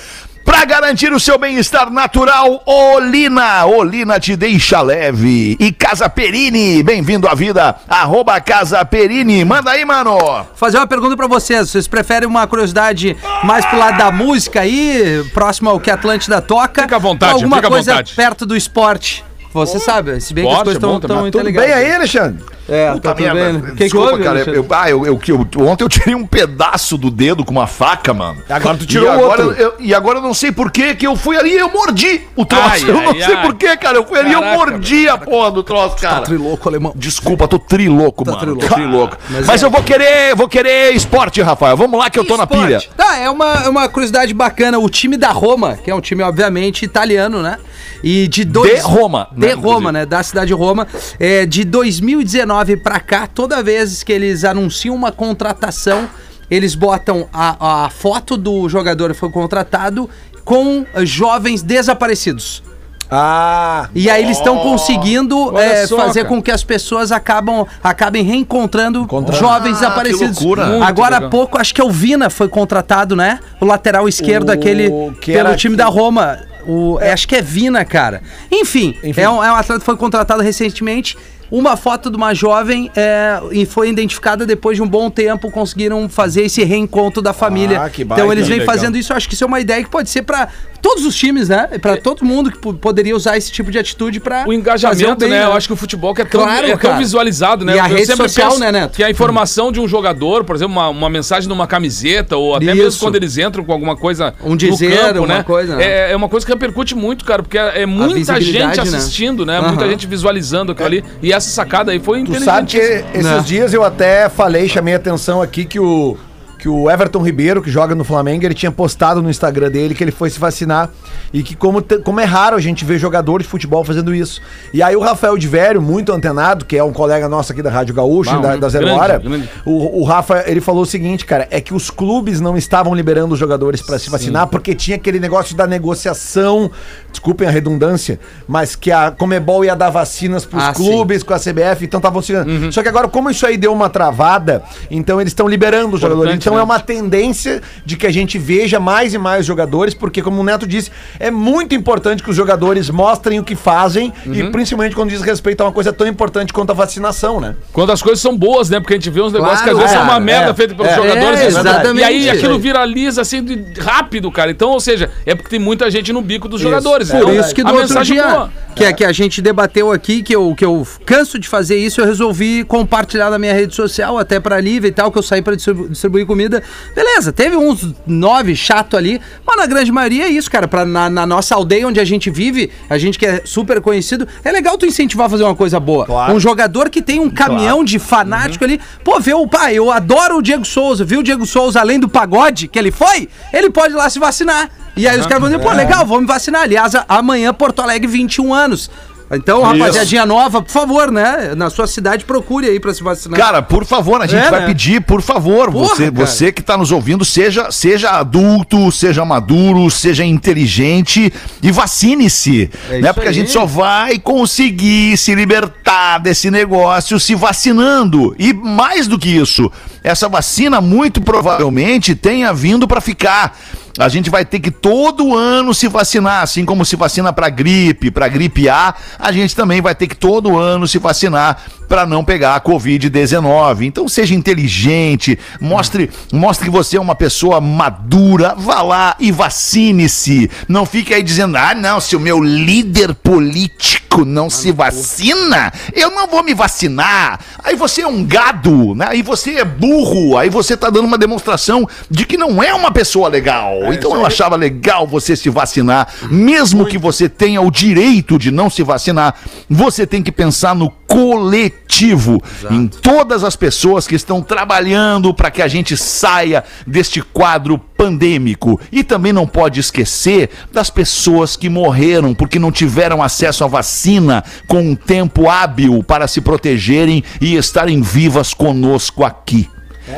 Pra 0.50 0.66
garantir 0.66 1.14
o 1.14 1.20
seu 1.20 1.38
bem-estar 1.38 1.92
natural, 1.92 2.64
Olina. 2.66 3.68
Olina 3.68 4.20
te 4.20 4.36
deixa 4.36 4.82
leve. 4.82 5.56
E 5.60 5.72
Casa 5.72 6.10
Perini, 6.10 6.82
bem-vindo 6.82 7.28
à 7.28 7.36
vida. 7.36 7.76
Arroba 7.88 8.42
Casa 8.42 8.84
Perini. 8.84 9.46
Manda 9.46 9.70
aí, 9.70 9.86
mano. 9.86 10.18
Fazer 10.56 10.78
uma 10.78 10.88
pergunta 10.88 11.16
pra 11.16 11.28
vocês. 11.28 11.70
Vocês 11.70 11.88
preferem 11.88 12.28
uma 12.28 12.48
curiosidade 12.48 13.16
mais 13.44 13.64
pro 13.64 13.78
lado 13.78 14.00
da 14.00 14.12
música 14.12 14.62
aí, 14.62 15.24
próximo 15.36 15.70
ao 15.70 15.80
que 15.80 15.92
a 15.92 15.94
Atlântida 15.94 16.42
toca? 16.42 16.82
Fica 16.82 16.96
à 16.96 17.00
vontade, 17.00 17.34
ou 17.34 17.38
alguma 17.38 17.58
fica 17.58 17.68
à 17.68 17.72
coisa 17.72 17.92
vontade. 17.92 18.16
perto 18.16 18.44
do 18.44 18.58
esporte? 18.58 19.24
Você 19.54 19.80
sabe, 19.80 20.20
se 20.22 20.34
bem 20.34 20.44
que 20.46 20.50
as 20.52 20.58
Esporte 20.60 20.80
coisas 20.80 20.84
é 20.84 20.86
estão 20.86 21.00
também. 21.00 21.18
tão 21.18 21.32
Tudo 21.32 21.50
interligadas. 21.50 21.70
bem 21.70 21.86
aí, 21.90 21.96
Alexandre? 21.96 22.44
É, 22.72 22.92
Puta 22.92 23.02
tá 23.10 23.16
tudo 23.16 23.34
bem? 23.34 23.62
Que 23.62 23.84
Desculpa, 23.84 24.08
que 24.10 24.12
houve, 24.14 24.24
cara. 24.24 24.40
Eu, 24.52 24.66
ah, 24.70 24.90
eu, 24.92 25.06
eu, 25.08 25.20
eu- 25.28 25.68
ontem 25.68 25.84
eu 25.84 25.90
tirei 25.90 26.14
um 26.14 26.28
pedaço 26.28 27.00
do 27.00 27.10
dedo 27.10 27.44
com 27.44 27.52
uma 27.52 27.66
faca, 27.66 28.14
mano. 28.14 28.38
Agora 28.48 28.78
tu 28.78 28.84
E 28.84 28.86
tirou 28.88 29.10
agora, 29.12 29.44
outro. 29.46 29.60
eu, 29.60 29.74
e 29.80 29.92
agora 29.92 30.20
eu 30.20 30.22
não 30.22 30.36
sei 30.36 30.52
por 30.52 30.70
que 30.72 30.94
que 30.94 31.08
eu 31.08 31.16
fui 31.16 31.36
ali 31.36 31.54
e 31.54 31.58
eu 31.58 31.72
mordi 31.72 32.22
o 32.36 32.46
troço. 32.46 32.64
Ai, 32.70 32.82
eu 32.84 32.94
não 32.94 33.10
ai, 33.10 33.22
sei 33.24 33.34
ai. 33.36 33.42
por 33.44 33.56
que, 33.56 33.76
cara. 33.76 33.98
Eu 33.98 34.06
fui 34.06 34.20
ali 34.20 34.30
e 34.30 34.34
eu 34.34 34.40
Caraca, 34.42 34.58
mordi 34.60 35.10
a 35.10 35.18
porra 35.18 35.50
do 35.50 35.64
troço, 35.64 35.96
cara. 35.98 36.22
Trilouco 36.22 36.70
alemão. 36.70 36.94
Desculpa, 36.96 37.48
tô 37.48 37.58
triloco, 37.58 38.24
mano. 38.24 38.38
trilouco. 38.38 38.68
Tô 38.68 38.76
triloco. 38.76 39.18
Mas, 39.32 39.48
Mas 39.48 39.64
é. 39.64 39.66
eu 39.66 39.72
vou 39.72 39.82
querer, 39.82 40.36
vou 40.36 40.48
querer 40.48 40.92
esporte, 40.94 41.42
Rafael. 41.42 41.76
Vamos 41.76 42.00
lá 42.00 42.08
que 42.12 42.20
eu 42.20 42.24
tô 42.26 42.38
na 42.38 42.46
pilha. 42.46 42.80
Tá, 42.96 43.18
é 43.18 43.32
uma, 43.32 43.52
é 43.66 43.70
uma 43.70 43.90
curiosidade 43.90 44.32
bacana. 44.32 44.78
O 44.78 44.88
time 44.92 45.18
da 45.18 45.32
Roma, 45.32 45.76
que 45.84 45.90
é 45.90 45.96
um 45.96 46.02
time, 46.02 46.22
obviamente, 46.22 46.86
italiano, 46.86 47.42
né? 47.42 47.58
E 48.04 48.28
de 48.30 48.46
dois... 48.46 48.76
De 48.76 48.80
Roma, 48.80 49.28
De 49.40 49.48
né, 49.48 49.54
Roma, 49.54 49.92
né? 49.92 50.06
Da 50.06 50.22
cidade 50.24 50.48
de 50.48 50.54
Roma. 50.54 50.88
É, 51.20 51.46
de 51.46 51.64
2019 51.64 52.78
pra 52.78 53.00
cá, 53.00 53.28
toda 53.28 53.64
vez 53.64 54.04
que 54.04 54.12
eles 54.12 54.44
anunciam 54.44 54.94
uma 54.96 55.12
contratação, 55.12 56.08
eles 56.50 56.76
botam 56.76 57.28
a, 57.34 57.86
a 57.86 57.90
foto 57.90 58.36
do 58.38 58.68
jogador 58.68 59.12
que 59.14 59.20
foi 59.20 59.30
contratado 59.30 60.10
com 60.44 60.86
jovens 61.04 61.62
desaparecidos. 61.62 62.64
Ah, 63.12 63.90
E 63.96 64.08
aí 64.08 64.24
eles 64.24 64.38
estão 64.38 64.60
conseguindo 64.60 65.58
é, 65.58 65.88
só, 65.88 65.98
fazer 65.98 66.22
cara. 66.22 66.30
com 66.36 66.42
que 66.44 66.52
as 66.52 66.64
pessoas 66.64 67.12
acabam, 67.12 67.66
acabem 67.84 68.24
reencontrando 68.24 69.08
jovens 69.32 69.80
desaparecidos. 69.80 70.38
que 70.38 70.44
loucura. 70.44 70.68
Muito 70.68 70.84
Agora 70.84 71.16
há 71.16 71.20
legal. 71.20 71.30
pouco, 71.32 71.60
acho 71.60 71.74
que 71.74 71.82
é 71.82 71.84
o 71.84 71.90
Vina 71.90 72.30
foi 72.30 72.48
contratado, 72.48 73.16
né? 73.16 73.40
O 73.60 73.66
lateral 73.66 74.08
esquerdo, 74.08 74.50
O 74.50 74.52
aquele 74.52 74.92
que 75.22 75.34
pelo 75.34 75.56
time 75.56 75.74
que- 75.76 75.78
da 75.82 75.86
Roma. 75.88 76.38
O, 76.68 77.00
é, 77.00 77.12
Acho 77.12 77.28
que 77.28 77.36
é 77.36 77.42
Vina, 77.42 77.84
cara. 77.86 78.22
Enfim, 78.52 78.98
Enfim. 79.04 79.22
É, 79.22 79.30
um, 79.30 79.44
é 79.44 79.52
um 79.52 79.56
atleta 79.56 79.80
que 79.80 79.86
foi 79.86 79.98
contratado 79.98 80.42
recentemente. 80.42 81.18
Uma 81.52 81.76
foto 81.76 82.12
de 82.12 82.16
uma 82.16 82.34
jovem 82.36 82.92
é, 82.96 83.42
e 83.52 83.66
foi 83.66 83.90
identificada 83.90 84.46
depois 84.46 84.78
de 84.78 84.84
um 84.84 84.88
bom 84.88 85.10
tempo. 85.10 85.50
Conseguiram 85.50 86.08
fazer 86.08 86.44
esse 86.44 86.64
reencontro 86.64 87.24
da 87.24 87.34
família. 87.34 87.82
Ah, 87.82 87.90
que 87.90 88.04
baita. 88.04 88.22
então 88.22 88.32
eles 88.32 88.48
vêm 88.48 88.64
fazendo 88.64 88.96
isso. 88.98 89.12
Acho 89.14 89.28
que 89.28 89.34
isso 89.34 89.44
é 89.44 89.48
uma 89.48 89.60
ideia 89.60 89.84
que 89.84 89.90
pode 89.90 90.10
ser 90.10 90.22
pra 90.22 90.48
todos 90.82 91.06
os 91.06 91.16
times, 91.16 91.50
né? 91.50 91.68
Pra 91.82 91.98
todo 91.98 92.24
mundo 92.26 92.52
que 92.52 92.58
po- 92.58 92.74
poderia 92.74 93.16
usar 93.16 93.38
esse 93.38 93.52
tipo 93.52 93.72
de 93.72 93.78
atitude 93.80 94.20
pra 94.20 94.38
O 94.42 94.46
fazer 94.46 94.54
engajamento, 94.56 95.16
bem, 95.20 95.30
né? 95.30 95.44
Eu 95.46 95.54
acho 95.54 95.68
que 95.68 95.74
o 95.74 95.78
futebol 95.78 96.14
que 96.14 96.22
é 96.22 96.26
tão, 96.26 96.42
Claro, 96.42 96.68
é 96.68 96.78
tão 96.78 96.98
visualizado, 96.98 97.66
né? 97.66 97.76
E 97.76 97.80
a 97.80 97.90
Eu 97.90 97.96
rede 97.96 98.08
sempre 98.08 98.30
social, 98.30 98.50
penso 98.50 98.60
né, 98.62 98.72
Neto? 98.72 98.96
Que 98.96 99.04
a 99.04 99.10
informação 99.10 99.72
de 99.72 99.80
um 99.80 99.88
jogador, 99.88 100.44
por 100.44 100.56
exemplo, 100.56 100.74
uma, 100.74 100.90
uma 100.90 101.10
mensagem 101.10 101.48
numa 101.50 101.68
camiseta, 101.68 102.38
ou 102.38 102.56
até 102.56 102.66
Isso. 102.68 102.76
mesmo 102.76 103.00
quando 103.00 103.16
eles 103.16 103.38
entram 103.38 103.64
com 103.64 103.72
alguma 103.72 103.96
coisa 103.96 104.34
Um 104.44 104.56
dizer, 104.56 105.16
uma 105.18 105.28
né? 105.28 105.44
coisa, 105.44 105.76
né? 105.76 105.84
É, 105.84 106.12
é 106.12 106.16
uma 106.16 106.30
coisa 106.30 106.46
que 106.46 106.52
repercute 106.52 106.96
muito, 106.96 107.26
cara, 107.26 107.44
porque 107.44 107.58
é, 107.58 107.82
é 107.82 107.86
muita 107.86 108.40
gente 108.42 108.60
né? 108.60 108.74
assistindo, 108.82 109.46
né? 109.46 109.60
Muita 109.62 109.84
Aham. 109.84 109.92
gente 109.92 110.08
visualizando 110.08 110.72
aquilo 110.72 110.88
ali. 110.88 111.04
E 111.22 111.32
essa 111.34 111.50
sacada 111.50 111.92
aí 111.92 112.00
foi 112.00 112.20
tu 112.20 112.32
inteligente. 112.32 112.46
sabe 112.46 112.68
que 112.68 112.78
esses 112.78 113.24
Né. 113.26 113.44
dias 113.46 113.74
eu 113.74 113.84
até 113.84 114.30
falei, 114.30 114.68
chamei 114.68 114.94
a 114.94 114.98
atenção 114.98 115.42
aqui 115.42 115.66
que 115.66 115.80
o, 115.80 116.18
que 116.60 116.68
o 116.68 116.92
Everton 116.92 117.24
Ribeiro, 117.24 117.62
que 117.62 117.72
joga 117.72 117.96
no 117.96 118.04
Flamengo, 118.04 118.46
ele 118.46 118.54
tinha 118.54 118.72
postado 118.72 119.22
no 119.22 119.30
Instagram 119.30 119.72
dele 119.72 119.96
que 119.96 120.04
ele 120.04 120.12
foi 120.12 120.30
se 120.30 120.38
vacinar 120.40 120.90
e 121.34 121.42
que 121.42 121.56
como, 121.56 121.82
como 122.04 122.20
é 122.20 122.26
raro 122.26 122.58
a 122.58 122.60
gente 122.60 122.84
ver 122.84 123.00
jogador 123.00 123.42
de 123.42 123.48
futebol 123.48 123.84
fazendo 123.86 124.14
isso. 124.14 124.42
E 124.74 124.84
aí 124.84 124.96
o 124.96 125.00
Rafael 125.00 125.38
de 125.38 125.48
Vério, 125.48 125.82
muito 125.82 126.12
antenado, 126.12 126.66
que 126.66 126.78
é 126.78 126.84
um 126.84 126.92
colega 126.92 127.30
nosso 127.30 127.54
aqui 127.54 127.62
da 127.62 127.70
Rádio 127.70 127.96
Gaúcha, 127.96 128.38
da, 128.40 128.58
da 128.58 128.68
Zero 128.70 128.86
grande, 128.86 129.00
Hora, 129.02 129.18
grande. 129.20 129.50
O, 129.66 130.02
o 130.02 130.04
Rafa, 130.04 130.44
ele 130.48 130.60
falou 130.60 130.84
o 130.84 130.86
seguinte, 130.86 131.26
cara, 131.26 131.48
é 131.50 131.62
que 131.62 131.74
os 131.74 131.90
clubes 131.90 132.42
não 132.42 132.58
estavam 132.58 132.94
liberando 132.94 133.34
os 133.34 133.40
jogadores 133.40 133.82
pra 133.82 133.98
se 133.98 134.10
vacinar 134.10 134.48
porque 134.48 134.76
tinha 134.76 134.98
aquele 134.98 135.20
negócio 135.20 135.56
da 135.56 135.66
negociação, 135.66 136.70
desculpem 137.12 137.48
a 137.48 137.52
redundância, 137.52 138.20
mas 138.48 138.76
que 138.76 138.92
a 138.92 139.12
Comebol 139.12 139.64
ia 139.64 139.76
dar 139.76 139.90
vacinas 139.90 140.46
pros 140.46 140.64
Ah, 140.64 140.74
sim. 140.74 140.84
clubes 140.84 141.24
com 141.24 141.34
a 141.34 141.40
CBF, 141.40 141.86
então 141.86 142.00
estavam 142.00 142.22
segurando. 142.22 142.50
Uhum. 142.50 142.72
Só 142.72 142.82
que 142.84 142.90
agora, 142.90 143.08
como 143.08 143.30
isso 143.30 143.46
aí 143.46 143.58
deu 143.58 143.72
uma 143.72 143.90
travada, 143.90 144.64
então 144.90 145.20
eles 145.22 145.32
estão 145.32 145.48
liberando 145.48 145.96
os 145.96 146.02
jogadores. 146.02 146.34
Então 146.50 146.56
né? 146.56 146.62
é 146.62 146.64
uma 146.64 146.80
tendência 146.80 147.62
de 147.86 147.96
que 147.96 148.06
a 148.08 148.12
gente 148.12 148.38
veja 148.38 148.80
mais 148.80 149.14
e 149.14 149.18
mais 149.18 149.46
jogadores, 149.46 149.94
porque, 149.94 150.22
como 150.22 150.42
o 150.42 150.44
Neto 150.44 150.66
disse, 150.68 150.92
é 151.20 151.30
muito 151.32 151.74
importante 151.76 152.22
que 152.24 152.30
os 152.30 152.36
jogadores 152.36 152.90
mostrem 152.90 153.40
o 153.40 153.44
que 153.44 153.56
fazem, 153.56 154.12
e 154.26 154.42
Uhum. 154.44 154.52
principalmente 154.52 154.96
quando 154.96 155.10
diz 155.10 155.22
respeito 155.22 155.62
a 155.62 155.66
uma 155.66 155.72
coisa 155.72 155.92
tão 155.94 156.08
importante 156.08 156.52
quanto 156.54 156.72
a 156.72 156.74
vacinação, 156.74 157.40
né? 157.40 157.56
Quando 157.74 157.92
as 157.92 158.02
coisas 158.02 158.20
são 158.22 158.36
boas, 158.38 158.70
né? 158.70 158.80
Porque 158.80 158.94
a 158.94 158.98
gente 158.98 159.10
vê 159.10 159.22
uns 159.22 159.34
negócios 159.34 159.62
que 159.62 159.70
às 159.70 159.76
Claro, 159.76 159.80
vezes 159.80 159.96
é 159.96 160.00
uma 160.00 160.08
cara, 160.14 160.20
merda 160.20 160.52
é, 160.52 160.54
feita 160.54 160.76
pelos 160.76 160.92
é. 160.92 160.96
jogadores. 160.96 161.40
É, 161.40 161.44
né? 161.44 161.48
exatamente. 161.48 162.00
E 162.02 162.04
aí 162.04 162.30
aquilo 162.30 162.56
É. 162.56 162.58
viraliza 162.58 163.22
assim 163.22 163.46
rápido, 163.80 164.32
cara. 164.32 164.52
Então, 164.52 164.70
ou 164.70 164.80
seja, 164.80 165.10
é 165.26 165.36
porque 165.36 165.50
tem 165.50 165.60
muita 165.60 165.90
gente 165.92 166.12
no 166.14 166.22
bico 166.22 166.48
dos 166.48 166.60
jogadores. 166.62 167.10
Por 167.10 167.18
Então, 167.18 167.34
isso 167.40 167.54
que 167.56 167.62
a 167.62 167.64
do 167.66 167.74
outro 167.74 167.88
mensagem 167.90 168.16
dia 168.18 168.28
boa. 168.28 168.52
que, 168.76 168.84
é 168.84 168.94
que 168.94 169.04
a 169.06 169.12
gente 169.12 169.42
debateu 169.42 169.92
aqui, 169.92 170.22
que 170.24 170.36
eu, 170.36 170.54
que 170.56 170.66
eu 170.66 170.88
canso 171.06 171.38
de 171.40 171.48
fazer 171.48 171.78
isso, 171.78 172.02
eu 172.02 172.06
resolvi 172.06 172.64
compartilhar 172.64 173.30
na 173.30 173.38
minha 173.40 173.54
rede 173.54 173.76
social, 173.76 174.18
até 174.18 174.40
pra 174.40 174.60
Lívia 174.60 174.88
e 174.88 174.92
tal, 174.92 175.12
que 175.12 175.18
eu 175.18 175.24
saí 175.24 175.42
pra 175.42 175.56
distribu- 175.56 175.90
distribuir 175.90 176.26
comida. 176.40 176.64
Beleza, 176.96 177.34
teve 177.34 177.58
uns 177.58 177.94
nove 178.08 178.56
chato 178.56 178.96
ali, 178.96 179.20
mas 179.46 179.58
na 179.58 179.66
grande 179.66 179.92
maioria 179.92 180.26
é 180.26 180.30
isso, 180.30 180.50
cara. 180.50 180.68
Pra, 180.68 180.86
na, 180.86 181.10
na 181.10 181.26
nossa 181.26 181.54
aldeia 181.54 181.86
onde 181.88 182.00
a 182.00 182.06
gente 182.06 182.30
vive, 182.30 182.72
a 182.90 182.98
gente 182.98 183.20
que 183.20 183.26
é 183.26 183.42
super 183.44 183.82
conhecido, 183.82 184.28
é 184.44 184.52
legal 184.52 184.78
tu 184.78 184.86
incentivar 184.86 185.28
a 185.28 185.30
fazer 185.30 185.44
uma 185.44 185.56
coisa 185.56 185.80
boa. 185.80 186.06
Claro. 186.06 186.34
Um 186.34 186.40
jogador 186.40 186.90
que 186.90 187.02
tem 187.02 187.20
um 187.20 187.30
caminhão 187.30 187.84
de 187.84 188.00
fanático 188.00 188.64
ali, 188.64 188.80
pô, 189.04 189.20
vê 189.20 189.34
o 189.34 189.48
pai, 189.48 189.76
eu 189.76 189.92
adoro 189.92 190.38
o 190.38 190.42
Diego 190.42 190.66
Souza, 190.66 191.04
viu 191.04 191.20
o 191.20 191.24
Diego 191.24 191.46
Souza 191.46 191.80
além 191.80 192.00
do 192.00 192.08
pagode 192.08 192.68
que 192.68 192.80
ele 192.80 192.92
foi, 192.92 193.28
ele 193.52 193.70
pode 193.70 193.94
ir 193.94 193.98
lá 193.98 194.10
se 194.10 194.20
vacinar. 194.20 194.70
E 194.96 195.08
aí 195.08 195.18
os 195.18 195.26
caras 195.26 195.42
vão 195.42 195.50
dizer, 195.50 195.64
pô, 195.64 195.72
legal, 195.72 196.06
vamos 196.06 196.24
me 196.24 196.28
vacinar. 196.28 196.64
Aliás, 196.64 196.94
amanhã 197.08 197.54
Porto 197.54 197.82
Alegre, 197.82 198.06
21 198.08 198.54
anos. 198.54 198.92
Então, 199.32 199.62
rapaziadinha 199.62 200.26
nova, 200.26 200.62
por 200.62 200.72
favor, 200.72 201.12
né? 201.12 201.54
Na 201.56 201.70
sua 201.70 201.86
cidade, 201.86 202.26
procure 202.26 202.68
aí 202.68 202.80
pra 202.80 202.94
se 202.94 203.04
vacinar. 203.04 203.40
Cara, 203.40 203.62
por 203.62 203.86
favor, 203.86 204.20
a 204.22 204.26
gente 204.26 204.44
É, 204.46 204.50
vai 204.50 204.62
né? 204.62 204.66
pedir, 204.68 205.02
por 205.02 205.22
favor, 205.22 205.72
Porra, 205.72 205.88
você, 205.90 206.12
cara. 206.12 206.26
você 206.26 206.52
que 206.52 206.64
tá 206.64 206.76
nos 206.76 206.92
ouvindo, 206.92 207.24
seja, 207.24 207.72
seja 207.72 208.12
adulto, 208.12 208.92
seja 208.92 209.24
maduro, 209.24 209.90
seja 209.92 210.26
inteligente 210.26 211.32
e 211.62 211.72
vacine-se, 211.72 212.70
É 212.90 212.94
né? 212.94 213.00
isso 213.10 213.14
Porque 213.14 213.28
a 213.28 213.32
aí. 213.32 213.36
gente 213.36 213.52
só 213.52 213.66
vai 213.66 214.18
conseguir 214.18 215.16
se 215.18 215.36
libertar 215.36 216.18
desse 216.20 216.50
negócio 216.50 217.20
se 217.20 217.36
vacinando. 217.36 218.36
E 218.40 218.52
mais 218.54 219.08
do 219.08 219.20
que 219.20 219.30
isso, 219.30 219.72
essa 220.04 220.28
vacina 220.28 220.82
muito 220.82 221.22
provavelmente 221.22 222.16
tenha 222.16 222.52
vindo 222.54 222.88
para 222.88 223.00
ficar. 223.02 223.56
A 224.00 224.08
gente 224.08 224.30
vai 224.30 224.46
ter 224.46 224.62
que 224.62 224.72
todo 224.72 225.36
ano 225.36 225.74
se 225.74 225.90
vacinar, 225.90 226.42
assim 226.42 226.64
como 226.64 226.86
se 226.86 226.96
vacina 226.96 227.34
para 227.34 227.50
gripe, 227.50 228.10
para 228.10 228.30
gripe 228.30 228.70
A, 228.70 228.96
a 229.20 229.30
gente 229.30 229.54
também 229.54 229.82
vai 229.82 229.94
ter 229.94 230.08
que 230.08 230.16
todo 230.16 230.58
ano 230.58 230.88
se 230.88 230.98
vacinar 230.98 231.62
para 231.90 232.06
não 232.06 232.24
pegar 232.24 232.56
a 232.56 232.62
Covid-19. 232.62 233.82
Então 233.82 234.08
seja 234.08 234.36
inteligente, 234.36 235.38
mostre, 235.60 236.10
mostre 236.32 236.66
que 236.66 236.72
você 236.72 236.96
é 236.96 237.02
uma 237.02 237.16
pessoa 237.16 237.60
madura, 237.60 238.54
vá 238.56 238.82
lá 238.84 239.16
e 239.20 239.32
vacine-se. 239.32 240.50
Não 240.68 240.86
fique 240.86 241.14
aí 241.14 241.24
dizendo: 241.24 241.58
"Ah, 241.58 241.74
não, 241.74 242.00
se 242.00 242.16
o 242.16 242.20
meu 242.20 242.42
líder 242.42 243.16
político 243.16 244.24
não 244.24 244.50
se 244.50 244.72
vacina, 244.72 245.74
eu 245.94 246.12
não 246.12 246.28
vou 246.28 246.44
me 246.44 246.54
vacinar". 246.54 247.40
Aí 247.64 247.76
você 247.76 248.02
é 248.02 248.08
um 248.08 248.24
gado, 248.24 248.94
né? 248.94 249.08
Aí 249.10 249.24
você 249.24 249.56
é 249.56 249.66
burro, 249.66 250.38
aí 250.38 250.50
você 250.50 250.78
tá 250.78 250.90
dando 250.90 251.06
uma 251.06 251.18
demonstração 251.18 251.90
de 252.10 252.26
que 252.26 252.38
não 252.38 252.62
é 252.62 252.74
uma 252.74 252.92
pessoa 252.92 253.28
legal. 253.28 253.89
Então 253.94 254.16
eu 254.16 254.26
achava 254.26 254.56
legal 254.56 255.08
você 255.08 255.36
se 255.36 255.50
vacinar, 255.50 256.08
mesmo 256.30 256.86
que 256.86 256.98
você 256.98 257.28
tenha 257.28 257.62
o 257.62 257.72
direito 257.72 258.38
de 258.38 258.52
não 258.52 258.70
se 258.70 258.84
vacinar, 258.84 259.36
você 259.70 260.06
tem 260.06 260.22
que 260.22 260.32
pensar 260.32 260.76
no 260.76 260.90
coletivo, 261.10 262.42
em 262.70 262.88
todas 262.88 263.44
as 263.44 263.56
pessoas 263.56 264.08
que 264.08 264.16
estão 264.16 264.44
trabalhando 264.44 265.34
para 265.34 265.50
que 265.50 265.62
a 265.62 265.68
gente 265.68 265.98
saia 265.98 266.64
deste 266.86 267.22
quadro 267.22 267.80
pandêmico. 267.80 268.80
E 268.92 269.04
também 269.04 269.34
não 269.34 269.48
pode 269.48 269.80
esquecer 269.80 270.50
das 270.72 270.90
pessoas 270.90 271.56
que 271.56 271.68
morreram 271.68 272.36
porque 272.36 272.60
não 272.60 272.72
tiveram 272.72 273.24
acesso 273.24 273.64
à 273.64 273.68
vacina 273.68 274.44
com 274.68 274.82
um 274.82 274.96
tempo 274.96 275.50
hábil 275.50 276.04
para 276.04 276.28
se 276.28 276.42
protegerem 276.42 277.24
e 277.42 277.56
estarem 277.56 278.02
vivas 278.02 278.54
conosco 278.54 279.24
aqui. 279.24 279.68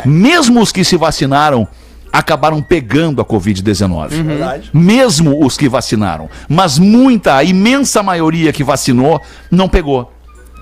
Mesmo 0.05 0.61
os 0.61 0.71
que 0.71 0.83
se 0.83 0.97
vacinaram 0.97 1.67
acabaram 2.11 2.61
pegando 2.61 3.21
a 3.21 3.25
Covid-19. 3.25 4.09
Verdade. 4.23 4.69
Mesmo 4.73 5.43
os 5.45 5.57
que 5.57 5.69
vacinaram. 5.69 6.29
Mas 6.49 6.77
muita, 6.77 7.35
a 7.35 7.43
imensa 7.43 8.03
maioria 8.03 8.51
que 8.51 8.63
vacinou 8.63 9.21
não 9.49 9.69
pegou. 9.69 10.11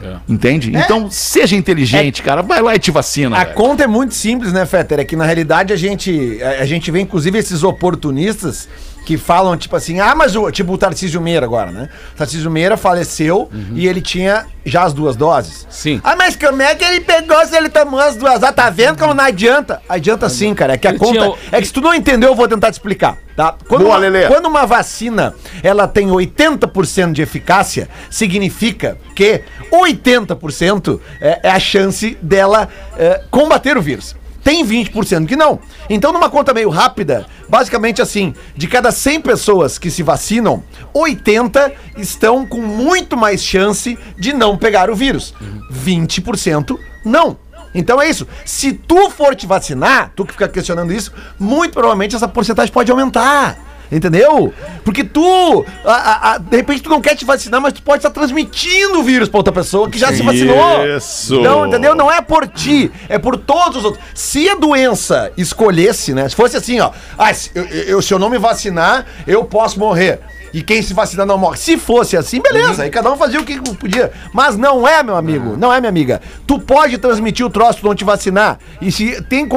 É. 0.01 0.15
Entende? 0.29 0.71
Então, 0.75 1.09
seja 1.11 1.55
inteligente, 1.55 2.23
cara. 2.23 2.41
Vai 2.41 2.61
lá 2.61 2.75
e 2.75 2.79
te 2.79 2.89
vacina. 2.89 3.35
A 3.35 3.43
velho. 3.43 3.55
conta 3.55 3.83
é 3.83 3.87
muito 3.87 4.13
simples, 4.13 4.53
né, 4.53 4.65
Fetter? 4.65 4.99
É 4.99 5.03
que 5.03 5.15
na 5.15 5.25
realidade 5.25 5.73
a 5.73 5.75
gente, 5.75 6.41
a, 6.41 6.61
a 6.61 6.65
gente 6.65 6.89
vê, 6.89 7.01
inclusive, 7.01 7.37
esses 7.37 7.63
oportunistas 7.63 8.69
que 9.09 9.17
falam, 9.17 9.57
tipo 9.57 9.75
assim, 9.75 9.99
ah, 9.99 10.13
mas 10.13 10.35
o. 10.35 10.51
Tipo 10.51 10.73
o 10.73 10.77
Tarcísio 10.77 11.19
Meira 11.19 11.43
agora, 11.43 11.71
né? 11.71 11.89
O 12.13 12.15
Tarcísio 12.15 12.51
Meira 12.51 12.77
faleceu 12.77 13.49
e 13.73 13.87
ele 13.87 14.01
tinha 14.01 14.45
já 14.63 14.83
as 14.83 14.93
duas 14.93 15.15
doses. 15.15 15.65
Sim. 15.67 15.99
Ah, 16.03 16.15
mas 16.15 16.35
como 16.35 16.61
é 16.61 16.75
que 16.75 16.85
ele 16.85 17.01
pegou 17.01 17.43
se 17.47 17.57
ele 17.57 17.69
tomou 17.69 17.99
as 17.99 18.15
duas? 18.15 18.43
Ah, 18.43 18.53
tá 18.53 18.69
vendo 18.69 18.99
como 18.99 19.15
não 19.15 19.23
adianta? 19.23 19.81
Adianta 19.89 20.29
sim, 20.29 20.53
cara. 20.53 20.73
É 20.73 20.77
que 20.77 20.85
a 20.85 20.91
Ele 20.91 20.99
conta. 20.99 21.11
tinha 21.13 21.35
É 21.51 21.59
que 21.59 21.65
se 21.65 21.73
tu 21.73 21.81
não 21.81 21.91
entendeu, 21.95 22.29
eu 22.29 22.35
vou 22.35 22.47
tentar 22.47 22.69
te 22.69 22.73
explicar, 22.73 23.17
tá? 23.35 23.55
Quando, 23.67 23.85
Boa, 23.85 23.97
uma, 23.97 24.27
quando 24.27 24.45
uma 24.45 24.67
vacina 24.67 25.33
ela 25.63 25.87
tem 25.87 26.07
80% 26.09 27.11
de 27.11 27.23
eficácia, 27.23 27.89
significa 28.11 28.95
que 29.15 29.41
80% 29.71 30.99
é, 31.19 31.39
é 31.41 31.49
a 31.49 31.59
chance 31.59 32.15
dela 32.21 32.69
é, 32.95 33.23
combater 33.31 33.75
o 33.75 33.81
vírus. 33.81 34.15
Tem 34.49 34.65
20% 34.65 35.27
que 35.27 35.35
não. 35.35 35.59
Então, 35.87 36.11
numa 36.11 36.27
conta 36.27 36.55
meio 36.55 36.71
rápida, 36.71 37.27
basicamente 37.47 38.01
assim, 38.01 38.33
de 38.55 38.67
cada 38.67 38.91
100 38.91 39.21
pessoas 39.21 39.77
que 39.77 39.91
se 39.91 40.01
vacinam, 40.01 40.63
80 40.91 41.71
estão 41.97 42.47
com 42.47 42.59
muito 42.59 43.15
mais 43.15 43.43
chance 43.43 43.95
de 44.17 44.33
não 44.33 44.57
pegar 44.57 44.89
o 44.89 44.95
vírus. 44.95 45.35
20% 45.71 46.79
não. 47.05 47.37
Então 47.75 48.01
é 48.01 48.09
isso. 48.09 48.27
Se 48.43 48.73
tu 48.73 49.11
for 49.11 49.35
te 49.35 49.45
vacinar, 49.45 50.13
tu 50.15 50.25
que 50.25 50.33
fica 50.33 50.47
questionando 50.47 50.91
isso, 50.91 51.13
muito 51.37 51.73
provavelmente 51.73 52.15
essa 52.15 52.27
porcentagem 52.27 52.73
pode 52.73 52.89
aumentar. 52.89 53.68
Entendeu? 53.91 54.53
Porque 54.83 55.03
tu, 55.03 55.65
a- 55.83 56.33
a- 56.33 56.37
de 56.37 56.55
repente, 56.57 56.81
tu 56.83 56.89
não 56.89 57.01
quer 57.01 57.15
te 57.15 57.25
vacinar, 57.25 57.59
mas 57.59 57.73
tu 57.73 57.81
pode 57.81 57.99
estar 57.99 58.11
transmitindo 58.11 58.99
o 58.99 59.03
vírus 59.03 59.27
pra 59.29 59.39
outra 59.39 59.51
pessoa 59.53 59.89
que 59.89 59.97
já 59.97 60.13
se 60.13 60.21
vacinou. 60.21 60.85
Isso. 60.97 61.41
Não, 61.41 61.65
entendeu? 61.67 61.95
Não 61.95 62.11
é 62.11 62.21
por 62.21 62.47
ti, 62.47 62.91
é 63.07 63.17
por 63.17 63.35
todos 63.37 63.77
os 63.77 63.85
outros. 63.85 64.03
Se 64.13 64.47
a 64.47 64.55
doença 64.55 65.31
escolhesse, 65.37 66.13
né? 66.13 66.29
Se 66.29 66.35
fosse 66.35 66.55
assim, 66.55 66.79
ó, 66.79 66.91
ah, 67.17 67.33
se 67.33 67.49
eu, 67.55 67.63
eu- 67.65 68.01
se 68.01 68.13
eu 68.13 68.19
não 68.19 68.29
me 68.29 68.37
vacinar, 68.37 69.05
eu 69.25 69.43
posso 69.43 69.79
morrer. 69.79 70.19
E 70.51 70.63
quem 70.63 70.81
se 70.81 70.95
vacinar 70.95 71.27
não 71.27 71.37
morre. 71.37 71.57
Se 71.57 71.77
fosse 71.77 72.17
assim, 72.17 72.41
beleza. 72.41 72.81
Aí 72.83 72.89
cada 72.89 73.11
um 73.11 73.17
fazia 73.17 73.39
o 73.39 73.43
que 73.45 73.59
podia. 73.75 74.11
Mas 74.33 74.57
não 74.57 74.87
é, 74.87 75.03
meu 75.03 75.15
amigo. 75.15 75.55
Não 75.55 75.71
é, 75.71 75.79
minha 75.79 75.89
amiga. 75.89 76.19
Tu 76.47 76.57
pode 76.59 76.97
transmitir 76.97 77.45
o 77.45 77.51
troço, 77.51 77.81
tu 77.81 77.85
não 77.85 77.93
te 77.93 78.03
vacinar. 78.03 78.57
E 78.81 78.91
se 78.91 79.21
tem. 79.23 79.47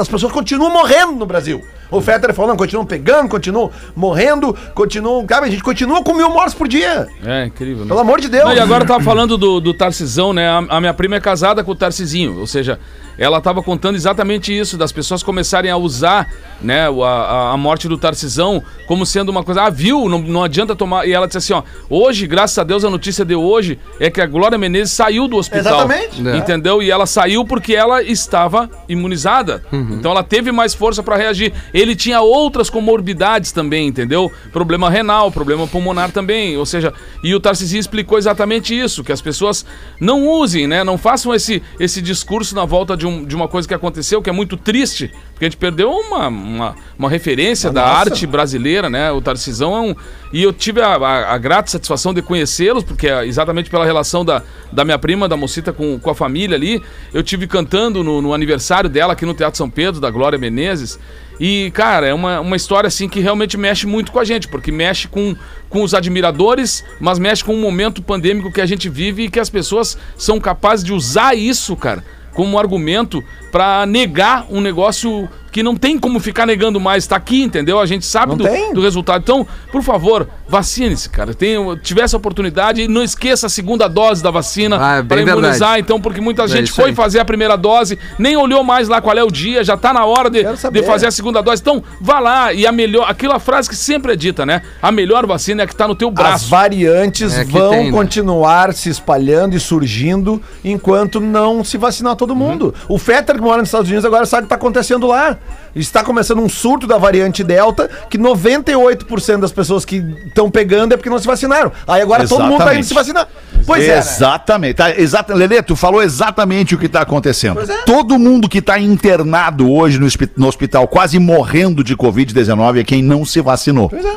As 0.00 0.08
pessoas 0.08 0.32
continuam 0.32 0.72
morrendo 0.72 1.12
no 1.12 1.26
Brasil. 1.26 1.62
O 1.90 2.00
Fetter 2.00 2.34
falou, 2.34 2.50
não, 2.50 2.56
continuam 2.56 2.84
pegando, 2.84 3.28
continuam 3.28 3.70
morrendo, 3.94 4.56
continuam. 4.74 5.24
Cara, 5.26 5.46
a 5.46 5.50
gente 5.50 5.62
continua 5.62 6.02
com 6.02 6.14
mil 6.14 6.30
mortes 6.30 6.54
por 6.54 6.66
dia. 6.68 7.06
É, 7.24 7.46
incrível. 7.46 7.84
né? 7.84 7.88
Pelo 7.88 8.00
amor 8.00 8.20
de 8.20 8.28
Deus. 8.28 8.44
Não, 8.44 8.54
e 8.54 8.60
agora 8.60 8.84
eu 8.84 8.88
tava 8.88 9.02
falando 9.02 9.36
do, 9.38 9.60
do 9.60 9.74
Tarcisão, 9.74 10.32
né? 10.32 10.48
A, 10.48 10.58
a 10.76 10.80
minha 10.80 10.94
prima 10.94 11.16
é 11.16 11.20
casada 11.20 11.62
com 11.62 11.70
o 11.72 11.76
Tarcisinho, 11.76 12.38
ou 12.38 12.46
seja, 12.46 12.78
ela 13.18 13.40
tava 13.40 13.62
contando 13.62 13.94
exatamente 13.96 14.56
isso, 14.56 14.76
das 14.76 14.92
pessoas 14.92 15.22
começarem 15.22 15.70
a 15.70 15.76
usar, 15.76 16.28
né, 16.60 16.86
a, 16.88 17.52
a- 17.52 17.56
morte 17.56 17.88
do 17.88 17.96
Tarcisão 17.96 18.62
como 18.86 19.04
sendo 19.06 19.30
uma 19.30 19.42
coisa, 19.42 19.62
ah, 19.62 19.70
viu, 19.70 20.08
não, 20.08 20.18
não 20.20 20.44
adianta 20.44 20.76
tomar. 20.76 21.06
E 21.08 21.12
ela 21.12 21.26
disse 21.26 21.38
assim, 21.38 21.52
ó, 21.52 21.62
hoje, 21.88 22.26
graças 22.26 22.56
a 22.58 22.64
Deus, 22.64 22.84
a 22.84 22.90
notícia 22.90 23.24
de 23.24 23.34
hoje 23.34 23.78
é 23.98 24.10
que 24.10 24.20
a 24.20 24.26
Glória 24.26 24.56
Menezes 24.58 24.92
saiu 24.92 25.26
do 25.26 25.36
hospital. 25.36 25.74
Exatamente. 25.86 26.28
É. 26.28 26.36
Entendeu? 26.36 26.82
E 26.82 26.90
ela 26.90 27.06
saiu 27.06 27.44
porque 27.44 27.74
ela 27.74 28.02
estava 28.02 28.68
imunizada. 28.88 29.62
Então 29.72 30.10
ela 30.10 30.22
teve 30.22 30.52
mais 30.52 30.74
força 30.74 31.02
pra 31.02 31.16
reagir. 31.16 31.52
Ele 31.72 31.94
tinha 31.96 32.20
outras 32.20 32.68
comorbidades 32.70 33.52
também, 33.52 33.88
entendeu? 33.88 34.30
Problema 34.52 34.88
renal, 34.90 35.30
problema 35.30 35.66
pulmonar 35.66 36.10
também. 36.10 36.56
Ou 36.56 36.66
seja, 36.66 36.92
e 37.22 37.34
o 37.34 37.40
Tarcísio 37.40 37.78
explicou 37.78 38.18
exatamente 38.18 38.78
isso: 38.78 39.02
que 39.04 39.12
as 39.12 39.20
pessoas 39.20 39.64
não 40.00 40.26
usem, 40.28 40.66
né? 40.66 40.84
Não 40.84 40.96
façam 40.98 41.34
esse, 41.34 41.62
esse 41.80 42.00
discurso 42.02 42.54
na 42.54 42.64
volta 42.64 42.96
de, 42.96 43.05
um, 43.06 43.24
de 43.24 43.34
uma 43.34 43.48
coisa 43.48 43.66
que 43.66 43.74
aconteceu, 43.74 44.20
que 44.20 44.28
é 44.28 44.32
muito 44.32 44.56
triste, 44.56 45.10
porque 45.32 45.44
a 45.44 45.48
gente 45.48 45.56
perdeu 45.56 45.90
uma, 45.90 46.28
uma, 46.28 46.74
uma 46.98 47.08
referência 47.10 47.70
da 47.70 47.82
nossa. 47.82 47.94
arte 48.10 48.26
brasileira, 48.26 48.90
né? 48.90 49.10
O 49.12 49.20
Tarcisão 49.20 49.74
é 49.76 49.80
um. 49.80 49.94
E 50.32 50.42
eu 50.42 50.52
tive 50.52 50.80
a, 50.80 50.88
a- 50.96 51.34
a 51.34 51.38
grata 51.38 51.70
satisfação 51.70 52.12
de 52.12 52.20
conhecê-los, 52.22 52.84
porque 52.84 53.08
é 53.08 53.24
exatamente 53.26 53.70
pela 53.70 53.84
relação 53.84 54.24
da, 54.24 54.42
da 54.72 54.84
minha 54.84 54.98
prima, 54.98 55.28
da 55.28 55.36
Mocita, 55.36 55.72
com, 55.72 55.98
com 55.98 56.10
a 56.10 56.14
família 56.14 56.56
ali. 56.56 56.82
Eu 57.14 57.22
tive 57.22 57.46
cantando 57.46 58.02
no, 58.02 58.20
no 58.20 58.34
aniversário 58.34 58.90
dela 58.90 59.12
aqui 59.12 59.24
no 59.24 59.34
Teatro 59.34 59.56
São 59.56 59.70
Pedro, 59.70 60.00
da 60.00 60.10
Glória 60.10 60.38
Menezes. 60.38 60.98
E, 61.38 61.70
cara, 61.72 62.06
é 62.06 62.14
uma, 62.14 62.40
uma 62.40 62.56
história 62.56 62.88
assim 62.88 63.10
que 63.10 63.20
realmente 63.20 63.58
mexe 63.58 63.86
muito 63.86 64.10
com 64.10 64.18
a 64.18 64.24
gente, 64.24 64.48
porque 64.48 64.72
mexe 64.72 65.06
com, 65.06 65.36
com 65.68 65.82
os 65.82 65.92
admiradores, 65.92 66.82
mas 66.98 67.18
mexe 67.18 67.44
com 67.44 67.52
o 67.52 67.58
momento 67.60 68.00
pandêmico 68.00 68.50
que 68.50 68.58
a 68.60 68.64
gente 68.64 68.88
vive 68.88 69.24
e 69.24 69.30
que 69.30 69.38
as 69.38 69.50
pessoas 69.50 69.98
são 70.16 70.40
capazes 70.40 70.82
de 70.82 70.94
usar 70.94 71.34
isso, 71.36 71.76
cara, 71.76 72.02
como 72.36 72.58
argumento 72.58 73.24
pra 73.50 73.86
negar 73.86 74.46
um 74.50 74.60
negócio 74.60 75.26
que 75.56 75.62
não 75.62 75.74
tem 75.74 75.98
como 75.98 76.20
ficar 76.20 76.44
negando 76.44 76.78
mais. 76.78 77.06
Tá 77.06 77.16
aqui, 77.16 77.42
entendeu? 77.42 77.80
A 77.80 77.86
gente 77.86 78.04
sabe 78.04 78.36
do, 78.36 78.44
do 78.74 78.82
resultado. 78.82 79.22
Então, 79.22 79.46
por 79.72 79.82
favor, 79.82 80.28
vacine-se, 80.46 81.08
cara. 81.08 81.32
Tem, 81.32 81.56
tivesse 81.78 82.14
a 82.14 82.18
oportunidade 82.18 82.82
e 82.82 82.86
não 82.88 83.02
esqueça 83.02 83.46
a 83.46 83.48
segunda 83.48 83.88
dose 83.88 84.22
da 84.22 84.30
vacina 84.30 84.76
Ah, 84.78 84.96
é 84.98 85.02
bem 85.02 85.20
imunizar. 85.20 85.50
verdade. 85.52 85.80
Então, 85.80 85.98
porque 85.98 86.20
muita 86.20 86.42
É 86.42 86.48
gente 86.48 86.70
foi 86.70 86.90
aí. 86.90 86.94
fazer 86.94 87.20
a 87.20 87.24
primeira 87.24 87.56
dose, 87.56 87.98
nem 88.18 88.36
olhou 88.36 88.62
mais 88.62 88.86
lá 88.86 89.00
qual 89.00 89.16
é 89.16 89.24
o 89.24 89.30
dia, 89.30 89.64
já 89.64 89.78
tá 89.78 89.94
na 89.94 90.04
hora 90.04 90.28
de, 90.28 90.42
de 90.44 90.82
fazer 90.82 91.06
a 91.06 91.10
segunda 91.10 91.40
dose. 91.42 91.62
Então, 91.62 91.82
vá 92.02 92.18
lá 92.20 92.52
e 92.52 92.66
a 92.66 92.70
melhor, 92.72 93.08
aquela 93.08 93.38
frase 93.38 93.66
que 93.66 93.76
sempre 93.76 94.12
é 94.12 94.16
dita, 94.16 94.44
né? 94.44 94.60
A 94.82 94.92
melhor 94.92 95.24
vacina 95.26 95.62
é 95.62 95.64
a 95.64 95.66
que 95.66 95.74
tá 95.74 95.88
no 95.88 95.94
teu 95.94 96.08
As 96.08 96.14
braço. 96.14 96.48
variantes 96.50 97.32
É 97.32 97.44
vão 97.44 97.70
tem, 97.70 97.84
né? 97.86 97.90
continuar 97.92 98.74
se 98.74 98.90
espalhando 98.90 99.56
e 99.56 99.60
surgindo 99.60 100.42
enquanto 100.62 101.18
não 101.18 101.64
se 101.64 101.78
vacinar 101.78 102.14
todo 102.14 102.36
mundo. 102.36 102.74
O 102.90 102.98
Fetter, 102.98 103.36
que 103.36 103.40
mora 103.40 103.58
nos 103.62 103.68
Estados 103.68 103.88
Unidos, 103.88 104.04
agora 104.04 104.26
sabe 104.26 104.40
o 104.42 104.42
que 104.42 104.54
está 104.54 104.56
acontecendo 104.56 105.06
lá. 105.06 105.38
Está 105.74 106.02
começando 106.02 106.40
um 106.40 106.48
surto 106.48 106.86
da 106.86 106.96
variante 106.96 107.44
Delta, 107.44 107.90
que 108.08 108.16
98% 108.16 109.40
das 109.40 109.52
pessoas 109.52 109.84
que 109.84 109.96
estão 110.26 110.50
pegando 110.50 110.94
é 110.94 110.96
porque 110.96 111.10
não 111.10 111.18
se 111.18 111.26
vacinaram. 111.26 111.70
Aí 111.86 112.00
agora 112.00 112.26
todo 112.26 112.44
mundo 112.44 112.58
está 112.58 112.74
indo 112.74 112.80
Exatamente. 112.80 112.86
se 112.86 112.94
vacinar. 112.94 113.28
Pois 113.66 113.84
é. 113.84 113.88
né? 113.88 113.98
Exatamente. 113.98 114.74
Tá, 114.74 114.98
exata, 114.98 115.34
Lelê, 115.34 115.62
tu 115.62 115.76
falou 115.76 116.02
exatamente 116.02 116.74
o 116.74 116.78
que 116.78 116.86
está 116.86 117.02
acontecendo. 117.02 117.60
É. 117.60 117.82
Todo 117.84 118.18
mundo 118.18 118.48
que 118.48 118.58
está 118.58 118.78
internado 118.78 119.70
hoje 119.70 119.98
no, 119.98 120.06
no 120.36 120.46
hospital, 120.46 120.88
quase 120.88 121.18
morrendo 121.18 121.84
de 121.84 121.94
Covid-19, 121.94 122.80
é 122.80 122.84
quem 122.84 123.02
não 123.02 123.24
se 123.24 123.42
vacinou. 123.42 123.90
Pois 123.90 124.04
é. 124.04 124.16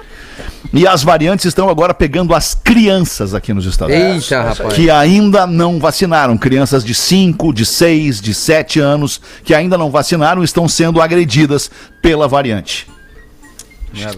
E 0.73 0.85
as 0.85 1.03
variantes 1.03 1.45
estão 1.45 1.69
agora 1.69 1.93
pegando 1.93 2.35
as 2.35 2.53
crianças 2.53 3.33
aqui 3.33 3.53
nos 3.53 3.65
Estados 3.65 3.95
Unidos. 3.95 4.31
Eita, 4.31 4.43
rapaz. 4.43 4.73
Que 4.73 4.89
ainda 4.89 5.47
não 5.47 5.79
vacinaram. 5.79 6.37
Crianças 6.37 6.83
de 6.83 6.93
5, 6.93 7.53
de 7.53 7.65
6, 7.65 8.21
de 8.21 8.33
7 8.33 8.79
anos 8.79 9.21
que 9.43 9.53
ainda 9.53 9.77
não 9.77 9.89
vacinaram 9.89 10.43
estão 10.43 10.67
sendo 10.67 11.01
agredidas 11.01 11.71
pela 12.01 12.27
variante. 12.27 12.87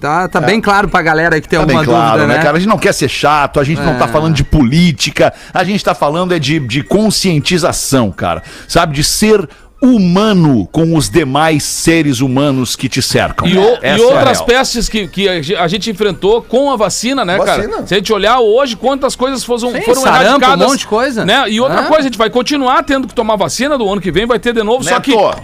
Tá, 0.02 0.28
tá 0.28 0.42
bem 0.42 0.60
claro 0.60 0.90
pra 0.90 1.02
galera 1.02 1.40
que 1.40 1.48
tem 1.48 1.58
Tá 1.58 1.66
bem 1.66 1.78
alguma 1.78 1.98
claro, 1.98 2.12
dúvida, 2.18 2.28
né, 2.28 2.38
né? 2.40 2.44
cara? 2.44 2.58
A 2.58 2.60
gente 2.60 2.68
não 2.68 2.78
quer 2.78 2.94
ser 2.94 3.08
chato, 3.08 3.58
a 3.58 3.64
gente 3.64 3.80
não 3.80 3.98
tá 3.98 4.04
É. 4.04 4.08
falando 4.10 4.36
de 4.36 4.44
política, 4.44 5.34
a 5.54 5.64
gente 5.64 5.82
tá 5.82 5.96
falando 5.96 6.34
é 6.34 6.40
de, 6.40 6.60
de 6.60 6.84
conscientização, 6.84 8.12
cara. 8.12 8.44
Sabe? 8.68 8.94
De 8.96 9.04
ser 9.04 9.48
humano 9.82 10.68
com 10.72 10.96
os 10.96 11.10
demais 11.10 11.64
seres 11.64 12.20
humanos 12.22 12.76
que 12.76 12.88
te 12.88 13.02
cercam. 13.02 13.48
E, 13.48 13.58
o- 13.58 13.62
e 13.62 13.80
é 13.82 13.96
outras 13.98 14.38
real. 14.38 14.46
pestes 14.46 14.88
que, 14.88 15.08
que 15.08 15.28
a 15.28 15.42
ge- 15.42 15.56
a 15.56 15.68
gente 15.68 15.90
enfrentou 15.90 16.42
com 16.42 16.72
a 16.72 16.76
vacina, 16.76 17.26
né, 17.26 17.38
Vacina. 17.38 17.68
cara? 17.70 17.88
Se 17.88 17.94
a 17.96 17.98
gente 17.98 18.14
olhar 18.14 18.40
hoje, 18.40 18.76
quantas 18.76 19.16
coisas 19.16 19.44
foram, 19.44 19.72
Sim, 19.72 19.82
foram 19.82 20.02
sarampo, 20.02 20.24
erradicadas. 20.26 20.66
um 20.66 20.70
monte 20.70 20.80
de 20.82 20.88
coisa. 20.88 21.26
Né? 21.26 21.50
E 21.50 21.60
outra 21.60 21.82
É. 21.82 21.86
coisa, 21.86 22.00
a 22.02 22.04
gente 22.04 22.18
vai 22.18 22.30
continuar 22.30 22.84
tendo 22.84 23.08
que 23.08 23.16
tomar 23.16 23.36
vacina 23.36 23.78
do 23.78 23.90
ano 23.92 24.00
que 24.00 24.12
vem, 24.12 24.26
vai 24.28 24.38
ter 24.40 24.54
de 24.54 24.62
novo, 24.64 24.84
só 24.84 25.00
que... 25.00 25.16
Neto, 25.16 25.42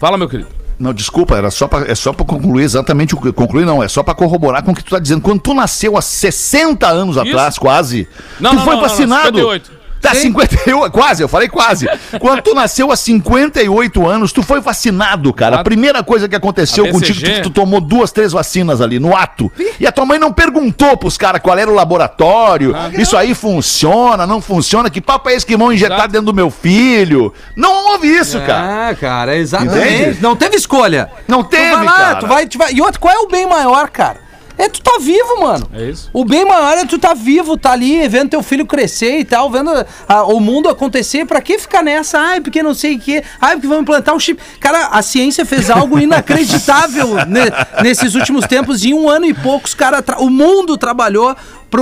Fala, 0.00 0.18
meu 0.18 0.28
querido. 0.28 0.48
Não, 0.78 0.92
desculpa, 0.92 1.36
era 1.36 1.50
só 1.50 1.68
pra, 1.68 1.90
é 1.90 1.94
só 1.94 2.12
pra 2.12 2.26
concluir 2.26 2.64
exatamente 2.64 3.14
o 3.14 3.20
que. 3.20 3.32
Concluir 3.32 3.64
não, 3.64 3.80
é 3.82 3.86
só 3.86 4.02
pra 4.02 4.12
corroborar 4.12 4.62
com 4.64 4.72
o 4.72 4.74
que 4.74 4.82
tu 4.82 4.90
tá 4.90 4.98
dizendo. 4.98 5.20
Quando 5.22 5.40
tu 5.40 5.54
nasceu 5.54 5.96
há 5.96 6.02
60 6.02 6.88
anos 6.88 7.16
atrás, 7.16 7.56
quase, 7.56 8.08
Não, 8.40 8.50
tu 8.50 8.56
não, 8.56 8.64
foi 8.64 8.74
não, 8.74 8.82
não, 8.82 8.88
vacinado. 8.88 9.38
58. 9.38 9.70
Tá, 10.04 10.14
58, 10.14 10.92
quase, 10.92 11.22
eu 11.22 11.28
falei 11.28 11.48
quase. 11.48 11.88
Quando 12.20 12.42
tu 12.42 12.54
nasceu 12.54 12.92
há 12.92 12.96
58 12.96 14.06
anos, 14.06 14.32
tu 14.32 14.42
foi 14.42 14.60
vacinado, 14.60 15.32
cara. 15.32 15.60
A 15.60 15.64
primeira 15.64 16.02
coisa 16.02 16.28
que 16.28 16.36
aconteceu 16.36 16.90
contigo, 16.90 17.18
tu, 17.20 17.42
tu 17.44 17.50
tomou 17.50 17.80
duas, 17.80 18.12
três 18.12 18.32
vacinas 18.32 18.80
ali, 18.80 18.98
no 18.98 19.16
ato. 19.16 19.50
E 19.80 19.86
a 19.86 19.92
tua 19.92 20.04
mãe 20.04 20.18
não 20.18 20.32
perguntou 20.32 20.96
pros 20.96 21.16
caras 21.16 21.40
qual 21.40 21.56
era 21.56 21.70
o 21.70 21.74
laboratório, 21.74 22.74
isso 22.98 23.16
aí 23.16 23.34
funciona, 23.34 24.26
não 24.26 24.40
funciona, 24.40 24.90
que 24.90 25.00
papo 25.00 25.30
é 25.30 25.34
esse 25.34 25.46
que 25.46 25.56
vão 25.56 25.72
injetar 25.72 25.98
Exato. 25.98 26.12
dentro 26.12 26.26
do 26.26 26.34
meu 26.34 26.50
filho? 26.50 27.32
Não 27.56 27.92
houve 27.92 28.08
isso, 28.08 28.38
cara. 28.40 28.90
Ah, 28.90 28.94
cara, 28.94 29.36
exatamente. 29.36 29.94
Entende? 29.94 30.18
Não 30.20 30.36
teve 30.36 30.56
escolha. 30.56 31.10
Não 31.26 31.42
Tu 31.42 31.50
teve, 31.50 31.74
vai 31.74 31.84
lá, 31.84 31.92
cara. 31.92 32.14
Tu 32.16 32.26
vai, 32.26 32.46
tu 32.46 32.58
vai... 32.58 32.72
E 32.74 32.80
outro, 32.82 33.00
qual 33.00 33.14
é 33.14 33.18
o 33.18 33.28
bem 33.28 33.46
maior, 33.46 33.88
cara? 33.88 34.23
É 34.56 34.68
tu 34.68 34.80
tá 34.80 34.98
vivo, 35.00 35.40
mano. 35.40 35.68
É 35.74 35.90
isso. 35.90 36.08
O 36.12 36.24
bem 36.24 36.44
maior 36.44 36.78
é 36.78 36.84
tu 36.84 36.98
tá 36.98 37.12
vivo, 37.12 37.56
tá 37.56 37.72
ali, 37.72 38.06
vendo 38.08 38.30
teu 38.30 38.42
filho 38.42 38.64
crescer 38.64 39.18
e 39.18 39.24
tal, 39.24 39.50
vendo 39.50 39.70
ah, 40.08 40.24
o 40.24 40.38
mundo 40.38 40.68
acontecer. 40.68 41.24
Pra 41.26 41.40
que 41.40 41.58
ficar 41.58 41.82
nessa? 41.82 42.18
Ai, 42.18 42.40
porque 42.40 42.62
não 42.62 42.72
sei 42.74 42.94
o 42.96 43.00
quê. 43.00 43.22
Ai, 43.40 43.54
porque 43.56 43.66
vão 43.66 43.80
implantar 43.80 44.14
um 44.14 44.20
chip. 44.20 44.40
Cara, 44.60 44.86
a 44.88 45.02
ciência 45.02 45.44
fez 45.44 45.70
algo 45.70 45.98
inacreditável 45.98 47.14
ne- 47.26 47.82
nesses 47.82 48.14
últimos 48.14 48.46
tempos. 48.46 48.84
Em 48.84 48.94
um 48.94 49.08
ano 49.08 49.26
e 49.26 49.34
poucos, 49.34 49.74
cara, 49.74 50.02
o 50.18 50.30
mundo 50.30 50.76
trabalhou 50.78 51.34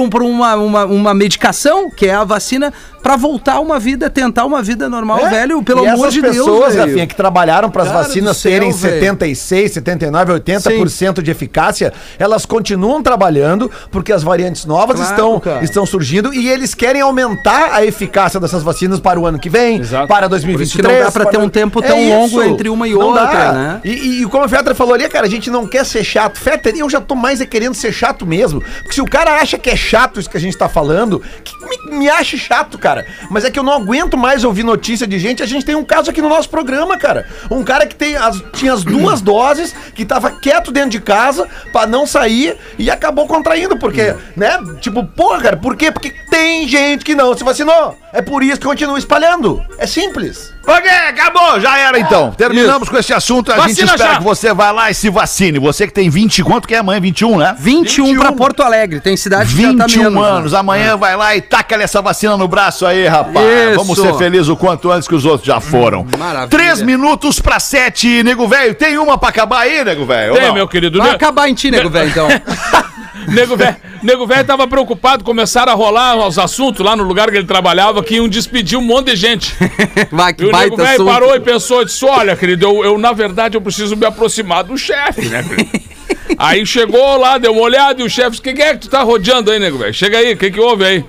pra, 0.09 0.23
um- 0.25 0.31
uma, 0.31 0.55
uma, 0.57 0.85
uma 0.87 1.15
medicação, 1.15 1.91
que 1.91 2.07
é 2.07 2.15
a 2.15 2.25
vacina, 2.25 2.73
pra 3.03 3.17
voltar 3.17 3.59
uma 3.61 3.79
vida, 3.79 4.09
tentar 4.09 4.45
uma 4.45 4.63
vida 4.63 4.89
normal, 4.89 5.19
É, 5.27 5.31
velho, 5.31 5.63
pelo 5.63 5.85
e 5.85 5.89
amor 5.89 6.11
de 6.11 6.21
Deus. 6.23 6.37
pessoas. 6.37 6.75
Rafinha, 6.77 7.07
que 7.07 7.15
trabalharam 7.15 7.69
para 7.71 7.83
as 7.83 7.91
vacinas 7.91 8.37
céu, 8.37 8.53
terem 8.53 8.71
velho. 8.73 8.95
76, 8.95 9.73
79, 9.73 10.33
80% 10.35 11.21
de 11.23 11.31
eficácia, 11.31 11.93
elas 12.19 12.47
continuam 12.47 13.03
trabalhando 13.03 13.71
porque 13.91 14.13
as 14.13 14.23
variantes 14.23 14.65
novas 14.65 14.97
Claro, 14.97 15.11
estão, 15.13 15.41
cara. 15.41 15.65
estão 15.65 15.85
surgindo 15.85 16.33
e 16.33 16.49
eles 16.49 16.75
querem 16.75 17.01
aumentar 17.03 17.71
a 17.75 17.85
eficácia 17.85 18.39
dessas 18.39 18.63
vacinas 18.63 19.01
para 19.01 19.19
o 19.19 19.27
ano 19.27 19.39
que 19.39 19.49
vem, 19.51 19.79
Exato. 19.81 20.07
para 20.09 20.29
Por 20.29 20.37
isso 20.37 20.47
2023. 20.47 20.87
que 20.87 20.99
não 21.01 21.05
dá 21.07 21.13
pra 21.13 21.25
ter 21.27 21.39
um 21.39 21.49
tempo 21.49 21.83
tão 21.83 22.09
longo 22.09 22.43
entre 22.43 22.69
uma 22.69 22.87
e 22.87 22.93
Não 22.93 23.01
outra, 23.09 23.25
dá. 23.27 23.53
né? 23.53 23.81
E, 23.85 24.23
e- 24.23 24.27
como 24.27 24.45
a 24.45 24.49
Fetter 24.49 24.75
falou 24.75 24.95
ali, 24.95 25.09
cara, 25.09 25.27
a 25.27 25.31
gente 25.31 25.51
não 25.51 25.67
quer 25.67 25.85
ser 25.85 26.05
chato. 26.05 26.39
Fetter, 26.39 26.75
eu 26.77 26.89
já 26.89 27.01
tô 27.01 27.15
mais 27.15 27.41
é 27.41 27.47
querendo 27.47 27.75
ser 27.75 27.93
chato 27.93 28.25
mesmo. 28.25 28.63
Porque 28.79 28.93
se 28.95 29.01
o 29.01 29.07
cara 29.07 29.41
acha 29.41 29.59
que 29.59 29.69
é 29.71 29.77
chato 29.83 30.19
isso 30.21 30.31
que 30.31 30.37
a 30.37 30.41
gente 30.41 30.57
tá 30.57 30.69
falando, 30.69 31.21
que 31.45 31.53
me, 31.91 31.99
me 31.99 32.09
ache 32.09 32.39
chato, 32.39 32.79
cara. 32.79 33.05
Mas 33.31 33.45
é 33.45 33.51
que 33.51 33.59
eu 33.59 33.63
não 33.63 33.73
aguento 33.73 34.17
mais 34.17 34.45
ouvir 34.45 34.63
notícia 34.63 35.07
de 35.07 35.19
gente. 35.19 35.43
A 35.43 35.47
gente 35.47 35.65
tem 35.67 35.75
um 35.75 35.85
caso 35.85 36.11
aqui 36.11 36.23
no 36.23 36.29
nosso 36.29 36.49
programa, 36.49 36.97
cara. 36.97 37.27
Um 37.51 37.63
cara 37.63 37.87
que 37.87 37.95
tem 37.95 38.17
as- 38.17 38.43
tinha 38.55 38.73
as 38.73 38.85
duas 38.85 39.21
doses, 39.23 39.75
que 39.95 40.05
tava 40.05 40.31
quieto 40.31 40.71
dentro 40.71 40.91
de 40.91 41.01
casa 41.01 41.49
pra 41.73 41.87
não 41.87 42.07
sair 42.07 42.57
e 42.79 42.91
acabou 42.91 43.27
contraindo. 43.27 43.77
Porque, 43.77 44.15
né? 44.37 44.59
Tipo, 44.81 45.05
porra, 45.05 45.41
cara, 45.41 45.57
por 45.57 45.77
quê? 45.77 45.91
Porque 45.91 46.11
tem 46.31 46.67
gente 46.69 47.05
que 47.05 47.15
não 47.15 47.37
se 47.37 47.43
vacinou. 47.45 47.97
É 48.13 48.23
por 48.23 48.43
isso 48.43 48.61
que 48.61 48.67
continua 48.67 48.99
espalhando. 48.99 49.63
É 49.79 49.87
simples. 49.87 50.52
Ok, 50.65 50.89
acabou, 51.09 51.59
já 51.61 51.77
era 51.77 51.99
então. 51.99 52.31
Terminamos 52.31 52.89
com 52.89 52.97
esse 52.97 53.13
assunto. 53.13 53.51
A 53.51 53.57
gente 53.57 53.69
Vacina 53.71 53.93
espera 53.95 54.11
já. 54.13 54.19
que 54.19 54.23
você 54.25 54.55
vá 54.55 54.71
lá 54.71 54.91
e 54.91 54.95
se 54.95 55.11
vacine. 55.11 55.59
Você 55.59 55.89
que 55.89 55.93
tem 55.93 56.09
20, 56.09 56.45
quanto 56.45 56.69
que 56.69 56.75
é 56.75 56.79
amanhã? 56.79 57.01
21, 57.01 57.37
né? 57.37 57.57
21, 57.59 58.17
pra 58.17 58.31
Porto 58.33 58.63
Alegre, 58.63 59.01
tem 59.01 59.17
cidade 59.17 59.53
que 59.55 59.61
já 59.61 59.75
tá 59.75 59.87
21 59.87 60.03
menos, 60.05 60.15
né? 60.23 60.29
anos. 60.31 60.55
Amanhã 60.55 60.97
vai 60.97 61.17
lá 61.17 61.35
e 61.35 61.41
taca 61.41 61.75
essa 61.83 62.01
vacina 62.01 62.37
no 62.37 62.47
braço 62.47 62.87
aí, 62.87 63.09
rapaz. 63.09 63.45
Isso. 63.71 63.79
Vamos 63.79 63.99
ser 63.99 64.15
felizes 64.17 64.49
o 64.49 64.57
quanto 64.57 64.91
antes 64.93 65.09
que 65.09 65.15
os 65.17 65.25
outros 65.25 65.47
já 65.47 65.61
foram. 65.61 66.07
maravilha. 66.17 66.49
Três 66.49 66.81
minutos 66.81 67.41
pra 67.41 67.59
sete, 67.59 68.23
nego 68.23 68.47
velho. 68.47 68.75
Tem 68.75 68.97
uma 68.99 69.19
pra 69.19 69.31
acabar 69.31 69.61
aí, 69.63 69.85
nego 69.85 70.07
velho? 70.07 70.35
Tem, 70.35 70.47
não? 70.47 70.55
meu 70.55 70.69
querido. 70.69 70.99
Vai 70.99 71.09
Ne- 71.09 71.15
acabar 71.17 71.49
em 71.49 71.55
ti, 71.55 71.71
nego, 71.73 71.91
velho, 71.91 72.09
então. 72.09 72.29
Nego 73.29 73.57
velho, 73.57 73.77
nego 74.03 74.27
velho 74.27 74.45
tava 74.45 74.67
preocupado, 74.67 75.23
começaram 75.23 75.71
a 75.71 75.75
rolar 75.77 76.17
os 76.27 76.39
assuntos 76.39 76.85
lá 76.85 76.97
no 76.97 77.05
lugar 77.05 77.31
que 77.31 77.37
ele 77.37 77.47
trabalhava, 77.47 78.03
que 78.03 78.17
iam 78.17 78.27
despedir 78.29 78.77
um 78.77 78.83
monte 78.83 79.11
de 79.11 79.17
gente. 79.17 79.55
Vai, 80.11 80.33
E 80.33 80.35
que 80.35 80.45
o 80.53 80.61
nego 80.61 80.77
baita 80.77 80.97
velho 80.97 81.05
parou 81.05 81.35
e 81.35 81.41
pensou, 81.41 81.85
disse, 81.85 82.05
olha, 82.05 82.37
querido, 82.37 82.67
eu, 82.67 82.85
eu, 82.85 82.99
na 82.99 83.13
verdade 83.13 83.57
eu 83.57 83.61
preciso 83.61 83.97
me 83.97 84.07
aproximar 84.07 84.65
do 84.65 84.77
chefe, 84.77 85.29
né? 85.29 85.45
Aí 86.39 86.65
chegou 86.67 87.17
lá, 87.17 87.39
deu 87.39 87.53
uma 87.53 87.63
olhada 87.63 88.01
e 88.01 88.05
o 88.05 88.11
chefe 88.11 88.31
disse, 88.31 88.41
o 88.41 88.45
que, 88.45 88.55
que 88.55 88.63
é 88.63 88.75
que 88.75 88.81
tu 88.81 88.89
tá 88.89 89.03
rodeando 89.03 89.51
aí, 89.51 89.59
nego 89.59 89.79
velho? 89.79 89.95
Chega 89.95 90.19
aí, 90.19 90.33
o 90.33 90.37
que 90.37 90.51
que 90.51 90.59
houve 90.59 90.85
aí? 90.85 91.05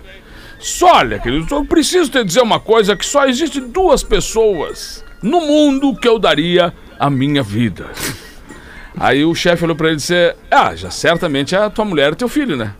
Só 0.59 0.97
olha, 0.97 1.17
querido, 1.17 1.53
eu 1.53 1.65
preciso 1.65 2.11
te 2.11 2.23
dizer 2.23 2.41
uma 2.41 2.59
coisa, 2.59 2.95
que 2.95 3.05
só 3.05 3.25
existe 3.25 3.59
duas 3.59 4.03
pessoas 4.03 5.03
no 5.21 5.41
mundo 5.41 5.95
que 5.95 6.07
eu 6.07 6.19
daria 6.19 6.73
a 6.99 7.09
minha 7.09 7.41
vida. 7.41 7.87
Aí 8.97 9.25
o 9.25 9.33
chefe 9.33 9.63
olhou 9.63 9.75
pra 9.75 9.87
ele 9.87 9.95
e 9.95 9.97
disse, 9.97 10.35
ah, 10.51 10.75
já 10.75 10.91
certamente 10.91 11.55
é 11.55 11.57
a 11.57 11.69
tua 11.69 11.85
mulher 11.85 12.13
e 12.13 12.15
teu 12.15 12.29
filho, 12.29 12.55
né? 12.55 12.73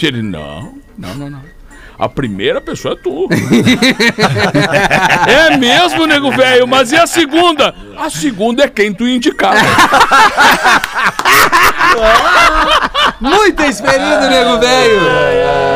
E 0.00 0.06
ele, 0.06 0.22
não, 0.22 0.78
não, 0.98 1.14
não, 1.14 1.30
não. 1.30 1.42
A 2.02 2.08
primeira 2.08 2.60
pessoa 2.60 2.94
é 2.94 2.96
tu. 2.96 3.28
é 5.30 5.56
mesmo, 5.56 6.04
nego 6.04 6.32
velho, 6.32 6.66
mas 6.66 6.90
e 6.90 6.96
a 6.96 7.06
segunda? 7.06 7.72
A 7.96 8.10
segunda 8.10 8.64
é 8.64 8.68
quem 8.68 8.92
tu 8.92 9.06
indicar. 9.06 9.54
Muito 13.20 13.62
experido, 13.62 14.28
nego 14.28 14.58
velho. 14.58 15.71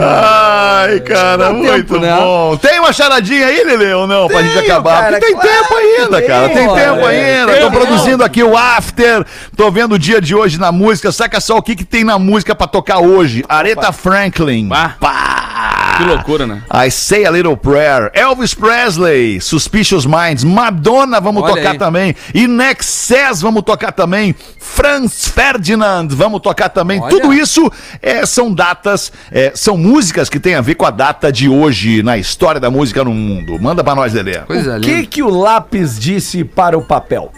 Ai, 0.00 1.00
cara, 1.00 1.48
tempo, 1.48 1.62
muito 1.62 2.00
né? 2.00 2.16
bom. 2.16 2.56
Tem 2.56 2.80
uma 2.80 2.92
charadinha 2.92 3.46
aí, 3.46 3.64
Lele, 3.64 3.92
ou 3.94 4.06
não? 4.06 4.28
pra 4.28 4.42
gente 4.42 4.58
acabar? 4.58 5.02
cara, 5.02 5.18
Porque 5.18 5.26
tem 5.26 5.34
claro 5.34 5.48
tempo 5.48 5.74
ainda, 5.74 6.22
que 6.22 6.28
cara. 6.28 6.48
Tem 6.48 6.74
tempo 6.74 7.08
é. 7.08 7.40
ainda. 7.40 7.56
Tô 7.60 7.70
produzindo 7.70 8.24
aqui 8.24 8.42
o 8.42 8.56
After. 8.56 9.24
Tô 9.56 9.70
vendo 9.70 9.94
o 9.94 9.98
dia 9.98 10.20
de 10.20 10.34
hoje 10.34 10.58
na 10.58 10.72
música. 10.72 11.12
Saca 11.12 11.40
só 11.40 11.56
o 11.56 11.62
que, 11.62 11.76
que 11.76 11.84
tem 11.84 12.04
na 12.04 12.18
música 12.18 12.54
pra 12.54 12.66
tocar 12.66 12.98
hoje. 12.98 13.44
Aretha 13.48 13.92
Franklin. 13.92 14.68
Bah. 14.68 14.96
Pá. 15.00 15.73
Que 15.96 16.04
loucura, 16.04 16.46
né? 16.46 16.62
I 16.72 16.90
Say 16.90 17.24
a 17.24 17.30
Little 17.30 17.56
Prayer. 17.56 18.10
Elvis 18.14 18.54
Presley, 18.54 19.40
Suspicious 19.40 20.04
Minds. 20.06 20.44
Madonna, 20.44 21.20
vamos 21.20 21.42
Olha 21.42 21.54
tocar 21.54 21.70
aí. 21.72 21.78
também. 21.78 22.14
Nexus, 22.34 23.40
vamos 23.40 23.62
tocar 23.62 23.92
também. 23.92 24.34
Franz 24.58 25.28
Ferdinand, 25.28 26.08
vamos 26.10 26.40
tocar 26.40 26.68
também. 26.68 27.00
Olha. 27.00 27.10
Tudo 27.10 27.32
isso 27.32 27.70
é, 28.02 28.24
são 28.26 28.52
datas, 28.52 29.12
é, 29.30 29.52
são 29.54 29.76
músicas 29.76 30.28
que 30.28 30.40
têm 30.40 30.54
a 30.54 30.60
ver 30.60 30.74
com 30.74 30.84
a 30.86 30.90
data 30.90 31.30
de 31.30 31.48
hoje 31.48 32.02
na 32.02 32.16
história 32.18 32.60
da 32.60 32.70
música 32.70 33.04
no 33.04 33.12
mundo. 33.12 33.58
Manda 33.60 33.84
pra 33.84 33.94
nós, 33.94 34.12
Lelê. 34.12 34.38
Coisa 34.40 34.78
O 34.78 34.80
que 34.80 34.94
linda. 34.94 35.06
que 35.06 35.22
o 35.22 35.28
lápis 35.28 35.98
disse 35.98 36.42
para 36.44 36.76
o 36.76 36.82
papel? 36.82 37.30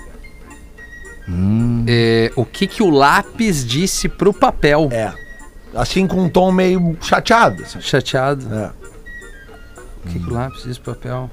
É, 1.89 2.31
o 2.37 2.45
que 2.45 2.67
que 2.67 2.83
o 2.83 2.91
lápis 2.91 3.67
disse 3.67 4.09
pro 4.09 4.33
papel? 4.33 4.89
É. 4.93 5.26
Assim 5.77 6.07
com 6.07 6.23
um 6.25 6.29
tom 6.29 6.51
meio 6.53 6.97
chateado. 7.01 7.63
assim. 7.63 7.81
Chateado. 7.81 8.47
É. 8.55 8.71
O 10.05 10.09
que 10.09 10.19
que 10.21 10.31
o 10.31 10.33
lápis 10.33 10.79
pro 10.79 10.95
papel? 10.95 11.31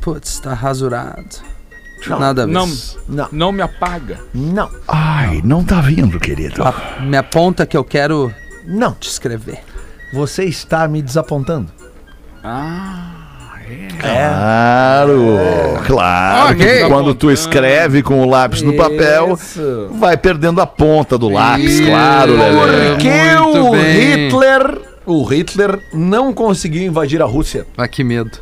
Putz, 0.00 0.38
tá 0.40 0.52
rasurado. 0.52 1.24
Não, 2.06 2.18
Nada 2.20 2.42
a 2.42 2.46
ver. 2.46 2.52
Não, 2.52 2.68
Não. 3.08 3.28
não 3.32 3.52
me 3.52 3.62
apaga. 3.62 4.20
Não. 4.34 4.70
Ai, 4.86 5.40
não 5.42 5.64
tá 5.64 5.80
vindo, 5.80 6.20
querido. 6.20 6.62
A- 6.62 7.00
Me 7.00 7.16
aponta 7.16 7.64
que 7.64 7.76
eu 7.76 7.84
quero 7.84 8.30
Não. 8.66 8.92
te 8.92 9.08
escrever. 9.08 9.62
Você 10.12 10.44
está 10.44 10.86
me 10.86 11.00
desapontando. 11.00 11.72
Claro, 14.00 15.26
claro. 15.86 16.52
Ok. 16.52 16.66
que 16.66 16.88
Quando 16.88 17.14
tu 17.14 17.30
escreve 17.30 18.02
com 18.02 18.22
o 18.22 18.28
lápis 18.28 18.60
no 18.62 18.74
papel, 18.74 19.34
Isso. 19.34 19.88
vai 19.92 20.16
perdendo 20.16 20.60
a 20.60 20.66
ponta 20.66 21.16
do 21.16 21.28
lápis, 21.28 21.78
Isso. 21.80 21.86
claro, 21.86 22.36
Lelê. 22.36 22.90
Porque 22.90 23.08
muito 23.42 23.66
o 23.68 23.70
bem. 23.72 24.26
Hitler. 24.26 24.80
O 25.06 25.22
Hitler 25.24 25.78
não 25.92 26.32
conseguiu 26.32 26.82
invadir 26.82 27.20
a 27.20 27.26
Rússia. 27.26 27.66
Ah, 27.76 27.86
que 27.86 28.02
medo. 28.02 28.38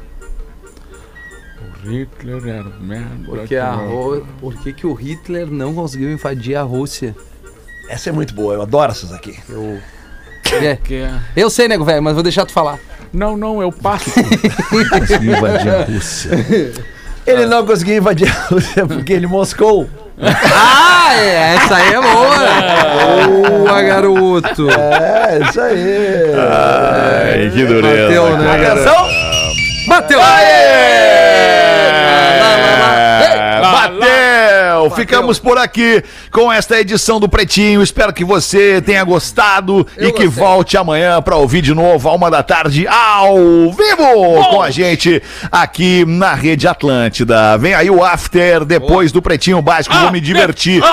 Hitler 1.84 2.46
era 2.46 2.64
merda. 2.80 3.08
Porque 3.26 3.56
a 3.56 3.72
Ro- 3.72 4.24
Por 4.40 4.54
que, 4.62 4.72
que 4.72 4.86
o 4.86 4.94
Hitler 4.94 5.48
não 5.50 5.74
conseguiu 5.74 6.12
invadir 6.12 6.54
a 6.56 6.62
Rússia? 6.62 7.16
Essa 7.88 8.10
é 8.10 8.12
muito 8.12 8.32
boa, 8.34 8.54
eu 8.54 8.62
adoro 8.62 8.92
essas 8.92 9.12
aqui. 9.12 9.36
Eu. 9.48 9.78
É. 10.61 10.76
Que 10.82 10.96
é- 11.03 11.11
Eu 11.36 11.48
sei, 11.50 11.68
nego 11.68 11.84
velho, 11.84 12.03
mas 12.03 12.14
vou 12.14 12.22
deixar 12.22 12.44
tu 12.44 12.53
falar. 12.53 12.78
Não, 13.12 13.36
não, 13.36 13.61
eu 13.61 13.70
passo. 13.70 14.11
Conseguiu 14.98 15.36
invadir 15.36 15.74
a 15.74 15.82
Rússia. 15.84 16.30
Ele 17.26 17.46
não 17.46 17.64
conseguiu 17.64 17.96
invadir 17.98 18.28
a 18.28 18.46
Rússia 18.48 18.86
porque 18.86 19.12
ele 19.12 19.26
moscou. 19.28 19.88
Ah, 20.20 21.14
é, 21.14 21.55
essa 21.57 21.76
aí 21.76 21.92
é 21.94 22.00
boa. 22.00 23.59
Boa, 23.66 23.82
garoto. 23.82 24.68
É, 24.70 25.38
isso 25.48 25.61
aí. 25.61 26.32
Ai, 26.36 27.50
que 27.50 27.64
dureza. 27.64 28.07
Bateu, 28.09 28.36
né, 28.38 28.64
cara. 28.64 28.84
Bateu! 29.88 30.20
É, 30.20 31.11
Bateu! 34.89 34.97
Ficamos 35.05 35.39
por 35.39 35.59
aqui 35.59 36.03
com 36.30 36.53
esta 36.53 36.78
edição 36.80 37.18
do 37.20 37.28
Pretinho. 37.28 37.83
Espero 37.83 38.12
que 38.12 38.24
você 38.24 38.80
tenha 38.83 39.03
gostado 39.05 39.87
Eu 39.97 40.09
e 40.09 40.12
que 40.12 40.24
gostei. 40.24 40.43
volte 40.45 40.76
amanhã 40.76 41.20
para 41.22 41.37
ouvir 41.37 41.62
de 41.62 41.74
novo, 41.74 42.09
à 42.09 42.14
uma 42.14 42.30
da 42.30 42.43
tarde, 42.43 42.87
ao 42.87 43.37
vivo, 43.72 44.45
com 44.51 44.62
a 44.62 44.70
gente 44.70 45.22
aqui 45.51 46.05
na 46.07 46.35
Rede 46.35 46.66
Atlântida. 46.68 47.57
Vem 47.59 47.74
aí 47.74 47.91
o 47.91 48.05
After, 48.05 48.64
depois 48.64 49.12
do 49.12 49.20
Pretinho 49.22 49.61
Básico. 49.62 49.95
Vou 49.97 50.11
me 50.11 50.20
divertir. 50.20 50.83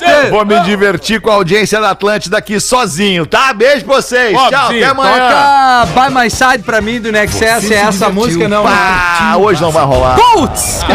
É, 0.00 0.30
vou 0.30 0.44
me 0.44 0.58
divertir 0.60 1.20
com 1.20 1.28
a 1.30 1.34
audiência 1.34 1.80
da 1.80 1.90
Atlântida 1.90 2.38
aqui 2.38 2.60
sozinho, 2.60 3.26
tá? 3.26 3.52
Beijo 3.52 3.84
pra 3.84 3.96
vocês. 3.96 4.32
Tchau, 4.32 4.66
Óbvio. 4.66 4.82
até 4.82 4.84
amanhã. 4.84 5.86
Toca 5.86 6.08
By 6.08 6.14
My 6.14 6.30
Side 6.30 6.58
pra 6.64 6.80
mim 6.80 7.00
do 7.00 7.10
Nexus, 7.10 7.42
é 7.42 7.74
essa 7.74 8.08
música 8.10 8.48
não. 8.48 8.64
Ah, 8.66 9.34
hoje 9.36 9.60
não 9.60 9.70
vai 9.70 9.84
rolar. 9.84 10.16
Putz! 10.16 10.80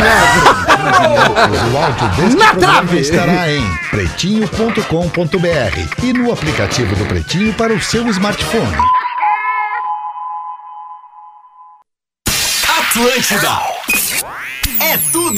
O 1.68 1.78
áudio 1.78 2.08
deste 2.16 2.38
Na 2.38 2.56
trave. 2.56 3.00
estará 3.00 3.52
em 3.52 3.78
pretinho.com.br 3.90 6.04
e 6.04 6.14
no 6.14 6.32
aplicativo 6.32 6.96
do 6.96 7.06
Pretinho 7.06 7.54
para 7.54 7.74
o 7.74 7.82
seu 7.82 8.08
smartphone. 8.08 8.78
Atlântida. 12.80 13.60
É 14.82 14.98
tudo 15.12 15.38